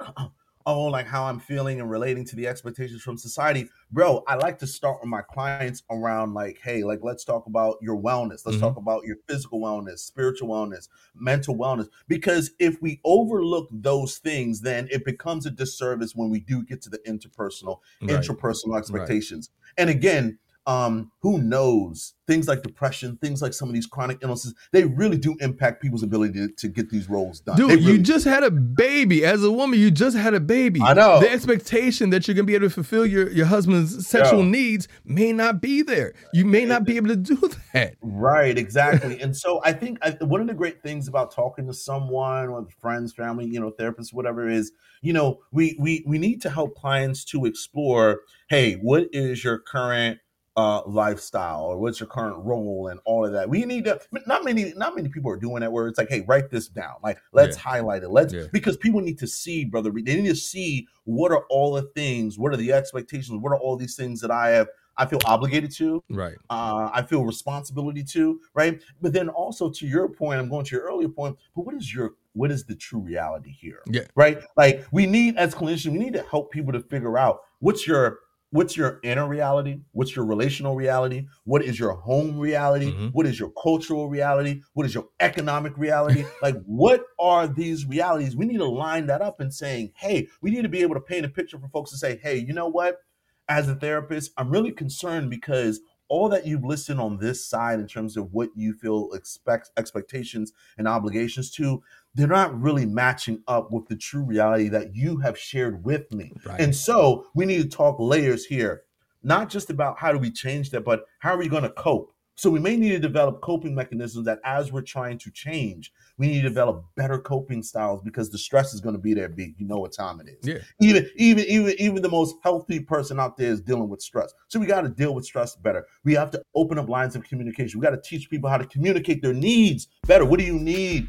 Oh, 0.66 0.84
like 0.86 1.06
how 1.06 1.24
I'm 1.24 1.40
feeling 1.40 1.78
and 1.78 1.90
relating 1.90 2.24
to 2.24 2.36
the 2.36 2.46
expectations 2.46 3.02
from 3.02 3.18
society, 3.18 3.68
bro. 3.90 4.24
I 4.26 4.36
like 4.36 4.58
to 4.60 4.66
start 4.66 4.96
with 5.02 5.10
my 5.10 5.20
clients 5.20 5.82
around 5.90 6.32
like, 6.32 6.58
hey, 6.62 6.82
like 6.84 7.00
let's 7.02 7.22
talk 7.22 7.44
about 7.44 7.76
your 7.82 8.00
wellness. 8.00 8.46
Let's 8.46 8.56
Mhm. 8.56 8.60
talk 8.60 8.78
about 8.78 9.04
your 9.04 9.16
physical 9.28 9.60
wellness, 9.60 9.98
spiritual 9.98 10.48
wellness, 10.48 10.88
mental 11.14 11.54
wellness. 11.54 11.88
Because 12.08 12.50
if 12.58 12.80
we 12.80 12.98
overlook 13.04 13.68
those 13.70 14.16
things, 14.16 14.62
then 14.62 14.88
it 14.90 15.04
becomes 15.04 15.44
a 15.44 15.50
disservice 15.50 16.14
when 16.16 16.30
we 16.30 16.40
do 16.40 16.62
get 16.62 16.80
to 16.80 16.88
the 16.88 16.98
interpersonal 17.00 17.80
Right. 18.00 18.14
interpersonal 18.14 18.78
expectations. 18.78 19.50
And 19.76 19.90
again, 19.90 20.38
um, 20.66 21.10
who 21.20 21.42
knows? 21.42 22.14
Things 22.26 22.48
like 22.48 22.62
depression, 22.62 23.18
things 23.20 23.42
like 23.42 23.52
some 23.52 23.68
of 23.68 23.74
these 23.74 23.84
chronic 23.86 24.16
illnesses, 24.22 24.54
they 24.72 24.84
really 24.84 25.18
do 25.18 25.36
impact 25.40 25.82
people's 25.82 26.02
ability 26.02 26.32
to, 26.32 26.48
to 26.56 26.68
get 26.68 26.88
these 26.88 27.06
roles 27.06 27.40
done. 27.40 27.56
Dude, 27.56 27.68
They 27.70 27.74
you 27.74 27.86
really- 27.92 28.02
just 28.02 28.24
had 28.24 28.42
a 28.44 28.50
baby. 28.50 29.26
As 29.26 29.44
a 29.44 29.52
woman, 29.52 29.78
you 29.78 29.90
just 29.90 30.16
had 30.16 30.32
a 30.32 30.40
baby. 30.40 30.80
I 30.80 30.94
know. 30.94 31.20
The 31.20 31.30
expectation 31.30 32.08
that 32.10 32.26
you're 32.26 32.34
gonna 32.34 32.46
be 32.46 32.54
able 32.54 32.66
to 32.68 32.70
fulfill 32.74 33.04
your, 33.04 33.30
your 33.30 33.44
husband's 33.44 34.06
sexual 34.06 34.42
Yeah. 34.42 34.50
needs 34.50 34.88
may 35.04 35.32
not 35.32 35.60
be 35.60 35.82
there. 35.82 36.14
You 36.32 36.46
may 36.46 36.64
not 36.64 36.84
be 36.84 36.96
able 36.96 37.08
to 37.08 37.16
do 37.16 37.36
that. 37.74 37.96
Right, 38.00 38.56
exactly. 38.56 39.20
and 39.22 39.36
so 39.36 39.60
I 39.62 39.74
think 39.74 39.98
I, 40.00 40.12
one 40.24 40.40
of 40.40 40.46
the 40.46 40.54
great 40.54 40.82
things 40.82 41.08
about 41.08 41.30
talking 41.30 41.66
to 41.66 41.74
someone, 41.74 42.48
or 42.48 42.66
friends, 42.80 43.12
family, 43.12 43.44
you 43.44 43.60
know, 43.60 43.70
therapists, 43.70 44.14
whatever 44.14 44.48
is, 44.48 44.72
you 45.02 45.12
know, 45.12 45.40
we 45.52 45.76
we 45.78 46.02
we 46.06 46.16
need 46.16 46.40
to 46.40 46.48
help 46.48 46.74
clients 46.74 47.22
to 47.26 47.44
explore, 47.44 48.20
hey, 48.48 48.74
what 48.76 49.08
is 49.12 49.44
your 49.44 49.58
current 49.58 50.20
uh 50.56 50.82
lifestyle 50.86 51.64
or 51.64 51.78
what's 51.78 51.98
your 51.98 52.06
current 52.08 52.36
role 52.44 52.88
and 52.88 53.00
all 53.04 53.26
of 53.26 53.32
that. 53.32 53.48
We 53.48 53.64
need 53.64 53.84
to 53.86 54.00
not 54.26 54.44
many 54.44 54.72
not 54.76 54.94
many 54.94 55.08
people 55.08 55.30
are 55.30 55.36
doing 55.36 55.60
that 55.60 55.72
where 55.72 55.88
it's 55.88 55.98
like, 55.98 56.08
hey, 56.10 56.24
write 56.28 56.50
this 56.50 56.68
down. 56.68 56.94
Like 57.02 57.18
let's 57.32 57.56
highlight 57.56 58.02
it. 58.04 58.10
Let's 58.10 58.32
Yeah. 58.32 58.44
because 58.52 58.76
people 58.76 59.00
need 59.00 59.18
to 59.18 59.26
see, 59.26 59.64
brother. 59.64 59.90
They 59.90 60.14
need 60.20 60.28
to 60.28 60.36
see 60.36 60.86
what 61.04 61.32
are 61.32 61.44
all 61.50 61.72
the 61.74 61.82
things, 61.82 62.38
what 62.38 62.52
are 62.52 62.56
the 62.56 62.72
expectations, 62.72 63.40
what 63.42 63.50
are 63.50 63.58
all 63.58 63.76
these 63.76 63.96
things 63.96 64.20
that 64.20 64.30
I 64.30 64.50
have 64.50 64.68
I 64.96 65.06
feel 65.06 65.18
obligated 65.24 65.72
to 65.72 66.04
Right. 66.08 66.36
uh, 66.50 66.88
I 66.92 67.02
feel 67.02 67.24
responsibility 67.24 68.04
to, 68.04 68.40
right? 68.54 68.80
But 69.02 69.12
then 69.12 69.28
also 69.28 69.68
to 69.68 69.86
your 69.88 70.08
point, 70.08 70.38
I'm 70.38 70.48
going 70.48 70.64
to 70.66 70.76
your 70.76 70.84
earlier 70.84 71.08
point, 71.08 71.36
but 71.56 71.66
what 71.66 71.74
is 71.74 71.92
your 71.92 72.14
what 72.34 72.50
is 72.52 72.64
the 72.64 72.74
true 72.76 73.00
reality 73.00 73.50
here? 73.50 73.80
Yeah. 73.90 74.02
Right? 74.14 74.38
Like 74.56 74.84
we 74.92 75.06
need 75.06 75.36
as 75.36 75.52
clinicians, 75.52 75.92
we 75.92 75.98
need 75.98 76.12
to 76.14 76.22
help 76.22 76.52
people 76.52 76.72
to 76.72 76.80
figure 76.80 77.18
out 77.18 77.40
what's 77.58 77.86
your 77.88 78.20
what's 78.54 78.76
your 78.76 79.00
inner 79.02 79.26
reality, 79.26 79.80
what's 79.90 80.14
your 80.14 80.24
relational 80.24 80.76
reality, 80.76 81.26
what 81.42 81.60
is 81.60 81.76
your 81.76 81.92
home 81.94 82.38
reality, 82.38 82.92
Mhm. 82.92 83.10
what 83.12 83.26
is 83.26 83.36
your 83.36 83.50
cultural 83.60 84.08
reality, 84.08 84.60
what 84.74 84.86
is 84.86 84.94
your 84.94 85.08
economic 85.18 85.76
reality? 85.76 86.24
like 86.42 86.54
what 86.64 87.04
are 87.18 87.48
these 87.48 87.84
realities? 87.84 88.36
We 88.36 88.46
need 88.46 88.58
to 88.58 88.64
line 88.64 89.06
that 89.08 89.22
up 89.22 89.40
and 89.40 89.52
saying, 89.52 89.90
hey, 89.96 90.28
we 90.40 90.52
need 90.52 90.62
to 90.62 90.68
be 90.68 90.82
able 90.82 90.94
to 90.94 91.00
paint 91.00 91.26
a 91.26 91.28
picture 91.28 91.58
for 91.58 91.68
folks 91.68 91.90
to 91.90 91.96
say, 91.96 92.16
hey, 92.22 92.36
you 92.36 92.52
know 92.52 92.68
what? 92.68 92.98
as 93.46 93.68
a 93.68 93.74
therapist, 93.74 94.32
I'm 94.38 94.48
really 94.48 94.72
concerned 94.72 95.28
because 95.28 95.78
all 96.14 96.28
that 96.28 96.46
you've 96.46 96.62
listed 96.62 96.96
on 96.96 97.18
this 97.18 97.44
side 97.44 97.80
in 97.80 97.88
terms 97.88 98.16
of 98.16 98.32
what 98.32 98.48
you 98.54 98.72
feel 98.72 99.10
expect 99.14 99.72
expectations 99.76 100.52
and 100.78 100.86
obligations 100.86 101.50
to, 101.50 101.82
they're 102.14 102.28
not 102.28 102.56
really 102.60 102.86
matching 102.86 103.42
up 103.48 103.72
with 103.72 103.88
the 103.88 103.96
true 103.96 104.22
reality 104.22 104.68
that 104.68 104.94
you 104.94 105.16
have 105.16 105.36
shared 105.36 105.84
with 105.84 106.12
me. 106.12 106.32
Right. 106.44 106.60
And 106.60 106.72
so 106.72 107.26
we 107.34 107.46
need 107.46 107.62
to 107.62 107.68
talk 107.68 107.96
layers 107.98 108.44
here, 108.46 108.84
not 109.24 109.50
just 109.50 109.70
about 109.70 109.98
how 109.98 110.12
do 110.12 110.18
we 110.20 110.30
change 110.30 110.70
that, 110.70 110.84
but 110.84 111.04
how 111.18 111.34
are 111.34 111.38
we 111.38 111.48
going 111.48 111.64
to 111.64 111.70
cope? 111.70 112.13
So 112.36 112.50
we 112.50 112.58
may 112.58 112.76
need 112.76 112.90
to 112.90 112.98
develop 112.98 113.40
coping 113.40 113.74
mechanisms 113.74 114.26
that 114.26 114.40
as 114.44 114.72
we're 114.72 114.82
trying 114.82 115.18
to 115.18 115.30
change, 115.30 115.92
we 116.18 116.26
need 116.26 116.42
to 116.42 116.48
develop 116.48 116.84
better 116.96 117.18
coping 117.18 117.62
styles 117.62 118.00
because 118.02 118.30
the 118.30 118.38
stress 118.38 118.74
is 118.74 118.80
going 118.80 118.94
to 118.94 119.00
be 119.00 119.14
there, 119.14 119.28
big. 119.28 119.54
You 119.56 119.66
know 119.66 119.78
what 119.78 119.92
time 119.92 120.20
it 120.20 120.28
is. 120.28 120.46
Yeah. 120.46 120.58
even 120.80 121.08
even 121.16 121.44
even 121.44 121.74
even 121.78 122.02
the 122.02 122.08
most 122.08 122.36
healthy 122.42 122.80
person 122.80 123.20
out 123.20 123.36
there 123.36 123.52
is 123.52 123.60
dealing 123.60 123.88
with 123.88 124.02
stress. 124.02 124.32
So 124.48 124.58
we 124.58 124.66
got 124.66 124.82
to 124.82 124.88
deal 124.88 125.14
with 125.14 125.24
stress 125.24 125.54
better. 125.54 125.86
We 126.04 126.14
have 126.14 126.30
to 126.32 126.42
open 126.54 126.78
up 126.78 126.88
lines 126.88 127.14
of 127.14 127.24
communication. 127.24 127.78
We 127.78 127.84
got 127.84 127.90
to 127.90 128.02
teach 128.02 128.28
people 128.28 128.50
how 128.50 128.58
to 128.58 128.66
communicate 128.66 129.22
their 129.22 129.34
needs 129.34 129.88
better. 130.06 130.24
What 130.24 130.40
do 130.40 130.46
you 130.46 130.58
need? 130.58 131.08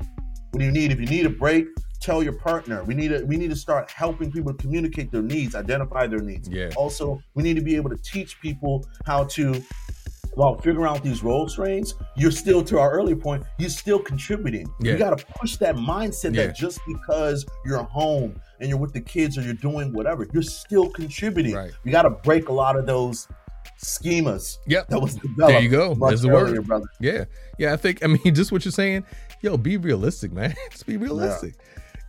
What 0.51 0.59
do 0.59 0.65
you 0.65 0.71
need? 0.71 0.91
If 0.91 0.99
you 0.99 1.07
need 1.07 1.25
a 1.25 1.29
break 1.29 1.67
tell 2.01 2.21
your 2.21 2.33
partner. 2.33 2.83
We 2.83 2.93
need 2.93 3.07
to 3.07 3.23
we 3.25 3.35
need 3.35 3.49
to 3.49 3.55
start 3.55 3.89
helping 3.89 4.31
people 4.31 4.53
communicate 4.53 5.11
their 5.11 5.23
needs 5.23 5.55
identify 5.55 6.05
their 6.05 6.19
needs. 6.19 6.47
Yeah. 6.47 6.69
also 6.75 7.21
we 7.33 7.41
need 7.41 7.55
to 7.55 7.63
be 7.63 7.75
able 7.75 7.89
to 7.89 7.97
teach 7.97 8.39
people 8.41 8.87
how 9.05 9.23
to 9.37 9.63
while 10.35 10.55
figuring 10.57 10.85
out 10.87 11.01
these 11.03 11.23
role 11.23 11.47
strains, 11.49 11.95
you're 12.15 12.31
still 12.31 12.63
to 12.65 12.77
our 12.79 12.91
earlier 12.91 13.15
point, 13.15 13.43
you're 13.57 13.69
still 13.69 13.99
contributing. 13.99 14.69
Yeah. 14.81 14.93
You 14.93 14.97
got 14.99 15.17
to 15.17 15.25
push 15.39 15.55
that 15.57 15.75
mindset 15.75 16.35
Yeah. 16.35 16.47
that 16.47 16.55
just 16.55 16.79
because 16.87 17.45
you're 17.65 17.83
home 17.83 18.39
and 18.59 18.69
you're 18.69 18.77
with 18.77 18.93
the 18.93 19.01
kids 19.01 19.37
or 19.37 19.41
you're 19.41 19.53
doing 19.53 19.93
whatever, 19.93 20.27
you're 20.33 20.43
still 20.43 20.89
contributing. 20.89 21.55
Right. 21.55 21.71
You 21.83 21.91
got 21.91 22.03
to 22.03 22.09
break 22.09 22.49
a 22.49 22.53
lot 22.53 22.75
of 22.77 22.85
those 22.85 23.27
schemas 23.81 24.57
Yep. 24.67 24.87
that 24.89 24.99
was 24.99 25.15
developed. 25.15 25.37
There 25.53 25.61
you 25.61 25.69
go. 25.69 25.95
There's 25.95 26.21
the 26.21 26.29
earlier, 26.29 26.55
word. 26.55 26.67
brother. 26.67 26.85
Yeah. 26.99 27.25
Yeah. 27.57 27.73
I 27.73 27.77
think, 27.77 28.03
I 28.03 28.07
mean, 28.07 28.19
just 28.35 28.51
what 28.51 28.65
you're 28.65 28.71
saying, 28.71 29.05
yo, 29.41 29.57
be 29.57 29.77
realistic, 29.77 30.31
man. 30.31 30.53
just 30.71 30.85
be 30.85 30.97
realistic. 30.97 31.55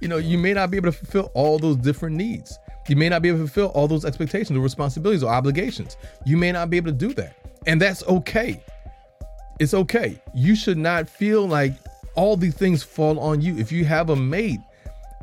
You 0.01 0.09
know, 0.09 0.19
you 0.19 0.37
may 0.37 0.53
not 0.53 0.71
be 0.71 0.77
able 0.77 0.93
to 0.93 0.99
fulfill 0.99 1.31
all 1.35 1.59
those 1.59 1.77
different 1.77 2.17
needs. 2.17 2.59
You 2.89 2.97
may 2.97 3.09
not 3.09 3.23
be 3.23 3.29
able 3.29 3.39
to 3.39 3.47
fulfill 3.47 3.69
all 3.69 3.89
those 3.89 4.05
expectations 4.05 4.57
or 4.57 4.61
responsibilities 4.61 5.23
or 5.23 5.33
obligations. 5.33 5.97
You 6.25 6.37
may 6.37 6.53
not 6.53 6.71
be 6.71 6.77
able 6.77 6.93
to 6.93 6.97
do 6.97 7.13
that. 7.15 7.37
And 7.67 7.81
that's 7.81 8.03
okay. 8.07 8.63
It's 9.59 9.75
okay. 9.75 10.21
You 10.35 10.55
should 10.55 10.79
not 10.79 11.09
feel 11.09 11.47
like 11.47 11.73
all 12.15 12.37
these 12.37 12.55
things 12.55 12.83
fall 12.83 13.19
on 13.19 13.41
you. 13.41 13.57
If 13.59 13.73
you 13.73 13.85
have 13.85 14.11
a 14.11 14.17
mate, 14.17 14.61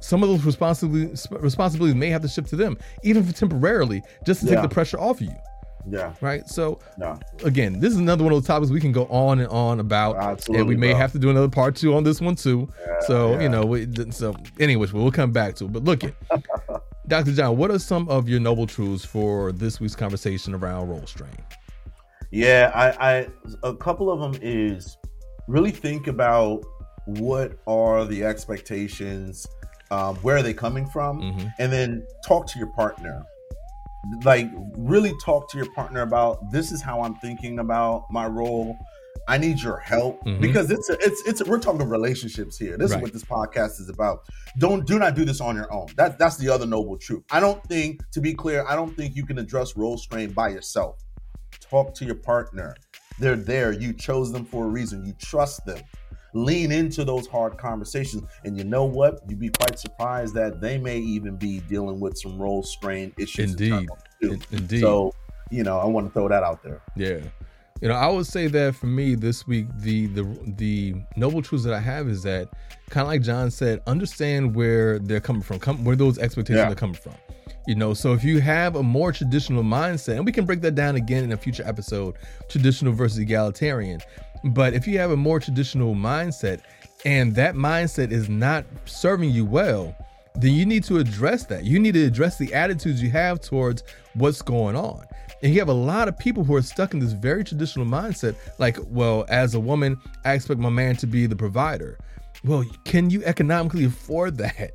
some 0.01 0.21
of 0.21 0.29
those 0.29 0.43
responsibilities 0.43 1.27
responsibilities 1.31 1.95
may 1.95 2.09
have 2.09 2.21
to 2.23 2.27
shift 2.27 2.49
to 2.49 2.55
them, 2.55 2.77
even 3.03 3.23
for 3.23 3.31
temporarily, 3.33 4.01
just 4.25 4.41
to 4.41 4.47
take 4.47 4.61
the 4.61 4.67
pressure 4.69 4.99
off 4.99 5.21
of 5.21 5.27
you. 5.27 5.35
Yeah. 5.89 6.13
Right. 6.21 6.47
So 6.47 6.79
No. 6.97 7.19
again, 7.43 7.79
this 7.79 7.91
is 7.91 7.99
another 7.99 8.23
one 8.23 8.31
of 8.31 8.37
those 8.37 8.47
topics 8.47 8.71
we 8.71 8.79
can 8.79 8.91
go 8.93 9.05
on 9.07 9.39
and 9.39 9.49
on 9.49 9.79
about, 9.79 10.47
and 10.49 10.65
we 10.67 10.75
may 10.77 10.91
bro. 10.91 10.97
have 10.97 11.11
to 11.11 11.19
do 11.19 11.29
another 11.29 11.49
part 11.49 11.75
two 11.75 11.93
on 11.93 12.03
this 12.03 12.21
one 12.21 12.35
too. 12.35 12.69
so 13.05 13.33
yeah. 13.33 13.41
you 13.41 13.49
know, 13.49 13.65
we, 13.65 13.87
so 14.11 14.33
anyways, 14.59 14.93
we'll 14.93 15.11
come 15.11 15.31
back 15.31 15.55
to 15.55 15.65
it. 15.65 15.73
But 15.73 15.83
look, 15.83 16.03
it, 16.05 16.15
Dr. 17.07 17.33
John, 17.33 17.57
what 17.57 17.69
are 17.69 17.79
some 17.79 18.07
of 18.07 18.29
your 18.29 18.39
noble 18.39 18.65
truths 18.65 19.03
for 19.03 19.51
this 19.51 19.81
week's 19.81 19.95
conversation 19.95 20.53
around 20.53 20.87
role 20.87 21.05
strain? 21.05 21.31
Yeah, 22.33 22.71
I, 22.73 23.11
I 23.17 23.27
a 23.61 23.75
couple 23.75 24.09
of 24.09 24.19
them 24.19 24.41
is 24.41 24.97
really 25.47 25.69
think 25.71 26.07
about 26.07 26.63
what 27.05 27.59
are 27.67 28.05
the 28.05 28.23
expectations, 28.23 29.45
um, 29.91 30.15
where 30.17 30.37
are 30.37 30.41
they 30.41 30.53
coming 30.53 30.87
from, 30.87 31.21
Mhm. 31.21 31.53
and 31.59 31.71
then 31.71 32.03
talk 32.25 32.47
to 32.47 32.57
your 32.57 32.69
partner. 32.69 33.23
Like 34.25 34.49
really 34.75 35.13
talk 35.23 35.47
to 35.51 35.57
your 35.57 35.71
partner 35.73 36.01
about 36.01 36.51
this 36.51 36.71
is 36.71 36.81
how 36.81 37.01
I'm 37.01 37.15
thinking 37.15 37.59
about 37.59 38.05
my 38.11 38.25
role. 38.25 38.75
I 39.27 39.37
need 39.37 39.61
your 39.61 39.77
help 39.77 40.25
Mhm. 40.25 40.41
because 40.41 40.71
it's 40.71 40.89
a, 40.89 40.93
it's 41.01 41.21
it's 41.27 41.45
we're 41.47 41.59
talking 41.59 41.87
relationships 41.87 42.57
here. 42.57 42.77
This 42.77 42.91
Right. 42.91 42.97
is 42.97 43.01
what 43.03 43.13
this 43.13 43.23
podcast 43.23 43.79
is 43.79 43.89
about. 43.89 44.21
Don't 44.57 44.87
do 44.87 44.97
not 44.97 45.13
do 45.15 45.23
this 45.23 45.39
on 45.39 45.55
your 45.55 45.71
own. 45.71 45.85
That 45.97 46.17
that's 46.17 46.37
the 46.37 46.49
other 46.49 46.65
noble 46.65 46.97
truth. 46.97 47.23
I 47.31 47.39
don't 47.39 47.63
think 47.65 48.01
to 48.11 48.19
be 48.21 48.33
clear, 48.33 48.65
I 48.67 48.75
don't 48.75 48.95
think 48.97 49.15
you 49.15 49.23
can 49.25 49.37
address 49.37 49.77
role 49.77 49.97
strain 49.99 50.31
by 50.31 50.49
yourself 50.49 50.97
talk 51.73 51.93
to 51.95 52.05
your 52.05 52.15
partner. 52.15 52.75
They're 53.19 53.35
there. 53.35 53.71
You 53.71 53.93
chose 53.93 54.31
them 54.31 54.45
for 54.45 54.65
a 54.65 54.67
reason. 54.67 55.05
You 55.05 55.13
trust 55.13 55.65
them. 55.65 55.79
Lean 56.35 56.71
into 56.71 57.03
those 57.03 57.27
hard 57.27 57.57
conversations. 57.57 58.23
And 58.43 58.57
you 58.57 58.63
know 58.63 58.85
what? 58.85 59.19
You'd 59.27 59.39
be 59.39 59.49
quite 59.49 59.77
surprised 59.79 60.33
that 60.35 60.61
they 60.61 60.77
may 60.77 60.97
even 60.97 61.35
be 61.35 61.59
dealing 61.61 61.99
with 61.99 62.17
some 62.17 62.39
role 62.39 62.63
strain 62.63 63.13
issues. 63.19 63.51
Indeed. 63.51 63.87
In- 64.21 64.41
Indeed. 64.51 64.81
So, 64.81 65.13
you 65.51 65.63
know, 65.63 65.77
I 65.79 65.85
want 65.85 66.07
to 66.07 66.13
throw 66.13 66.27
that 66.29 66.43
out 66.43 66.63
there. 66.63 66.81
Yeah. 66.95 67.19
You 67.81 67.89
know, 67.89 67.95
I 67.95 68.07
would 68.07 68.25
say 68.27 68.47
that 68.47 68.75
for 68.75 68.85
me 68.87 69.13
this 69.15 69.45
week, 69.45 69.67
the 69.79 70.07
the 70.07 70.23
the 70.57 70.95
noble 71.17 71.41
truths 71.41 71.65
that 71.65 71.73
I 71.73 71.79
have 71.81 72.07
is 72.07 72.23
that 72.23 72.49
kind 72.89 73.01
of 73.01 73.07
like 73.09 73.21
John 73.21 73.51
said, 73.51 73.81
understand 73.87 74.55
where 74.55 74.99
they're 74.99 75.19
coming 75.19 75.41
from, 75.41 75.59
come 75.59 75.83
where 75.83 75.95
those 75.97 76.17
expectations 76.17 76.63
Yeah. 76.65 76.71
are 76.71 76.75
coming 76.75 76.95
from. 76.95 77.13
You 77.65 77.75
know, 77.75 77.93
so 77.93 78.13
if 78.13 78.23
you 78.23 78.41
have 78.41 78.75
a 78.75 78.83
more 78.83 79.11
traditional 79.13 79.63
mindset, 79.63 80.17
and 80.17 80.25
we 80.25 80.33
can 80.33 80.45
break 80.45 80.61
that 80.61 80.75
down 80.75 80.95
again 80.95 81.23
in 81.23 81.31
a 81.31 81.37
future 81.37 81.63
episode, 81.65 82.15
traditional 82.49 82.91
versus 82.91 83.19
egalitarian. 83.19 84.01
But 84.43 84.73
if 84.73 84.85
you 84.85 84.97
have 84.99 85.11
a 85.11 85.17
more 85.17 85.39
traditional 85.39 85.95
mindset 85.95 86.61
and 87.05 87.33
that 87.35 87.55
mindset 87.55 88.11
is 88.11 88.27
not 88.27 88.65
serving 88.85 89.29
you 89.29 89.45
well, 89.45 89.95
then 90.35 90.53
you 90.53 90.65
need 90.65 90.83
to 90.85 90.97
address 90.97 91.45
that. 91.45 91.63
You 91.63 91.79
need 91.79 91.93
to 91.93 92.05
address 92.05 92.37
the 92.37 92.53
attitudes 92.53 93.01
you 93.01 93.09
have 93.11 93.39
towards 93.39 93.83
what's 94.15 94.41
going 94.41 94.75
on. 94.75 95.05
And 95.41 95.53
you 95.53 95.59
have 95.59 95.69
a 95.69 95.73
lot 95.73 96.07
of 96.07 96.17
people 96.17 96.43
who 96.43 96.55
are 96.55 96.61
stuck 96.61 96.93
in 96.93 96.99
this 96.99 97.11
very 97.11 97.43
traditional 97.43 97.85
mindset 97.85 98.35
like, 98.59 98.77
well, 98.87 99.25
as 99.29 99.55
a 99.55 99.59
woman, 99.59 99.99
I 100.25 100.33
expect 100.33 100.59
my 100.59 100.69
man 100.69 100.95
to 100.97 101.07
be 101.07 101.27
the 101.27 101.35
provider. 101.35 101.99
Well, 102.43 102.65
can 102.85 103.09
you 103.09 103.23
economically 103.23 103.85
afford 103.85 104.37
that? 104.37 104.71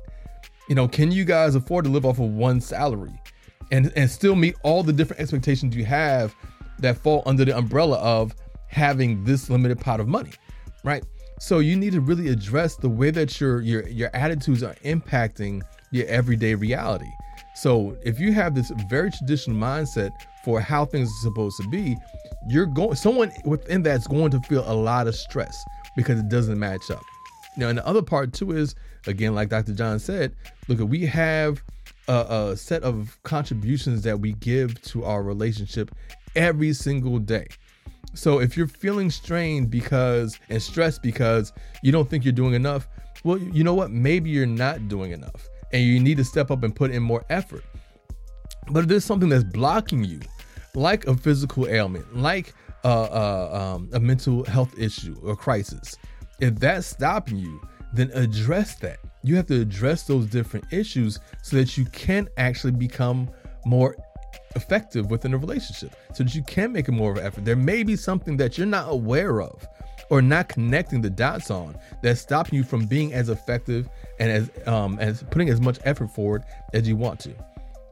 You 0.69 0.75
know, 0.75 0.87
can 0.87 1.11
you 1.11 1.25
guys 1.25 1.55
afford 1.55 1.85
to 1.85 1.91
live 1.91 2.05
off 2.05 2.19
of 2.19 2.29
one 2.29 2.61
salary 2.61 3.19
and 3.71 3.91
and 3.95 4.09
still 4.09 4.35
meet 4.35 4.55
all 4.63 4.83
the 4.83 4.93
different 4.93 5.19
expectations 5.19 5.75
you 5.75 5.83
have 5.85 6.35
that 6.79 6.97
fall 6.97 7.23
under 7.25 7.43
the 7.43 7.57
umbrella 7.57 7.97
of 7.97 8.33
having 8.67 9.23
this 9.23 9.49
limited 9.49 9.79
pot 9.79 9.99
of 9.99 10.07
money, 10.07 10.31
right? 10.83 11.03
So 11.39 11.59
you 11.59 11.75
need 11.75 11.93
to 11.93 12.01
really 12.01 12.29
address 12.29 12.75
the 12.75 12.89
way 12.89 13.09
that 13.11 13.41
your 13.41 13.61
your 13.61 13.87
your 13.87 14.09
attitudes 14.13 14.61
are 14.61 14.75
impacting 14.85 15.61
your 15.91 16.05
everyday 16.07 16.53
reality. 16.53 17.09
So 17.55 17.97
if 18.03 18.19
you 18.19 18.31
have 18.33 18.53
this 18.53 18.71
very 18.89 19.11
traditional 19.11 19.57
mindset 19.57 20.11
for 20.45 20.61
how 20.61 20.85
things 20.85 21.09
are 21.09 21.23
supposed 21.23 21.57
to 21.61 21.67
be, 21.69 21.97
you're 22.47 22.67
going 22.67 22.95
someone 22.95 23.31
within 23.43 23.81
that's 23.81 24.07
going 24.07 24.31
to 24.31 24.39
feel 24.41 24.63
a 24.71 24.73
lot 24.73 25.07
of 25.07 25.15
stress 25.15 25.65
because 25.95 26.19
it 26.19 26.29
doesn't 26.29 26.59
match 26.59 26.91
up. 26.91 27.03
Now, 27.57 27.69
and 27.69 27.77
the 27.79 27.87
other 27.87 28.03
part 28.03 28.33
too 28.33 28.51
is 28.51 28.75
again, 29.07 29.35
like 29.35 29.49
Dr. 29.49 29.73
John 29.73 29.99
said, 29.99 30.35
look, 30.67 30.79
we 30.87 31.05
have 31.05 31.61
a, 32.07 32.49
a 32.51 32.57
set 32.57 32.83
of 32.83 33.17
contributions 33.23 34.01
that 34.03 34.19
we 34.19 34.33
give 34.33 34.81
to 34.83 35.05
our 35.05 35.23
relationship 35.23 35.91
every 36.35 36.73
single 36.73 37.19
day. 37.19 37.47
So 38.13 38.39
if 38.39 38.57
you're 38.57 38.67
feeling 38.67 39.11
strained 39.11 39.69
because 39.69 40.39
and 40.49 40.61
stressed 40.61 41.03
because 41.03 41.53
you 41.83 41.91
don't 41.91 42.09
think 42.09 42.25
you're 42.25 42.31
doing 42.33 42.53
enough, 42.53 42.87
well, 43.23 43.37
you 43.37 43.63
know 43.63 43.73
what? 43.73 43.91
Maybe 43.91 44.29
you're 44.29 44.45
not 44.45 44.87
doing 44.87 45.11
enough, 45.11 45.47
and 45.73 45.83
you 45.83 45.99
need 45.99 46.17
to 46.17 46.23
step 46.23 46.51
up 46.51 46.63
and 46.63 46.75
put 46.75 46.91
in 46.91 47.03
more 47.03 47.23
effort. 47.29 47.63
But 48.71 48.81
if 48.81 48.87
there's 48.87 49.05
something 49.05 49.29
that's 49.29 49.43
blocking 49.43 50.03
you, 50.03 50.21
like 50.73 51.05
a 51.07 51.15
physical 51.15 51.67
ailment, 51.67 52.15
like 52.15 52.53
uh, 52.83 53.03
uh, 53.03 53.75
um, 53.75 53.89
a 53.93 53.99
mental 53.99 54.43
health 54.45 54.77
issue 54.77 55.15
or 55.21 55.35
crisis, 55.35 55.97
if 56.39 56.55
that's 56.55 56.87
stopping 56.87 57.37
you, 57.37 57.61
then 57.93 58.11
address 58.13 58.75
that. 58.75 58.97
You 59.23 59.35
have 59.35 59.47
to 59.47 59.61
address 59.61 60.03
those 60.03 60.25
different 60.27 60.65
issues 60.71 61.19
so 61.43 61.57
that 61.57 61.77
you 61.77 61.85
can 61.85 62.27
actually 62.37 62.71
become 62.71 63.29
more 63.65 63.95
effective 64.55 65.09
within 65.11 65.33
a 65.33 65.37
relationship, 65.37 65.95
so 66.13 66.23
that 66.23 66.33
you 66.35 66.43
can 66.43 66.71
make 66.71 66.87
a 66.87 66.91
more 66.91 67.11
of 67.11 67.17
an 67.17 67.25
effort. 67.25 67.45
There 67.45 67.55
may 67.55 67.83
be 67.83 67.95
something 67.95 68.37
that 68.37 68.57
you're 68.57 68.67
not 68.67 68.89
aware 68.89 69.41
of 69.41 69.65
or 70.09 70.21
not 70.21 70.49
connecting 70.49 71.01
the 71.01 71.09
dots 71.09 71.51
on 71.51 71.77
that's 72.01 72.21
stopping 72.21 72.55
you 72.57 72.63
from 72.63 72.85
being 72.87 73.13
as 73.13 73.29
effective 73.29 73.87
and 74.19 74.31
as 74.31 74.49
um, 74.67 74.97
as 74.99 75.23
putting 75.29 75.49
as 75.49 75.61
much 75.61 75.77
effort 75.83 76.07
forward 76.07 76.43
as 76.73 76.87
you 76.87 76.95
want 76.95 77.19
to. 77.21 77.33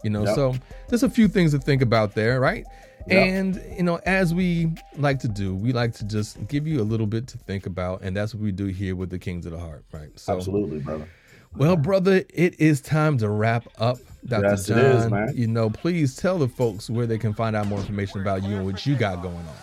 You 0.04 0.12
know, 0.12 0.24
Yep. 0.26 0.36
so 0.36 0.56
there's 0.90 1.04
a 1.04 1.10
few 1.10 1.28
things 1.28 1.52
to 1.52 1.60
think 1.60 1.82
about 1.82 2.14
there, 2.16 2.40
right? 2.40 2.66
Yep. 3.10 3.28
And 3.28 3.64
you 3.78 3.84
know, 3.84 4.00
as 4.06 4.34
we 4.34 4.72
like 4.98 5.20
to 5.20 5.28
do, 5.28 5.56
we 5.56 5.72
like 5.74 5.94
to 5.96 6.04
just 6.06 6.46
give 6.48 6.68
you 6.68 6.82
a 6.82 6.84
little 6.84 7.08
bit 7.08 7.28
to 7.28 7.38
think 7.38 7.66
about, 7.66 8.02
and 8.02 8.16
that's 8.16 8.34
what 8.34 8.44
we 8.44 8.52
do 8.52 8.66
here 8.66 8.96
with 8.96 9.10
the 9.10 9.20
Kings 9.20 9.46
of 9.46 9.52
the 9.54 9.60
Heart, 9.60 9.86
right? 9.92 10.10
So, 10.20 10.36
Absolutely, 10.36 10.80
brother. 10.80 11.08
well, 11.56 11.76
brother, 11.78 12.24
it 12.34 12.60
is 12.60 12.82
time 12.82 13.18
to 13.20 13.30
wrap 13.30 13.68
up, 13.78 13.98
Dr. 14.26 14.48
Yes, 14.48 14.68
John. 14.68 14.78
it 14.78 14.84
is, 14.84 15.10
man. 15.10 15.34
You 15.36 15.48
know, 15.48 15.70
please 15.70 16.16
tell 16.16 16.38
the 16.38 16.48
folks 16.50 16.90
where 16.90 17.06
they 17.08 17.18
can 17.18 17.34
find 17.34 17.56
out 17.56 17.68
more 17.68 17.80
information 17.80 18.22
about 18.22 18.44
you 18.44 18.58
and 18.58 18.66
what 18.66 18.86
you 18.86 18.96
got 18.96 19.22
going 19.22 19.36
on. 19.36 19.56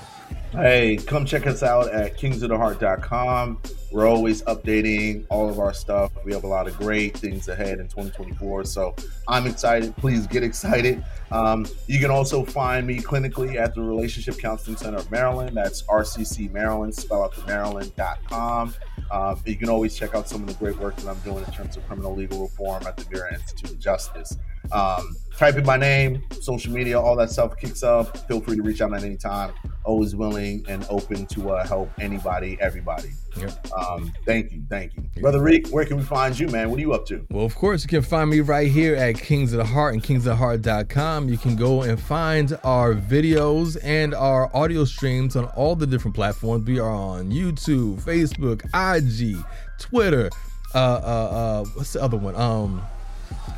Hey, 0.54 0.98
come 0.98 1.26
check 1.26 1.48
us 1.48 1.64
out 1.64 1.90
at 1.90 2.16
kingsoftheheart.com. 2.16 3.60
We're 3.90 4.06
always 4.06 4.42
updating 4.42 5.26
all 5.28 5.50
of 5.50 5.58
our 5.58 5.74
stuff. 5.74 6.12
We 6.24 6.32
have 6.32 6.44
a 6.44 6.46
lot 6.46 6.68
of 6.68 6.78
great 6.78 7.16
things 7.16 7.48
ahead 7.48 7.80
in 7.80 7.88
2024. 7.88 8.64
So 8.66 8.94
I'm 9.26 9.48
excited. 9.48 9.96
Please 9.96 10.28
get 10.28 10.44
excited. 10.44 11.04
Um, 11.32 11.66
you 11.88 11.98
can 11.98 12.12
also 12.12 12.44
find 12.44 12.86
me 12.86 13.00
clinically 13.00 13.56
at 13.56 13.74
the 13.74 13.82
Relationship 13.82 14.38
Counseling 14.38 14.76
Center 14.76 14.98
of 14.98 15.10
Maryland. 15.10 15.56
That's 15.56 15.82
RCC 15.82 16.52
Maryland, 16.52 16.94
spell 16.94 17.24
out 17.24 17.34
the 17.34 17.44
Maryland.com. 17.46 18.74
Um, 19.10 19.40
you 19.44 19.56
can 19.56 19.68
always 19.68 19.96
check 19.96 20.14
out 20.14 20.28
some 20.28 20.42
of 20.42 20.46
the 20.46 20.54
great 20.54 20.78
work 20.78 20.94
that 20.96 21.08
I'm 21.10 21.18
doing 21.28 21.44
in 21.44 21.52
terms 21.52 21.76
of 21.76 21.84
criminal 21.88 22.14
legal 22.14 22.42
reform 22.42 22.86
at 22.86 22.96
the 22.96 23.04
Vera 23.06 23.34
Institute 23.34 23.72
of 23.72 23.80
Justice. 23.80 24.38
Um, 24.72 25.16
type 25.36 25.56
in 25.56 25.64
my 25.64 25.76
name, 25.76 26.22
social 26.40 26.72
media, 26.72 27.00
all 27.00 27.16
that 27.16 27.30
stuff 27.30 27.56
kicks 27.56 27.82
up. 27.82 28.16
Feel 28.28 28.40
free 28.40 28.56
to 28.56 28.62
reach 28.62 28.80
out 28.80 28.92
at 28.94 29.02
any 29.02 29.16
time. 29.16 29.52
Always 29.84 30.14
willing 30.14 30.64
and 30.68 30.86
open 30.88 31.26
to 31.26 31.50
uh, 31.50 31.66
help 31.66 31.90
anybody, 32.00 32.56
everybody. 32.60 33.10
Yep. 33.36 33.72
Um, 33.72 34.12
thank 34.24 34.52
you, 34.52 34.62
thank 34.70 34.94
you, 34.94 35.02
brother 35.20 35.42
Reek. 35.42 35.68
Where 35.68 35.84
can 35.84 35.96
we 35.96 36.04
find 36.04 36.38
you, 36.38 36.48
man? 36.48 36.70
What 36.70 36.78
are 36.78 36.82
you 36.82 36.92
up 36.92 37.04
to? 37.06 37.26
Well, 37.30 37.44
of 37.44 37.54
course, 37.54 37.82
you 37.82 37.88
can 37.88 38.02
find 38.02 38.30
me 38.30 38.40
right 38.40 38.70
here 38.70 38.94
at 38.94 39.16
Kings 39.16 39.52
of 39.52 39.58
the 39.58 39.64
Heart 39.64 39.94
and 39.94 40.02
kingsoftheheart.com. 40.02 41.28
You 41.28 41.36
can 41.36 41.56
go 41.56 41.82
and 41.82 42.00
find 42.00 42.56
our 42.62 42.94
videos 42.94 43.76
and 43.82 44.14
our 44.14 44.54
audio 44.56 44.84
streams 44.84 45.36
on 45.36 45.46
all 45.56 45.74
the 45.74 45.86
different 45.86 46.14
platforms. 46.14 46.66
We 46.66 46.78
are 46.78 46.88
on 46.88 47.30
YouTube, 47.30 48.00
Facebook, 48.00 48.64
IG, 48.72 49.44
Twitter. 49.78 50.30
Uh, 50.74 50.78
uh, 50.78 50.80
uh, 50.80 51.64
what's 51.74 51.92
the 51.92 52.02
other 52.02 52.16
one? 52.16 52.34
Um, 52.36 52.82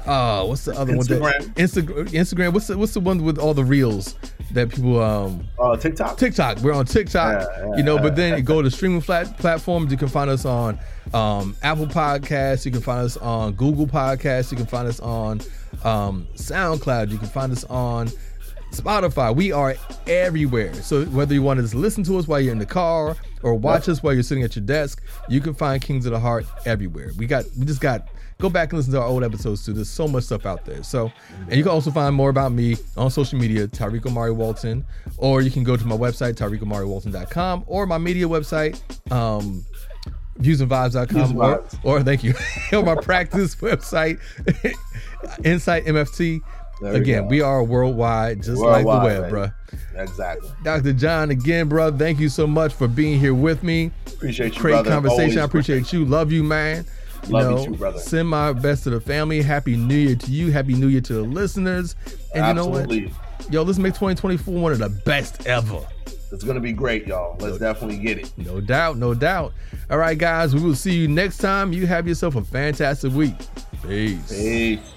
uh, 0.06 0.44
what's 0.44 0.64
the 0.64 0.72
other 0.78 0.96
one? 0.96 1.06
Instagram. 1.06 1.54
That, 1.54 1.54
Instagram. 1.56 2.08
Instagram. 2.10 2.52
What's 2.52 2.66
the 2.66 2.78
What's 2.78 2.94
the 2.94 3.00
one 3.00 3.22
with 3.24 3.38
all 3.38 3.54
the 3.54 3.64
reels 3.64 4.14
that 4.52 4.70
people 4.70 5.02
um 5.02 5.46
Uh, 5.58 5.76
TikTok. 5.76 6.16
TikTok. 6.18 6.58
We're 6.60 6.72
on 6.72 6.86
TikTok. 6.86 7.42
Yeah, 7.42 7.66
yeah, 7.70 7.76
you 7.76 7.82
know, 7.82 7.98
but 7.98 8.16
then 8.16 8.36
you 8.36 8.42
go 8.42 8.62
to 8.62 8.70
streaming 8.70 9.00
flat 9.00 9.36
platforms. 9.38 9.90
You 9.90 9.98
can 9.98 10.08
find 10.08 10.30
us 10.30 10.44
on 10.44 10.78
um, 11.12 11.56
Apple 11.62 11.86
Podcasts. 11.86 12.64
You 12.64 12.72
can 12.72 12.80
find 12.80 13.04
us 13.04 13.16
on 13.16 13.52
Google 13.52 13.86
Podcasts. 13.86 14.50
You 14.50 14.56
can 14.56 14.66
find 14.66 14.88
us 14.88 15.00
on 15.00 15.40
um, 15.84 16.26
SoundCloud. 16.34 17.10
You 17.10 17.18
can 17.18 17.28
find 17.28 17.52
us 17.52 17.64
on 17.64 18.08
Spotify. 18.72 19.34
We 19.34 19.52
are 19.52 19.76
everywhere. 20.06 20.74
So 20.74 21.04
whether 21.06 21.34
you 21.34 21.42
want 21.42 21.58
to 21.58 21.62
just 21.62 21.74
listen 21.74 22.02
to 22.04 22.18
us 22.18 22.26
while 22.26 22.40
you're 22.40 22.52
in 22.52 22.58
the 22.58 22.66
car 22.66 23.16
or 23.42 23.54
watch 23.54 23.88
us 23.88 24.02
while 24.02 24.12
you're 24.12 24.22
sitting 24.22 24.44
at 24.44 24.56
your 24.56 24.64
desk, 24.64 25.02
you 25.28 25.40
can 25.40 25.54
find 25.54 25.80
Kings 25.80 26.06
of 26.06 26.12
the 26.12 26.20
Heart 26.20 26.46
everywhere. 26.66 27.10
We 27.16 27.26
got 27.26 27.44
we 27.58 27.64
just 27.64 27.80
got 27.80 28.08
go 28.38 28.50
back 28.50 28.70
and 28.70 28.78
listen 28.78 28.92
to 28.92 29.00
our 29.00 29.06
old 29.06 29.24
episodes 29.24 29.64
too. 29.64 29.72
There's 29.72 29.88
so 29.88 30.06
much 30.06 30.24
stuff 30.24 30.46
out 30.46 30.64
there. 30.64 30.82
So 30.82 31.10
and 31.42 31.54
you 31.54 31.62
can 31.62 31.72
also 31.72 31.90
find 31.90 32.14
more 32.14 32.30
about 32.30 32.52
me 32.52 32.76
on 32.96 33.10
social 33.10 33.38
media, 33.38 33.66
Tariiq 33.66 34.06
Omari 34.06 34.32
Walton, 34.32 34.84
or 35.16 35.40
you 35.40 35.50
can 35.50 35.64
go 35.64 35.76
to 35.76 35.86
my 35.86 35.96
website, 35.96 36.34
TariiqOmariWalton.com, 36.34 37.64
or 37.66 37.86
my 37.86 37.98
media 37.98 38.26
website, 38.26 38.80
um, 39.10 39.64
viewsandvibes.com 40.38 41.38
or, 41.38 41.64
or 41.82 42.02
thank 42.02 42.22
you 42.22 42.34
or 42.72 42.82
my 42.82 42.94
practice 42.94 43.54
website 43.56 44.20
insight 45.44 45.86
mft 45.86 46.42
again 46.82 47.26
we 47.26 47.40
are 47.40 47.64
worldwide 47.64 48.42
just 48.42 48.60
worldwide, 48.60 48.84
like 48.84 49.14
the 49.14 49.20
web 49.22 49.30
bro 49.30 49.48
exactly. 49.94 50.50
Dr 50.62 50.92
john 50.92 51.30
again 51.30 51.70
bro 51.70 51.90
thank 51.90 52.20
you 52.20 52.28
so 52.28 52.46
much 52.46 52.74
for 52.74 52.86
being 52.86 53.18
here 53.18 53.32
with 53.32 53.62
me. 53.62 53.90
Appreciate 54.06 54.54
you 54.54 54.60
great 54.60 54.72
brother. 54.72 54.90
conversation. 54.90 55.22
Always 55.22 55.36
i 55.38 55.44
appreciate 55.44 55.92
you. 55.94 56.04
Love 56.04 56.30
you 56.32 56.42
man 56.42 56.84
you 57.24 57.32
love 57.32 57.50
know, 57.50 57.58
you 57.58 57.66
too, 57.66 57.76
brother. 57.76 57.98
Send 57.98 58.28
my 58.28 58.52
best 58.52 58.84
to 58.84 58.90
the 58.90 59.00
family. 59.00 59.42
Happy 59.42 59.76
New 59.76 59.96
Year 59.96 60.16
to 60.16 60.30
you. 60.30 60.50
Happy 60.50 60.74
New 60.74 60.88
Year 60.88 61.00
to 61.02 61.14
the 61.14 61.22
listeners. 61.22 61.94
And 62.34 62.44
Absolutely. 62.44 62.96
you 62.96 63.06
know 63.06 63.12
what? 63.12 63.52
Yo, 63.52 63.62
let's 63.62 63.78
make 63.78 63.94
2024 63.94 64.54
one 64.54 64.72
of 64.72 64.78
the 64.78 64.88
best 64.88 65.46
ever. 65.46 65.86
It's 66.32 66.42
gonna 66.42 66.60
be 66.60 66.72
great, 66.72 67.06
y'all. 67.06 67.36
Let's 67.38 67.60
no, 67.60 67.72
definitely 67.72 67.98
get 67.98 68.18
it. 68.18 68.32
No 68.36 68.60
doubt, 68.60 68.96
no 68.96 69.14
doubt. 69.14 69.52
All 69.90 69.98
right, 69.98 70.18
guys, 70.18 70.54
we 70.54 70.60
will 70.60 70.74
see 70.74 70.94
you 70.94 71.06
next 71.06 71.38
time. 71.38 71.72
You 71.72 71.86
have 71.86 72.08
yourself 72.08 72.34
a 72.34 72.42
fantastic 72.42 73.12
week. 73.12 73.36
Peace. 73.86 74.28
Peace. 74.28 74.95